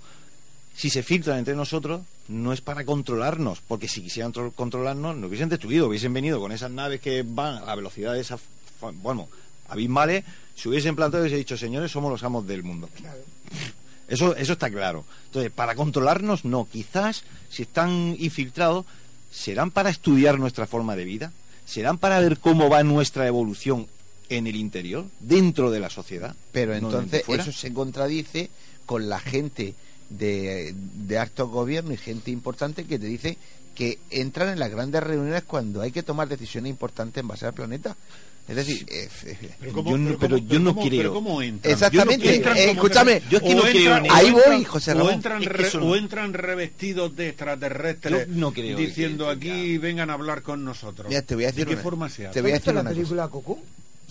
[0.76, 5.28] Si se filtran entre nosotros, no es para controlarnos, porque si quisieran tro- controlarnos, nos
[5.28, 8.40] hubiesen destruido, hubiesen venido con esas naves que van a la velocidad de esas,
[8.80, 9.28] fa- bueno,
[9.70, 10.24] abismales,
[10.56, 12.90] se hubiesen plantado y hubiesen dicho, señores, somos los amos del mundo.
[14.08, 15.06] Eso, eso está claro.
[15.26, 16.68] Entonces, para controlarnos, no.
[16.72, 18.86] Quizás, si están infiltrados,
[19.32, 21.32] serán para estudiar nuestra forma de vida,
[21.66, 23.88] serán para ver cómo va nuestra evolución
[24.30, 26.36] en el interior, dentro de la sociedad.
[26.52, 28.50] Pero entonces eso se contradice
[28.86, 29.76] con la gente
[30.10, 33.38] de, de alto gobierno y gente importante que te dice
[33.76, 37.54] que entran en las grandes reuniones cuando hay que tomar decisiones importantes en base al
[37.54, 37.96] planeta.
[38.48, 39.10] Es decir, eh,
[39.60, 41.14] pero, yo no, pero, yo no creo.
[41.14, 41.74] ¿cómo entran?
[41.74, 42.36] Exactamente.
[42.36, 45.10] Entran eh, escúchame, yo es que no creo entran, ahí voy, José Ramón.
[45.10, 50.44] O entran, re, o entran revestidos de extraterrestres no creo diciendo aquí vengan a hablar
[50.44, 51.10] con nosotros.
[51.10, 52.36] Mira, te voy a decir ¿De qué una, forma se hace?
[52.36, 53.28] Te voy a decir la película.
[53.28, 53.60] Coco?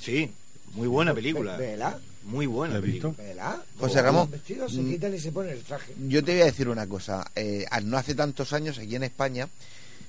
[0.02, 0.30] Sí,
[0.74, 1.56] muy buena película.
[1.56, 1.98] ¿Vela?
[2.24, 3.14] Muy buena ¿La has visto?
[3.16, 3.62] ¿Vela?
[3.78, 5.94] José Ramón, Vestidos, se mm, quitan y se ponen el traje.
[6.08, 7.30] Yo te voy a decir una cosa.
[7.36, 9.48] Eh, no hace tantos años aquí en España,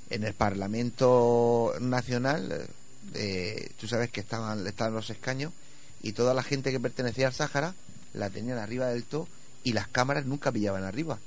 [0.10, 2.68] en el Parlamento Nacional,
[3.13, 5.53] eh, tú sabes que estaban, estaban los escaños
[6.01, 7.73] y toda la gente que pertenecía al Sáhara
[8.13, 9.27] la tenían arriba del todo
[9.63, 11.19] y las cámaras nunca pillaban arriba.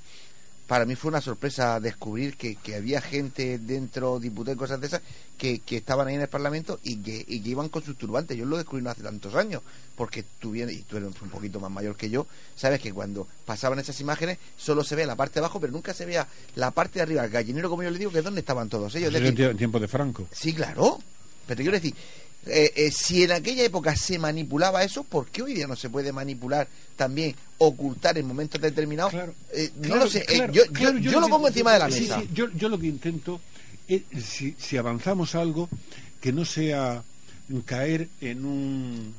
[0.66, 4.86] Para mí fue una sorpresa descubrir que, que había gente dentro, diputados y cosas de
[4.86, 5.02] esas,
[5.36, 8.38] que, que estaban ahí en el Parlamento y que, y que iban con sus turbantes.
[8.38, 9.62] Yo lo descubrí no hace tantos años,
[9.96, 13.26] porque tú vienes, y tú eres un poquito más mayor que yo, sabes que cuando
[13.46, 16.70] pasaban esas imágenes solo se ve la parte de abajo, pero nunca se veía la
[16.70, 19.12] parte de arriba, el gallinero, como yo le digo, que es donde estaban todos ellos.
[19.12, 20.28] Decir, en tiempo de Franco.
[20.30, 21.00] Sí, claro.
[21.50, 21.94] Pero te quiero decir,
[22.46, 25.90] eh, eh, si en aquella época se manipulaba eso, ¿por qué hoy día no se
[25.90, 29.12] puede manipular también, ocultar en momentos determinados?
[29.52, 31.88] Eh, no lo sé, eh, claro, yo, claro, yo, yo lo pongo encima de la
[31.88, 32.20] mesa.
[32.20, 33.40] sí, yo lo que intento
[33.88, 35.68] es, si, si avanzamos algo,
[36.20, 37.02] que no sea
[37.64, 39.12] caer en, un,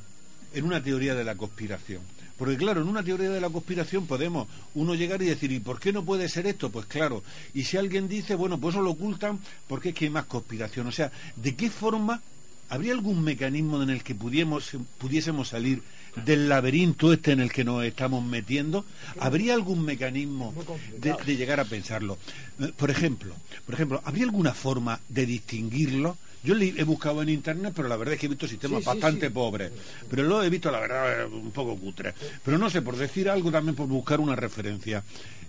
[0.54, 2.00] en una teoría de la conspiración.
[2.38, 5.78] Porque claro, en una teoría de la conspiración podemos uno llegar y decir, ¿y por
[5.78, 6.70] qué no puede ser esto?
[6.70, 7.22] Pues claro,
[7.54, 9.38] y si alguien dice, bueno, pues eso lo ocultan
[9.68, 10.86] porque es que hay más conspiración.
[10.86, 12.20] O sea, ¿de qué forma
[12.68, 15.82] habría algún mecanismo en el que pudiésemos, pudiésemos salir
[16.24, 18.84] del laberinto este en el que nos estamos metiendo?
[19.20, 20.54] ¿Habría algún mecanismo
[20.98, 22.18] de, de llegar a pensarlo?
[22.60, 23.34] Eh, Por ejemplo,
[23.66, 26.16] por ejemplo, ¿habría alguna forma de distinguirlo?
[26.44, 28.86] Yo le he buscado en internet, pero la verdad es que he visto sistemas Sí,
[28.86, 29.32] bastante sí.
[29.32, 29.70] pobres.
[30.10, 32.14] Pero lo he visto, la verdad, un poco cutre.
[32.44, 35.04] Pero no sé, por decir algo también, por buscar una referencia.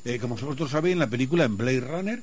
[0.06, 2.22] Eh, como vosotros sabéis, en la película en Blade Runner,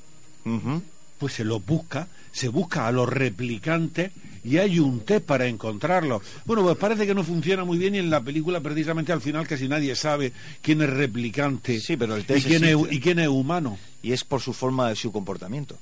[1.19, 6.23] pues se los busca, se busca a los replicantes y hay un test para encontrarlos.
[6.47, 9.47] Bueno, pues parece que no funciona muy bien y en la película precisamente al final
[9.47, 10.33] casi nadie sabe
[10.63, 13.79] quién es replicante Sí, pero el y, quién es, y quién es humano.
[14.03, 15.77] Y es por su forma de su comportamiento.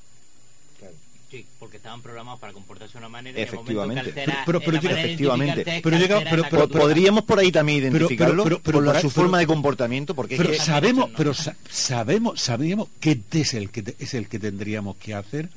[1.31, 4.15] Sí, porque estaban programados para comportarse de una manera Efectivamente.
[4.47, 5.81] Pero- pero efectivamente.
[5.83, 6.69] Pero llega- pero-.
[6.69, 9.47] Podríamos por ahí también Pero- pero- identificarlo pero- pero por la- su pero- forma de
[9.47, 13.97] comportamiento, porque es Pero que sabemos, pero sa- sabemos, sabemos qué es el que te-
[14.03, 15.51] es el que tendríamos que hacer,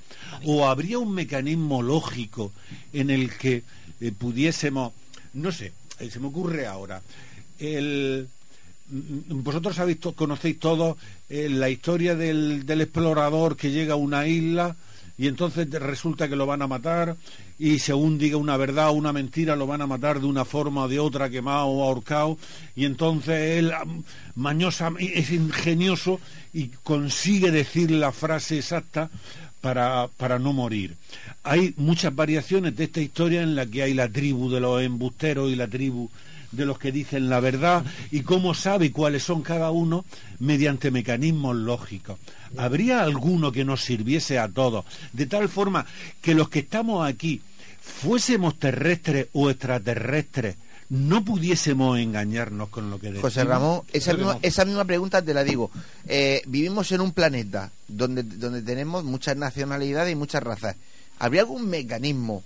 [0.45, 2.51] o habría un mecanismo lógico
[2.91, 3.63] en el que
[4.01, 4.91] eh, pudiésemos,
[5.35, 7.01] no sé, eh, se me ocurre ahora,
[7.59, 8.27] el
[8.89, 10.97] mm, vosotros sabéis, conocéis todos
[11.29, 14.75] eh, la historia del, del explorador que llega a una isla
[15.21, 17.15] y entonces resulta que lo van a matar
[17.59, 20.85] y según diga una verdad o una mentira lo van a matar de una forma
[20.85, 22.39] o de otra, quemado o ahorcado
[22.75, 23.71] y entonces él
[24.33, 26.19] mañosa, es ingenioso
[26.53, 29.11] y consigue decir la frase exacta
[29.61, 30.97] para, para no morir.
[31.43, 35.51] Hay muchas variaciones de esta historia en la que hay la tribu de los embusteros
[35.51, 36.09] y la tribu
[36.51, 40.05] de los que dicen la verdad y cómo sabe cuáles son cada uno
[40.39, 42.17] mediante mecanismos lógicos.
[42.57, 44.85] ¿Habría alguno que nos sirviese a todos?
[45.13, 45.85] De tal forma
[46.21, 47.41] que los que estamos aquí
[47.81, 50.55] fuésemos terrestres o extraterrestres,
[50.89, 53.33] no pudiésemos engañarnos con lo que decimos.
[53.33, 55.71] José Ramón, esa misma pregunta te la digo.
[56.05, 60.75] Eh, vivimos en un planeta donde, donde tenemos muchas nacionalidades y muchas razas.
[61.17, 62.43] ¿Habría algún mecanismo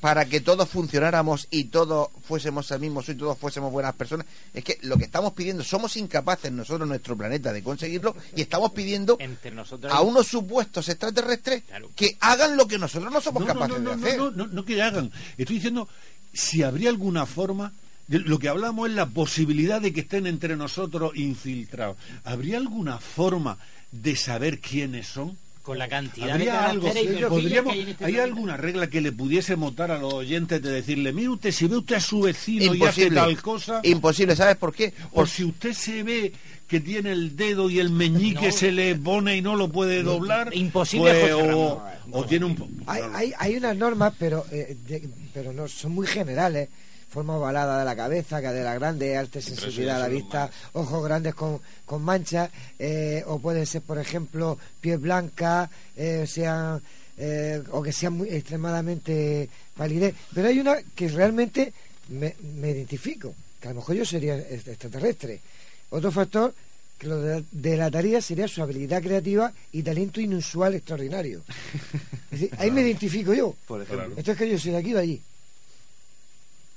[0.00, 4.26] para que todos funcionáramos y todos fuésemos al mismo y todos fuésemos buenas personas?
[4.54, 8.72] Es que lo que estamos pidiendo, somos incapaces nosotros, nuestro planeta, de conseguirlo y estamos
[8.72, 11.62] pidiendo Entre nosotros a unos supuestos extraterrestres
[11.96, 14.18] que hagan lo que nosotros no somos No, no, capaces no, de no, hacer.
[14.18, 15.10] No, no, no que hagan.
[15.38, 15.88] Estoy diciendo
[16.32, 17.72] si habría alguna forma.
[18.08, 21.96] de- lo que hablamos es la posibilidad de que estén entre nosotros infiltrados.
[22.24, 23.56] ¿Habría alguna forma
[23.92, 25.36] de saber quiénes son?
[25.70, 26.88] Con la cantidad de ¿Habría algo?
[26.88, 30.12] y ¿Podríamos- que hay en este ¿Hay alguna regla que le pudiésemos dar a los
[30.12, 33.14] oyentes de decirle, mire usted, si ve usted a su vecino y hace Imposible.
[33.20, 34.92] tal cosa, Imposible, ¿sabes por qué?
[35.12, 36.32] o si usted se ve
[36.66, 40.50] que tiene el dedo y el meñique se le pone y no lo puede doblar,
[40.56, 41.78] imposible, pues, José o, Ramón.
[42.10, 42.82] o tiene un...
[42.88, 46.68] Hay, hay, hay unas normas, pero eh, de- pero no son muy generales.
[47.10, 51.60] Forma ovalada de la cabeza, cadera grande, alta sensibilidad a la vista, ojos grandes con,
[51.84, 56.80] con manchas, eh, o pueden ser, por ejemplo, piel blanca, eh, sean,
[57.18, 60.14] eh, o que sean muy extremadamente palidez.
[60.32, 61.72] Pero hay una que realmente
[62.10, 65.40] me, me identifico, que a lo mejor yo sería est- extraterrestre.
[65.90, 66.54] Otro factor
[66.96, 71.42] que lo de- delataría sería su habilidad creativa y talento inusual extraordinario.
[72.30, 73.56] Es decir, ahí me identifico yo.
[73.66, 74.14] Por ejemplo.
[74.16, 75.22] Esto es que yo soy de aquí o de allí.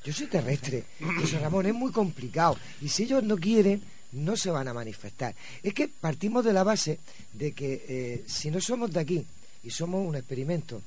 [0.04, 0.84] Yo soy terrestre.
[1.20, 2.58] José Ramón, es muy complicado.
[2.82, 3.82] Y si ellos no quieren,
[4.12, 5.34] no se van a manifestar.
[5.62, 7.00] Es que partimos de la base
[7.34, 9.26] de que eh, si no somos de aquí,
[9.64, 10.82] y somos un experimento.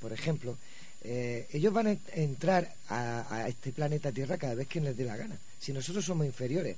[0.00, 0.56] Por ejemplo,
[1.02, 5.16] eh, ellos van a entrar a, este planeta Tierra cada vez que les dé la
[5.16, 6.76] gana, si nosotros somos inferiores.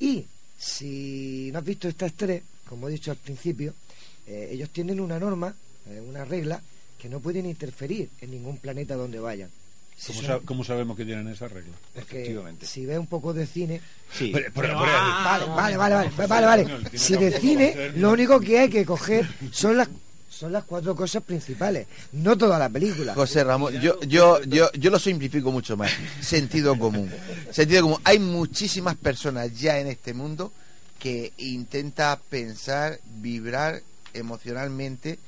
[0.00, 0.26] Y
[0.58, 3.74] si no has visto estas tres, como he dicho al principio,
[4.26, 5.54] eh, ellos tienen una norma,
[6.06, 6.60] una regla,
[6.98, 9.50] que no pueden interferir en ningún planeta donde vayan.
[10.44, 11.74] ¿Cómo, sabemos que tienen esa regla?
[11.94, 12.66] Efectivamente.
[12.66, 13.80] Si ve un poco de cine.
[14.12, 14.32] Sí.
[14.32, 19.76] vale, vale, vale, vale, vale, Si de cine, lo único que hay que coger son
[19.76, 19.88] las
[20.38, 23.12] son las cuatro cosas principales, no toda la película.
[23.12, 25.90] José Ramón, yo, yo, yo, yo lo simplifico mucho más.
[26.20, 27.10] Sentido común.
[27.50, 27.98] Sentido común.
[28.04, 30.52] Hay muchísimas personas ya en este mundo
[31.00, 33.82] que intenta pensar, vibrar
[34.14, 35.18] emocionalmente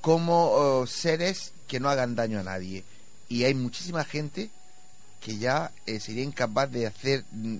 [0.00, 2.84] como oh, seres que no hagan daño a nadie.
[3.34, 4.48] Y hay muchísima gente
[5.20, 7.56] que ya eh, sería incapaz de hacer mm,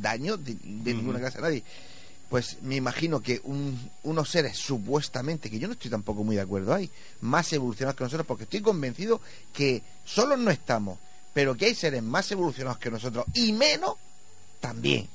[0.00, 1.62] daño de, ninguna clase a nadie
[2.30, 6.74] pues me imagino que unos seres supuestamente, que yo no estoy tampoco muy de acuerdo
[6.74, 6.90] ahí,
[7.20, 9.20] más evolucionados que nosotros, porque estoy convencido
[9.52, 10.98] que solos no estamos,
[11.32, 13.96] pero que hay seres más evolucionados que nosotros y menos
[14.58, 15.06] también.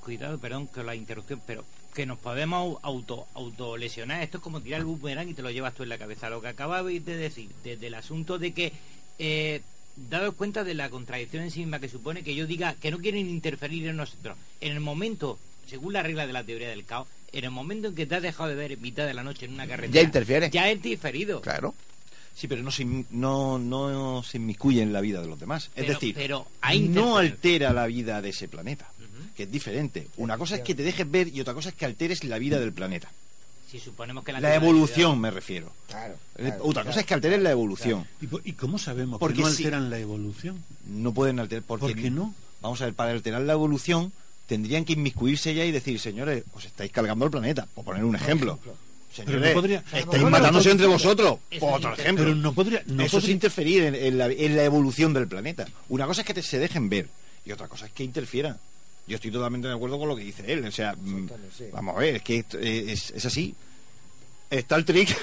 [0.00, 1.64] cuidado, perdón, que la interrupción, pero
[1.94, 4.22] que nos podemos auto autolesionar.
[4.22, 6.30] Esto es como tirar el boomerang y te lo llevas tú en la cabeza.
[6.30, 8.72] Lo que acababais de decir, desde el asunto de que,
[9.18, 9.60] eh,
[9.96, 12.98] dado cuenta de la contradicción en sí misma que supone que yo diga que no
[12.98, 17.08] quieren interferir en nosotros, en el momento según la regla de la teoría del caos,
[17.32, 19.46] en el momento en que te has dejado de ver en mitad de la noche
[19.46, 19.94] en una carretera...
[19.94, 20.50] Ya interfiere.
[20.50, 21.40] Ya es diferido.
[21.40, 21.74] Claro.
[22.34, 25.70] Sí, pero no se, no, no se inmiscuye en la vida de los demás.
[25.76, 26.46] es decir, pero
[26.88, 28.90] no altera la vida de ese planeta,
[29.36, 30.08] que es diferente.
[30.16, 32.58] Una cosa es que te dejes ver y otra cosa es que alteres la vida
[32.58, 33.10] del planeta.
[33.72, 35.72] Si suponemos que la, la evolución, me refiero.
[35.88, 38.06] Claro, eh, otra cosa es que alteres la evolución.
[38.44, 40.62] ¿Y, cómo sabemos que no alteran la evolución?
[40.88, 41.62] No pueden alterar.
[41.62, 42.34] Porque, ¿Por qué no?
[42.60, 44.12] Vamos a ver, para alterar la evolución
[44.46, 48.14] tendrían que inmiscuirse ya y decir, señores, os estáis cargando el planeta, por poner un
[48.14, 48.58] ejemplo.
[49.10, 49.56] Señores,
[49.90, 52.26] estáis matándose entre vosotros, por otro ejemplo.
[52.26, 55.66] Pero no podría, Eso es interferir en, la, evolución del planeta.
[55.88, 57.08] Una cosa es que se dejen ver
[57.46, 58.58] y otra cosa es que interfieran.
[59.12, 60.64] Yo estoy totalmente de acuerdo con lo que dice él.
[60.64, 61.28] O sea, mm,
[61.70, 63.54] vamos a ver, es que es, es así
[64.58, 65.16] está el trick.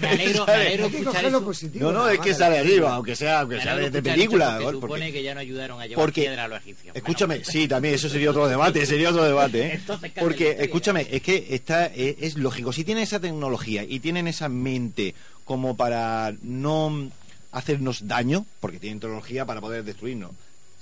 [0.00, 3.60] me alegro, me alegro escuchar Positivo, no, no, es que sale arriba, aunque sea, aunque
[3.60, 4.58] sea de, película.
[4.62, 6.94] Porque supone que ya no ayudaron a llevar porque, piedra a los egipcios.
[6.94, 9.74] Escúchame, sí, también eso sería otro debate, sería otro debate.
[9.74, 9.80] ¿eh?
[10.18, 14.48] porque, escúchame, es que está, es, es lógico, si tienen esa tecnología y tienen esa
[14.48, 17.10] mente como para no
[17.52, 20.32] hacernos daño, porque tienen tecnología para poder destruirnos,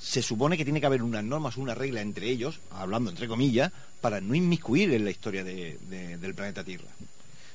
[0.00, 3.72] se supone que tiene que haber unas normas, una regla entre ellos, hablando entre comillas,
[4.00, 5.76] para no inmiscuir en la historia de,
[6.20, 6.88] del planeta Tierra.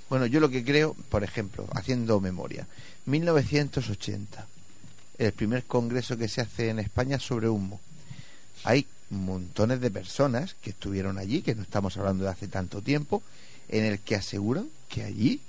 [0.09, 2.67] Bueno, yo lo que creo, por ejemplo, haciendo memoria,
[3.05, 4.47] 1980,
[5.17, 7.79] el primer congreso que se hace en España sobre humo.
[8.65, 13.23] Hay montones de personas que estuvieron allí, que no estamos hablando de hace tanto tiempo,
[13.69, 15.39] en el que aseguran que allí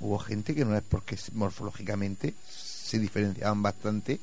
[0.00, 4.20] hubo gente que no es porque morfológicamente se diferenciaban bastante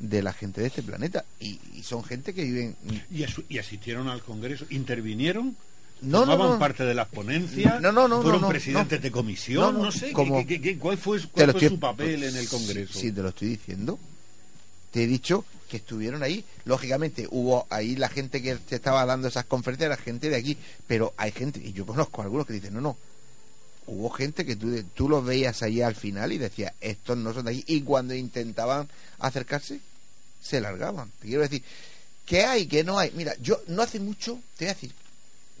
[0.00, 2.76] de la gente de este planeta y, son gente que viven
[3.10, 5.56] y, y asistieron al congreso intervinieron
[6.02, 10.12] no, formaban parte de las ponencias, no, no, no, fueron presidentes de comisión, no, sé,
[10.12, 12.98] cuál fue, su papel en el Congreso?
[12.98, 13.98] Sí, te lo estoy diciendo.
[14.90, 16.44] Te he dicho que estuvieron ahí.
[16.64, 20.56] Lógicamente, hubo ahí la gente que te estaba dando esas conferencias, la gente de aquí,
[20.86, 22.96] pero hay gente, y yo conozco a algunos que dicen, no, no,
[23.86, 27.44] hubo gente que tú, tú los veías ahí al final y decías, estos no son
[27.44, 29.80] de aquí, y cuando intentaban acercarse,
[30.40, 31.10] se largaban.
[31.20, 31.62] Te quiero decir,
[32.26, 32.66] ¿qué hay?
[32.66, 33.10] ¿Qué no hay?
[33.12, 34.92] Mira, yo no hace mucho, te voy a decir,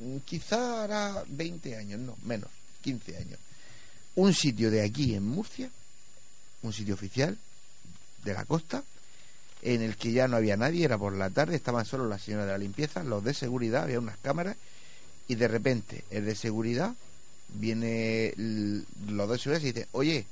[0.00, 2.48] Mm, quizá hará 20 años, no, menos,
[2.80, 3.38] 15 años.
[4.14, 5.70] Un sitio de aquí en Murcia,
[6.62, 7.36] un sitio oficial
[8.24, 8.82] de la costa,
[9.62, 12.46] en el que ya no había nadie, era por la tarde, estaban solo las señoras
[12.46, 14.56] de la limpieza, los de seguridad, había unas cámaras,
[15.28, 16.94] y de repente el de seguridad
[17.48, 20.24] viene los de seguridad y dice, oye,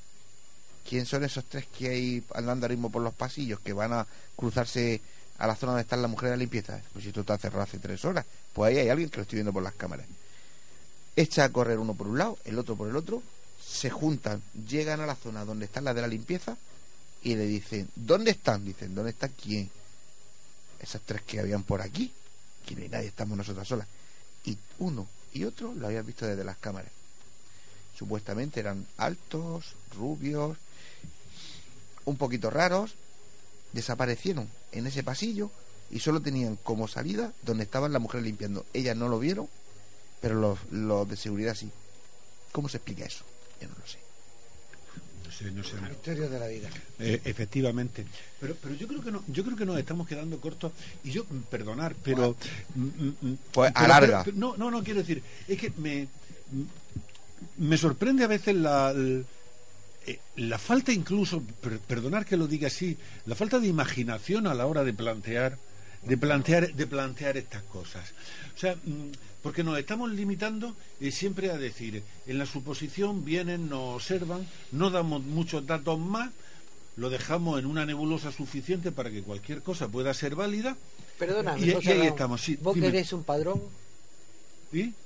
[0.89, 4.07] ¿quién son esos tres que hay andando ahora mismo por los pasillos que van a
[4.35, 5.03] cruzarse
[5.37, 6.81] a la zona donde están las mujeres de la limpieza?
[6.93, 8.25] Pues si esto está cerrado hace tres horas.
[8.55, 10.07] Pues ahí hay alguien que lo estoy viendo por las cámaras.
[11.15, 13.23] Echa a correr uno por un lado, el otro por el otro,
[13.63, 16.57] se juntan, llegan a la zona donde están las de la limpieza
[17.23, 18.65] y le dicen, ¿dónde están?
[18.65, 19.69] Dicen, ¿dónde está quién?
[20.81, 22.11] Esas tres que habían por aquí,
[22.65, 23.87] que no hay nadie, estamos nosotras solas.
[24.45, 26.93] Y uno y otro lo habían visto desde las cámaras.
[27.99, 30.57] Supuestamente eran altos, rubios,
[32.09, 32.95] un poquito raros,
[33.73, 35.51] desaparecieron en ese pasillo
[35.91, 38.65] y solo tenían como salida donde estaban las mujeres limpiando.
[38.73, 39.49] Ellas no lo vieron,
[40.21, 41.71] pero los, los de seguridad sí.
[42.53, 43.25] ¿Cómo se explica eso?
[43.61, 43.99] Yo no lo sé.
[45.25, 45.77] No sé, no sé.
[45.89, 46.69] Misterio de la vida.
[46.99, 48.07] Eh, efectivamente.
[48.41, 50.73] Pero, pero yo creo que no, yo creo que nos estamos quedando cortos.
[51.05, 52.35] Y yo, perdonar, pero.
[52.75, 54.25] Mm, mm, mm, pues alarga.
[54.35, 55.23] no, no, no quiero decir.
[55.47, 56.09] Es que me
[57.59, 59.25] me sorprende a veces la, el-
[60.11, 64.55] eh, la falta incluso, per- perdonar que lo diga así, la falta de imaginación a
[64.55, 65.59] la hora de plantear,
[66.03, 68.13] de plantear, de plantear estas cosas.
[68.57, 69.11] O sea, mm,
[69.43, 74.91] porque nos estamos limitando eh, siempre a decir, en la suposición vienen, nos observan, no
[74.91, 76.31] damos muchos datos más,
[76.97, 80.77] lo dejamos en una nebulosa suficiente para que cualquier cosa pueda ser válida.
[81.19, 82.41] Perdóname, y, y ahí estamos.
[82.43, 82.89] Sí, ¿Vos dime.
[82.89, 83.61] querés un padrón?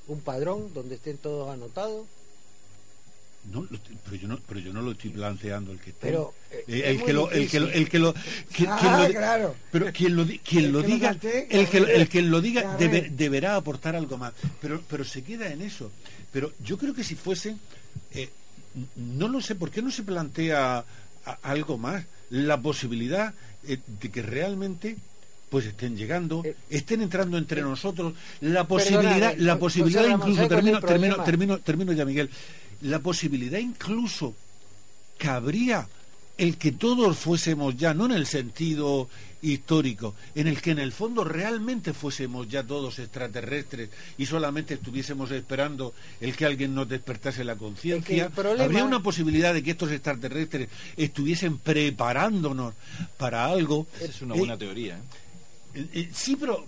[0.08, 2.06] ¿Un padrón donde estén todos anotados?
[3.50, 3.66] No,
[4.04, 6.06] pero yo no, pero yo no lo estoy planteando el que esté.
[6.06, 8.92] Pero, eh, Eh, el, que lo, el que lo, el que lo, que- Ah, quien
[8.92, 9.56] lo di- claro.
[9.72, 11.10] pero quien lo, quien El lo diga,
[11.50, 14.32] el que, el que lo diga debe- deberá aportar algo más.
[14.60, 15.90] Pero, pero se queda en eso.
[16.32, 17.56] Pero yo creo que si fuese,
[18.12, 18.30] eh,
[18.96, 20.84] no lo sé, ¿por qué no se plantea
[21.42, 22.04] algo más?
[22.30, 23.34] La posibilidad
[23.66, 24.96] eh, de que realmente
[25.50, 30.64] pues estén llegando, estén entrando entre nosotros, la posibilidad, la posibilidad incluso, ¿sabe cuál es
[30.64, 32.30] termino, termino, termino, termino ya Miguel,
[32.82, 34.34] la posibilidad incluso
[35.18, 35.88] cabría
[36.38, 39.08] el que todos fuésemos ya, no en el sentido
[39.42, 45.30] histórico, en el que en el fondo realmente fuésemos ya todos extraterrestres y solamente estuviésemos
[45.30, 49.90] esperando el que alguien nos despertase la conciencia, problema- habría una posibilidad de que estos
[49.90, 52.74] extraterrestres estuviesen preparándonos
[53.18, 53.86] para algo.
[54.00, 54.96] Es una Eh, buena teoría.
[54.96, 55.00] ¿eh?
[55.74, 56.64] eh, eh, sí, pero,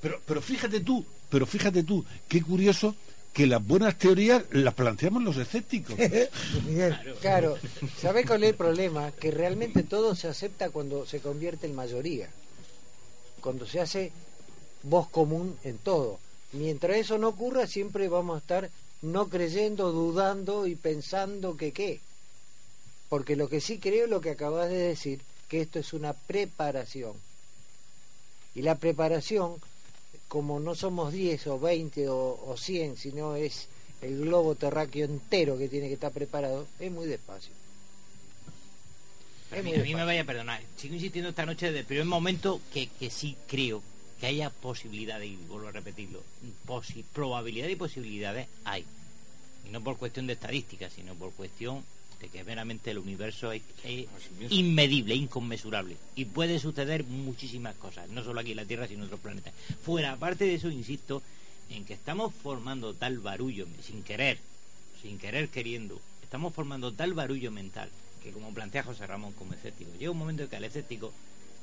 [0.00, 2.96] pero, pero fíjate tú, pero fíjate tú, qué curioso
[3.34, 5.96] que las buenas teorías las planteamos los escépticos.
[7.20, 7.58] Claro,
[8.00, 9.10] ¿sabés cuál es el problema?
[9.12, 12.28] Que realmente todo se acepta cuando se convierte en mayoría.
[13.40, 14.12] Cuando se hace
[14.84, 16.18] voz común en todo.
[16.52, 18.70] Mientras eso no ocurra, siempre vamos a estar
[19.02, 22.00] no creyendo, dudando y pensando que qué.
[23.08, 26.12] Porque lo que sí creo es lo que acabas de decir, que esto es una
[26.12, 27.14] preparación.
[28.54, 29.56] Y la preparación,
[30.28, 33.68] como no somos 10 o 20 o, o 100, sino es
[34.02, 37.52] el globo terráqueo entero que tiene que estar preparado, es muy despacio.
[39.56, 40.60] A mí, a mí me vaya a perdonar.
[40.76, 43.82] Sigo insistiendo esta noche desde el primer momento que, que sí creo
[44.18, 46.22] que haya posibilidades, y vuelvo a repetirlo,
[46.66, 48.84] posi- probabilidad y posibilidades hay.
[49.66, 51.84] Y no por cuestión de estadística, sino por cuestión
[52.28, 53.62] que meramente el universo es,
[54.50, 55.96] inmedible, inconmensurable.
[56.16, 59.54] Y puede suceder muchísimas cosas, no solo aquí en la Tierra, sino en otros planetas.
[59.82, 61.22] Fuera, aparte de eso, insisto,
[61.70, 64.38] en que estamos formando tal barullo, sin querer,
[65.02, 67.90] sin querer queriendo, estamos formando tal barullo mental
[68.24, 71.12] que como plantea José Ramón como escéptico, llega un momento en que al escéptico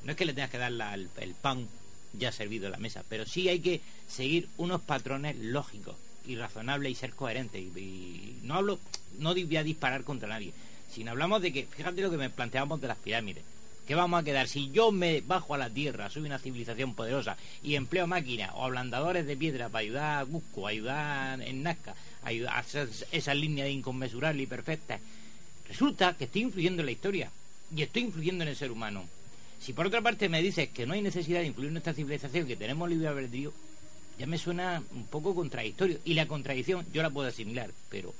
[0.04, 1.68] no es que le tengas que dar el, el pan
[2.14, 5.96] ya servido en la mesa, pero sí hay que seguir unos patrones lógicos
[6.26, 7.62] y razonables y ser coherentes.
[7.62, 8.80] Y, no hablo,
[9.20, 10.54] no voy a disparar contra nadie,
[10.92, 13.44] sino hablamos de que, fíjate lo que me planteamos de las pirámides.
[13.88, 14.48] ¿Qué vamos a quedar?
[14.48, 18.64] Si yo me bajo a la tierra, soy una civilización poderosa y empleo máquinas o
[18.64, 23.70] ablandadores de piedra para ayudar a Cusco, ayudar en Nazca, ayudar a hacer esas líneas
[23.70, 25.02] inconmensurables y perfectas,
[25.68, 27.32] resulta que estoy influyendo en la historia
[27.76, 29.04] y estoy influyendo en el ser humano.
[29.60, 32.48] Si por otra parte me dices que no hay necesidad de influir en nuestra civilización,
[32.48, 33.54] que tenemos libre albedrío,
[34.22, 35.98] ya me suena un poco contradictorio.
[36.06, 38.14] Y la contradicción yo la puedo asimilar, pero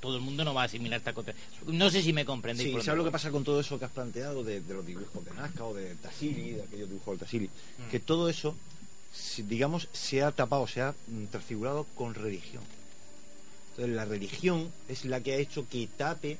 [0.00, 1.76] todo el mundo no va a asimilar esta contradicción.
[1.76, 2.70] No sé si me comprendéis.
[2.70, 4.86] Sí, por ¿sabes lo que pasa con todo eso que has planteado de, de los
[4.86, 7.46] dibujos de Nazca o de Tassili, de aquellos dibujos de Tassili?
[7.46, 7.90] Mm.
[7.90, 8.56] Que todo eso,
[9.36, 12.62] digamos, se ha tapado, se ha mm, transfigurado con religión.
[13.72, 16.38] Entonces, la religión es la que ha hecho que tape,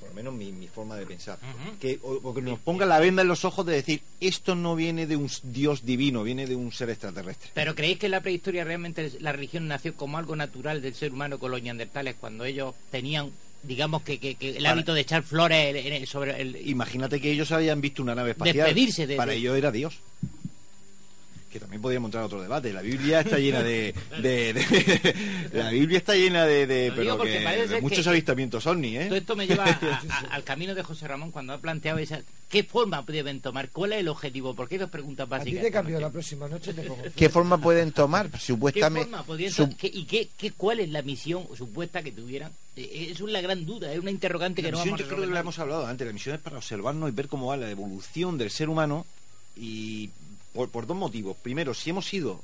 [0.00, 1.38] por lo menos mi, mi forma de pensar,
[1.80, 4.74] que, o, o que nos ponga la venda en los ojos de decir, esto no
[4.74, 7.50] viene de un dios divino, viene de un ser extraterrestre.
[7.54, 11.12] Pero ¿creéis que en la prehistoria realmente la religión nació como algo natural del ser
[11.12, 13.30] humano con los neandertales cuando ellos tenían,
[13.62, 16.56] digamos, que, que- que el Para- hábito de echar flores sobre el...
[16.68, 18.56] Imagínate que ellos habían visto una nave espacial.
[18.66, 19.98] Despedirse de- Para ellos era Dios.
[21.50, 22.72] Que también podríamos entrar a otro debate.
[22.72, 23.92] La Biblia está llena de.
[24.22, 25.14] de- de-
[25.52, 26.92] la Biblia está llena de.
[26.94, 29.06] pero que- muchos que- avistamientos ovni, ¿eh?
[29.06, 29.68] Todo esto me lleva a-
[30.30, 32.20] a- al camino de José Ramón cuando ha planteado esa...
[32.48, 33.68] ¿Qué forma deben tomar?
[33.70, 34.54] ¿Cuál es el objetivo?
[34.54, 35.62] Porque hay dos preguntas A ti básicas.
[35.62, 37.02] te cambio la próxima noche te pongo.
[37.16, 38.30] ¿Qué forma pueden tomar?
[38.30, 39.08] ¿Qué Supuestamente.
[39.10, 42.52] forma podrían su- to- qué- ¿Y qué, qué, cuál es la misión supuesta que tuvieran?
[42.76, 45.06] Eh, Eso es la gran duda, es una interrogante que no misión vamos a yo
[45.08, 46.06] creo que resolver la hemos hablado antes.
[46.06, 49.04] La misión es para observarnos y ver cómo va la evolución del ser humano
[49.56, 50.10] y
[50.52, 51.36] por, por dos motivos.
[51.42, 52.40] Primero, si hemos sido,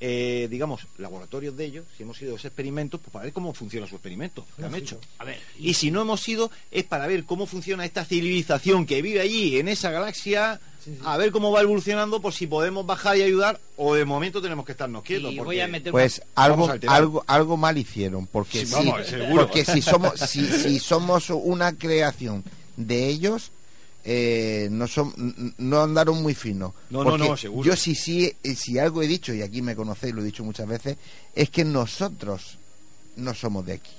[0.00, 3.86] eh, digamos, laboratorios de ellos, si hemos sido esos experimentos, pues para ver cómo funciona
[3.86, 4.98] su experimento que han hecho.
[5.18, 9.02] A ver, Y si no hemos sido, es para ver cómo funciona esta civilización que
[9.02, 10.60] vive allí, en esa galaxia,
[11.04, 14.66] a ver cómo va evolucionando, por si podemos bajar y ayudar, o de momento tenemos
[14.66, 15.32] que estarnos quietos.
[15.32, 19.00] Y porque- voy a meter Pues algo, algo, algo mal hicieron, porque Sí, vamos,
[19.30, 22.44] porque si somos, si, si somos una creación
[22.76, 23.50] de ellos,
[24.04, 26.72] eh, no son, no andaron muy finos.
[26.90, 27.66] No, no, no, seguro.
[27.66, 30.44] Yo sí, sí, eh, si algo he dicho y aquí me conocéis, lo he dicho
[30.44, 30.96] muchas veces,
[31.34, 32.58] es que nosotros
[33.16, 33.92] no somos de aquí.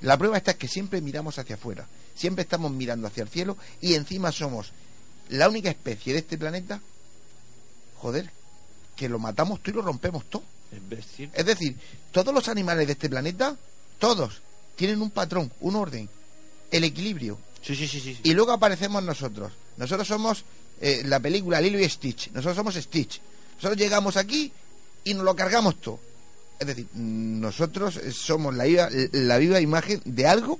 [0.00, 3.94] La prueba está que siempre miramos hacia afuera, siempre estamos mirando hacia el cielo y
[3.94, 4.72] encima somos
[5.28, 6.80] la única especie de este planeta,
[7.96, 8.30] joder,
[8.96, 10.42] que lo matamos todo y lo rompemos todo.
[11.32, 11.76] Es decir,
[12.12, 13.56] todos los animales de este planeta,
[13.98, 14.42] todos,
[14.76, 16.08] tienen un patrón, un orden,
[16.70, 17.38] el equilibrio.
[17.68, 18.18] Sí, sí, sí, sí.
[18.22, 19.52] Y luego aparecemos nosotros.
[19.76, 20.42] Nosotros somos
[20.80, 22.30] eh, la película Lilo y Stitch.
[22.30, 23.20] Nosotros somos Stitch.
[23.56, 24.50] Nosotros llegamos aquí
[25.04, 26.00] y nos lo cargamos todo.
[26.58, 30.58] Es decir, nosotros somos la viva, la viva imagen de algo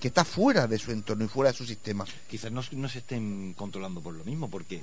[0.00, 2.04] que está fuera de su entorno y fuera de su sistema.
[2.30, 4.82] Quizás no, no se estén controlando por lo mismo, porque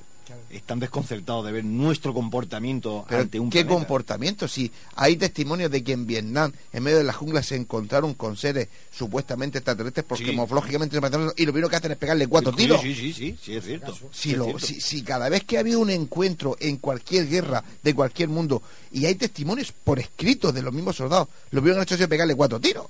[0.50, 3.74] están desconcertados de ver nuestro comportamiento ante un ¿Qué planeta.
[3.78, 4.48] comportamiento?
[4.48, 8.36] Si hay testimonios de que en Vietnam, en medio de la jungla, se encontraron con
[8.36, 10.32] seres supuestamente extraterrestres, porque Sí.
[10.32, 12.80] morfológicamente se mataron, y lo primero que hacen es pegarle cuatro Sí, tiros.
[12.82, 13.94] Sí, sí, sí, sí, es cierto.
[13.94, 14.66] Si, Sí, es lo- cierto.
[14.66, 18.62] si- si cada vez que ha habido un encuentro en cualquier guerra de cualquier mundo
[18.92, 21.98] y hay testimonios por escrito de los mismos soldados, lo primero que han hecho ha
[21.98, 22.86] sido pegarle cuatro tiros.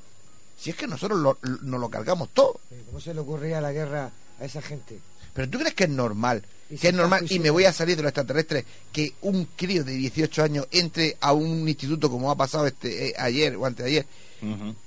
[0.59, 2.61] Si es que nosotros lo- lo- nos lo cargamos todo.
[2.87, 4.11] ¿Cómo se le ocurría la guerra
[4.41, 4.99] a esa gente?
[5.35, 7.73] Pero tú crees que es normal, Y que si es normal, y me voy a
[7.73, 12.31] salir de los extraterrestres, que un crío de 18 años entre a un instituto como
[12.31, 14.07] ha pasado este eh, ayer o antes de ayer,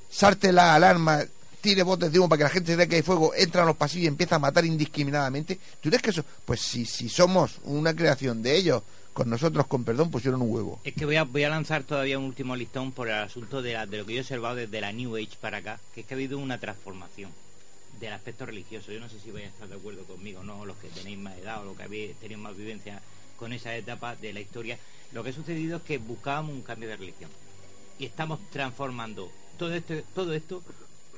[0.10, 1.24] salte la alarma,
[1.62, 3.76] tire botes de humo para que la gente vea que hay fuego, entra a los
[3.78, 5.60] pasillos y empieza a matar indiscriminadamente.
[5.82, 6.24] ¿Tú crees que eso?
[6.46, 8.84] Pues si, si somos una creación de ellos,
[9.14, 10.80] con nosotros, con perdón, pusieron un huevo.
[10.84, 13.74] Es que voy a, voy a lanzar todavía un último listón por el asunto de,
[13.74, 16.08] la- de lo que yo he observado desde la New Age para acá, que es
[16.08, 17.32] que ha habido una transformación
[18.00, 18.92] del aspecto religioso.
[18.94, 21.38] Yo no sé si vais a estar de acuerdo conmigo, no los que tenéis más
[21.38, 23.02] edad o los que habéis tenido más vivencia
[23.36, 24.78] con esa etapa de la historia.
[25.12, 27.30] Lo que ha sucedido es que buscábamos un cambio de religión
[27.98, 30.64] y estamos transformando todo esto, todo esto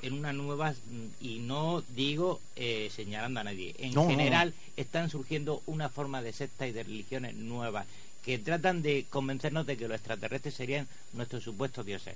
[0.01, 0.73] en una nueva
[1.19, 3.75] y no digo eh, señalando a nadie.
[3.77, 4.17] En No, no, no.
[4.17, 7.85] general están surgiendo una forma de sectas y de religiones nuevas
[8.23, 12.15] que tratan de convencernos de que los extraterrestres serían nuestros supuestos dioses.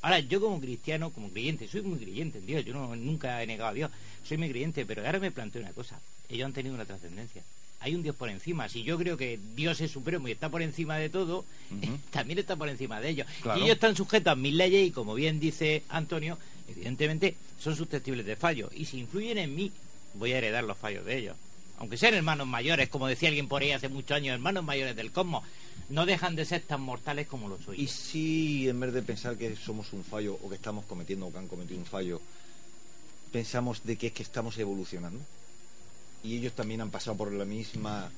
[0.00, 3.46] Ahora, yo como cristiano, como creyente, soy muy creyente en Dios, yo no, nunca he
[3.46, 3.90] negado a Dios,
[4.26, 7.42] soy muy creyente, pero ahora me planteo una cosa, ellos han tenido una trascendencia.
[7.78, 8.68] Hay un Dios por encima.
[8.68, 11.44] Si yo creo que Dios es supremo y está por encima de todo,
[12.10, 13.26] también está por encima de ellos.
[13.42, 13.58] Claro.
[13.58, 16.38] Y ellos están sujetos a mis leyes y, como bien dice Antonio,
[16.72, 18.70] evidentemente son susceptibles de fallos.
[18.74, 19.72] Y si influyen en mí,
[20.14, 21.36] voy a heredar los fallos de ellos.
[21.78, 25.10] Aunque sean hermanos mayores, como decía alguien por ahí hace muchos años, hermanos mayores del
[25.10, 25.44] cosmos,
[25.88, 27.80] no dejan de ser tan mortales como lo soy.
[27.80, 31.32] Y si en vez de pensar que somos un fallo o que estamos cometiendo o
[31.32, 32.20] que han cometido un fallo,
[33.32, 35.20] pensamos de que es que estamos evolucionando.
[36.22, 38.10] Y ellos también han pasado por la misma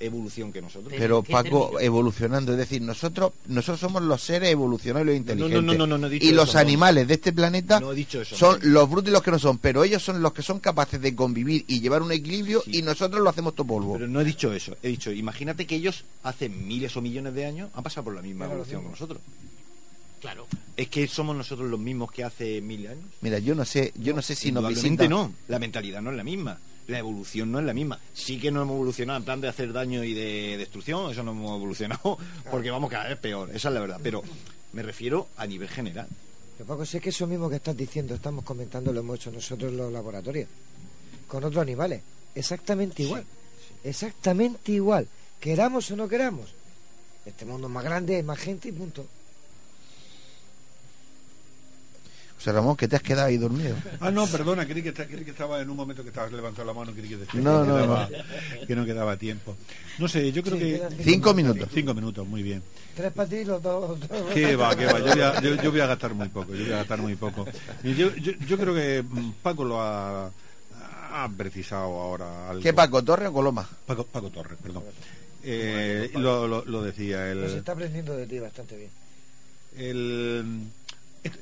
[0.00, 0.92] evolución que nosotros.
[0.96, 5.62] Pero Paco, evolucionando, es decir, nosotros nosotros somos los seres evolucionarios e inteligentes.
[5.62, 6.60] no, no, no, no he dicho y eso, los no.
[6.60, 8.68] animales de este planeta No he dicho eso, son no.
[8.70, 11.14] los brutos y los que no son, pero ellos son los que son capaces de
[11.14, 13.94] convivir y llevar un equilibrio y nosotros lo hacemos todo polvo.
[13.94, 14.76] Pero no he dicho eso.
[14.82, 18.22] He dicho, imagínate que ellos hace miles o millones de años han pasado por la
[18.22, 18.84] misma Claro, evolución sí.
[18.86, 19.20] que nosotros.
[20.20, 20.46] Claro.
[20.76, 23.04] Es que somos nosotros los mismos que hace mil años.
[23.20, 25.08] Mira, yo no sé, yo no sé si nos visitan.
[25.10, 25.32] no.
[25.48, 26.58] La mentalidad no es la misma.
[26.86, 27.98] La evolución no es la misma.
[28.12, 31.32] Sí que no hemos evolucionado en plan de hacer daño y de destrucción, eso no
[31.32, 32.18] hemos evolucionado
[32.50, 34.00] porque vamos cada vez peor, esa es la verdad.
[34.02, 34.22] Pero
[34.72, 36.08] me refiero a nivel general.
[36.56, 39.72] Pero Paco, sé que eso mismo que estás diciendo, estamos comentando, lo hemos hecho nosotros
[39.72, 40.48] en los laboratorios,
[41.26, 42.02] con otros animales.
[42.34, 43.24] Exactamente igual.
[43.82, 45.08] Exactamente igual.
[45.40, 46.52] Queramos o no queramos.
[47.26, 49.06] Este mundo es más grande, hay más gente y punto.
[52.44, 53.74] José Ramón, que te has quedado ahí dormido.
[54.00, 56.70] Ah, no, perdona, creí que, esta- creí que estaba en un momento que estabas levantando
[56.74, 58.08] la mano, creí que No, que, no, quedaba,
[58.66, 59.56] que no quedaba tiempo.
[59.98, 60.78] No sé, yo creo Sí, que...
[60.90, 61.68] cinco Cinco minutos.
[61.72, 62.62] Cinco minutos, muy bien.
[62.94, 63.98] Tres para ti, los dos.
[63.98, 64.98] dos- ¿Qué va, qué va?
[64.98, 67.16] Yo voy, a, yo- yo voy a gastar muy poco, yo voy a gastar muy
[67.16, 67.46] poco.
[67.82, 72.62] Y yo, yo, yo creo que mm, Paco lo ha, ha precisado ahora algo.
[72.62, 73.66] ¿Qué Paco, Torre o Coloma?
[73.86, 74.82] Paco, Paco Torres, perdón.
[75.42, 78.90] Eh, lo, lo- lo decía Pues se está aprendiendo de ti bastante bien.
[79.78, 80.44] el-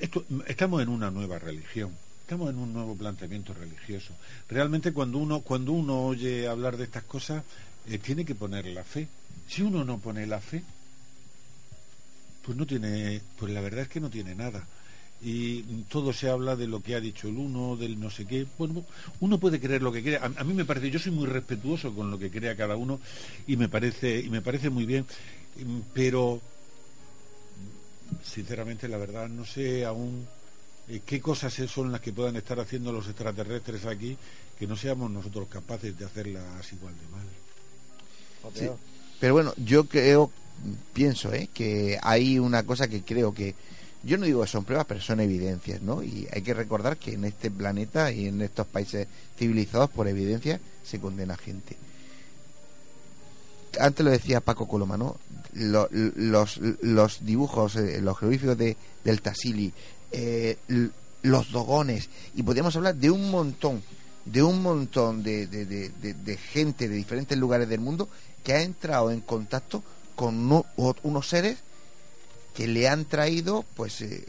[0.01, 1.91] esto- estamos en una nueva religión
[2.23, 4.15] estamos en un nuevo planteamiento religioso
[4.49, 7.43] realmente cuando uno cuando uno oye hablar de estas cosas
[7.89, 9.09] eh, tiene que poner la fe
[9.49, 10.63] si uno no pone la fe
[12.45, 14.67] pues no tiene pues la verdad es que no tiene nada
[15.25, 18.45] y todo se habla de lo que ha dicho el uno, del no sé qué.
[18.59, 18.85] Bueno,
[19.21, 20.19] uno puede creer lo que crea.
[20.21, 22.99] A, a mí me parece, yo soy muy respetuoso con lo que crea cada uno
[23.47, 25.07] y me parece y me parece muy bien,
[25.55, 26.41] Mm, pero
[28.25, 30.27] sinceramente la verdad no sé aún
[30.89, 34.17] eh, qué cosas son las que puedan estar haciendo los extraterrestres aquí
[34.59, 37.27] que no seamos nosotros capaces de hacerlas igual de mal.
[38.55, 38.69] Sí.
[39.19, 40.31] Pero bueno, yo creo,
[40.93, 41.49] pienso, ¿eh?
[41.53, 43.55] que hay una cosa que creo que,
[44.03, 46.03] yo no digo que son pruebas, pero son evidencias, ¿no?
[46.03, 49.07] Y hay que recordar que en este planeta y en estos países
[49.37, 51.77] civilizados, por evidencia, se condena gente.
[53.81, 55.17] Antes lo decía Paco Coloma, ¿no?
[55.55, 59.73] Lo- los, dibujos, eh, los jeroglíficos de, del Tassili,
[60.13, 60.57] eh,
[61.23, 63.83] los dogones, y podríamos hablar de un montón,
[64.25, 68.09] de un montón de gente de diferentes lugares del mundo
[68.45, 69.83] que ha entrado en contacto
[70.17, 70.65] con
[71.03, 71.59] unos seres
[72.55, 74.25] que le han traído, pues, eh,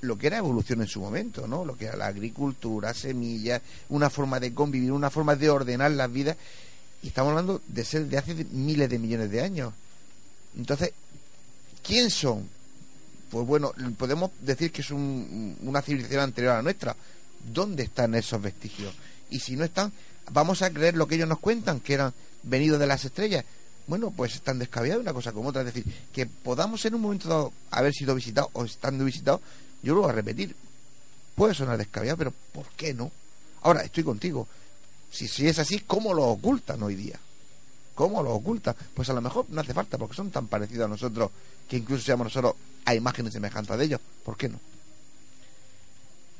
[0.00, 1.64] lo que era evolución en su momento, ¿no?
[1.64, 6.12] Lo que era la agricultura, semillas, una forma de convivir, una forma de ordenar las
[6.12, 6.36] vidas.
[7.04, 9.74] Y estamos hablando de ser de hace miles de millones de años.
[10.56, 10.92] Entonces,
[11.86, 12.48] ¿quién son?
[13.30, 16.96] Pues bueno, podemos decir que es una civilización anterior a la nuestra.
[17.52, 18.94] ¿Dónde están esos vestigios?
[19.28, 19.92] Y si no están,
[20.32, 23.44] vamos a creer lo que ellos nos cuentan, que eran venidos de las estrellas.
[23.86, 25.60] Bueno, pues están descabellados una cosa como otra.
[25.60, 29.42] Es decir, que podamos en un momento dado haber sido visitados o estando visitados,
[29.82, 30.56] yo lo voy a repetir.
[31.34, 33.12] Puede sonar descabellado, pero ¿por qué no?
[33.60, 34.48] Ahora, estoy contigo.
[35.14, 37.20] Si, si es así, ¿cómo lo ocultan hoy día?
[37.94, 38.74] ¿Cómo lo ocultan?
[38.94, 41.30] Pues a lo mejor no hace falta, porque son tan parecidos a nosotros
[41.68, 42.54] que incluso seamos nosotros
[42.84, 44.00] a imágenes semejantes de ellos.
[44.24, 44.58] ¿Por qué no?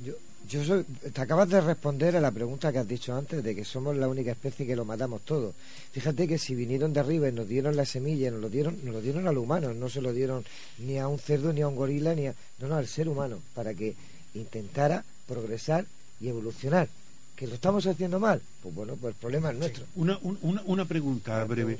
[0.04, 0.14] Yo,
[0.48, 3.96] yo te acabas de responder a la pregunta que has dicho antes de que somos
[3.96, 5.54] la única especie que lo matamos todo.
[5.92, 8.92] Fíjate que si vinieron de arriba y nos dieron la semilla, nos lo dieron, nos
[8.92, 10.44] lo dieron a los humanos, no se lo dieron
[10.78, 13.38] ni a un cerdo, ni a un gorila, ni a, no, no, al ser humano,
[13.54, 13.94] para que
[14.34, 15.86] intentara progresar
[16.20, 16.88] y evolucionar.
[17.36, 18.40] ¿Que lo estamos haciendo mal?
[18.62, 19.84] Pues bueno, pues el problema es nuestro.
[19.96, 21.78] Una, una, una pregunta breve.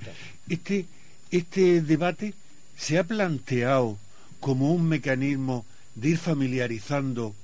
[0.48, 0.86] Este,
[1.30, 2.34] este debate
[2.76, 3.96] se ha planteado
[4.40, 5.64] como un mecanismo
[5.94, 7.34] de ir familiarizando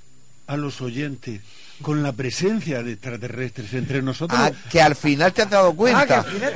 [0.47, 1.41] a los oyentes
[1.83, 4.39] con la presencia de extraterrestres entre nosotros.
[4.41, 6.01] Ah, que al final te has dado cuenta.
[6.01, 6.55] Ah, que al final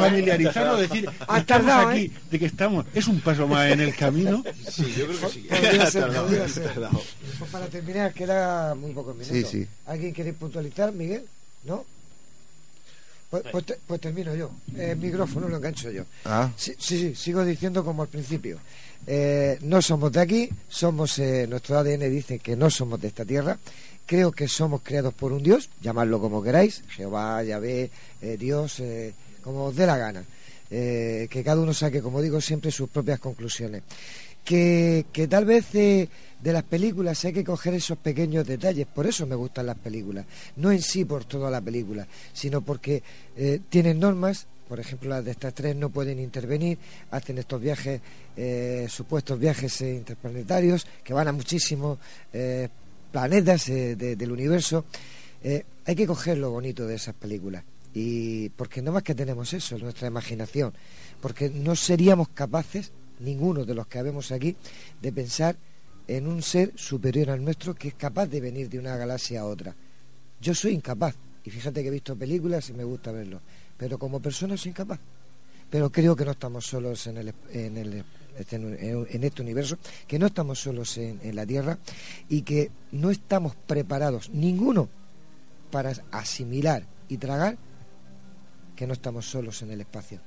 [0.00, 2.12] Familiarizarlo, decir, estamos aquí, ¿eh?
[2.30, 2.86] de que estamos.
[2.94, 4.42] ¿Es un paso más en el camino?
[4.68, 5.48] Sí, yo creo que sí.
[7.38, 9.36] Pues para terminar, queda muy poco minutos.
[9.36, 9.68] Sí, sí.
[9.86, 11.24] ¿Alguien quiere puntualizar, Miguel?
[11.64, 11.84] ¿No?
[13.30, 14.50] Pues, pues, pues termino yo.
[14.76, 16.04] El micrófono lo engancho yo.
[16.26, 16.50] Ah.
[16.56, 18.58] Sí, sí, sí, sigo diciendo como al principio.
[19.06, 23.24] Eh, no somos de aquí, somos eh, nuestro ADN dice que no somos de esta
[23.24, 23.58] tierra.
[24.06, 28.82] Creo que somos creados por un Dios, llamadlo como queráis, Jehová, Yahvé, eh, Dios,
[29.42, 30.24] como os dé la gana.
[30.68, 33.82] que cada uno saque, como digo, siempre sus propias conclusiones.
[34.44, 36.08] Que, que tal vez de
[36.42, 40.26] las películas hay que coger esos pequeños detalles, por eso me gustan las películas,
[40.56, 43.02] no en sí por toda la película, sino porque
[43.68, 46.78] tienen normas, por ejemplo, las de estas tres no pueden intervenir,
[47.10, 48.00] hacen estos viajes,
[48.34, 51.98] eh, supuestos viajes eh, interplanetarios, que van a muchísimos
[52.32, 52.70] eh,
[53.12, 54.84] planetas del universo.
[55.42, 57.64] hay que coger lo bonito de esas películas.
[57.94, 60.72] Y porque no más que tenemos eso, nuestra imaginación.
[61.20, 62.90] Porque no seríamos capaces,
[63.20, 64.56] ninguno de los que habemos aquí,
[65.00, 65.56] de pensar
[66.08, 69.46] en un ser superior al nuestro que es capaz de venir de una galaxia a
[69.46, 69.74] otra.
[70.40, 71.14] Yo soy incapaz.
[71.44, 73.40] Y fíjate que he visto películas y me gusta verlo
[73.82, 75.00] pero como persona soy incapaz.
[75.68, 78.04] Pero creo que no estamos solos en, el, en, el,
[78.38, 81.78] en este universo, que no estamos solos en, en la Tierra
[82.28, 84.88] y que no estamos preparados, ninguno,
[85.70, 87.56] para asimilar y tragar
[88.76, 90.20] que no estamos solos en el espacio.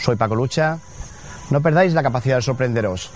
[0.00, 0.78] Soy Paco Lucha.
[1.50, 3.10] No perdáis la capacidad de sorprenderos.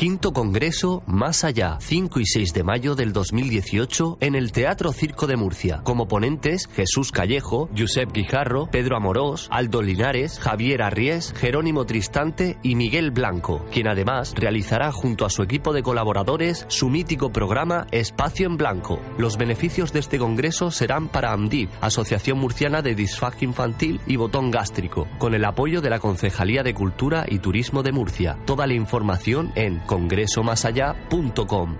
[0.00, 5.26] Quinto Congreso Más Allá, 5 y 6 de mayo del 2018 en el Teatro Circo
[5.26, 5.82] de Murcia.
[5.84, 12.76] Como ponentes, Jesús Callejo, Josep Guijarro, Pedro Amorós, Aldo Linares, Javier Arries, Jerónimo Tristante y
[12.76, 18.46] Miguel Blanco, quien además realizará junto a su equipo de colaboradores su mítico programa Espacio
[18.46, 19.02] en Blanco.
[19.18, 24.50] Los beneficios de este congreso serán para AMDIV, Asociación Murciana de Disfagia Infantil y Botón
[24.50, 28.38] Gástrico, con el apoyo de la Concejalía de Cultura y Turismo de Murcia.
[28.46, 31.76] Toda la información en congresomasallá.com.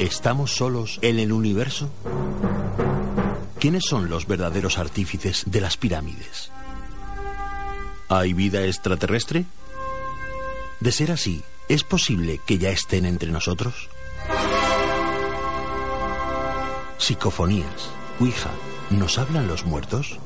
[0.00, 1.88] ¿Estamos solos en el universo?
[3.60, 6.50] ¿Quiénes son los verdaderos artífices de las pirámides?
[8.08, 9.44] ¿Hay vida extraterrestre?
[10.80, 13.88] De ser así, ¿es posible que ya estén entre nosotros?
[16.98, 17.90] Psicofonías.
[18.20, 18.50] Ouija,
[18.90, 20.18] ¿nos hablan los muertos?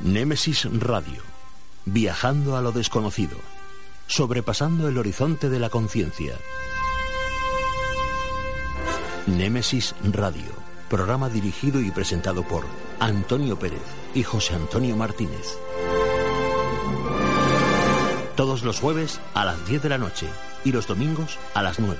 [0.00, 1.22] Némesis Radio.
[1.84, 3.36] Viajando a lo desconocido.
[4.06, 6.36] Sobrepasando el horizonte de la conciencia.
[9.26, 10.52] Némesis Radio.
[10.88, 12.64] Programa dirigido y presentado por
[13.00, 13.82] Antonio Pérez
[14.14, 15.58] y José Antonio Martínez.
[18.36, 20.26] Todos los jueves a las 10 de la noche
[20.64, 21.98] y los domingos a las 9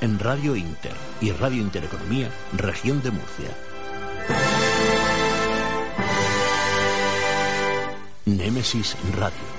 [0.00, 3.50] en Radio Inter y Radio Intereconomía, Región de Murcia.
[8.26, 9.56] Némesis Radio.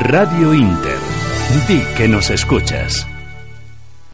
[0.00, 1.17] Radio Inter.
[1.48, 3.06] Di que nos escuchas.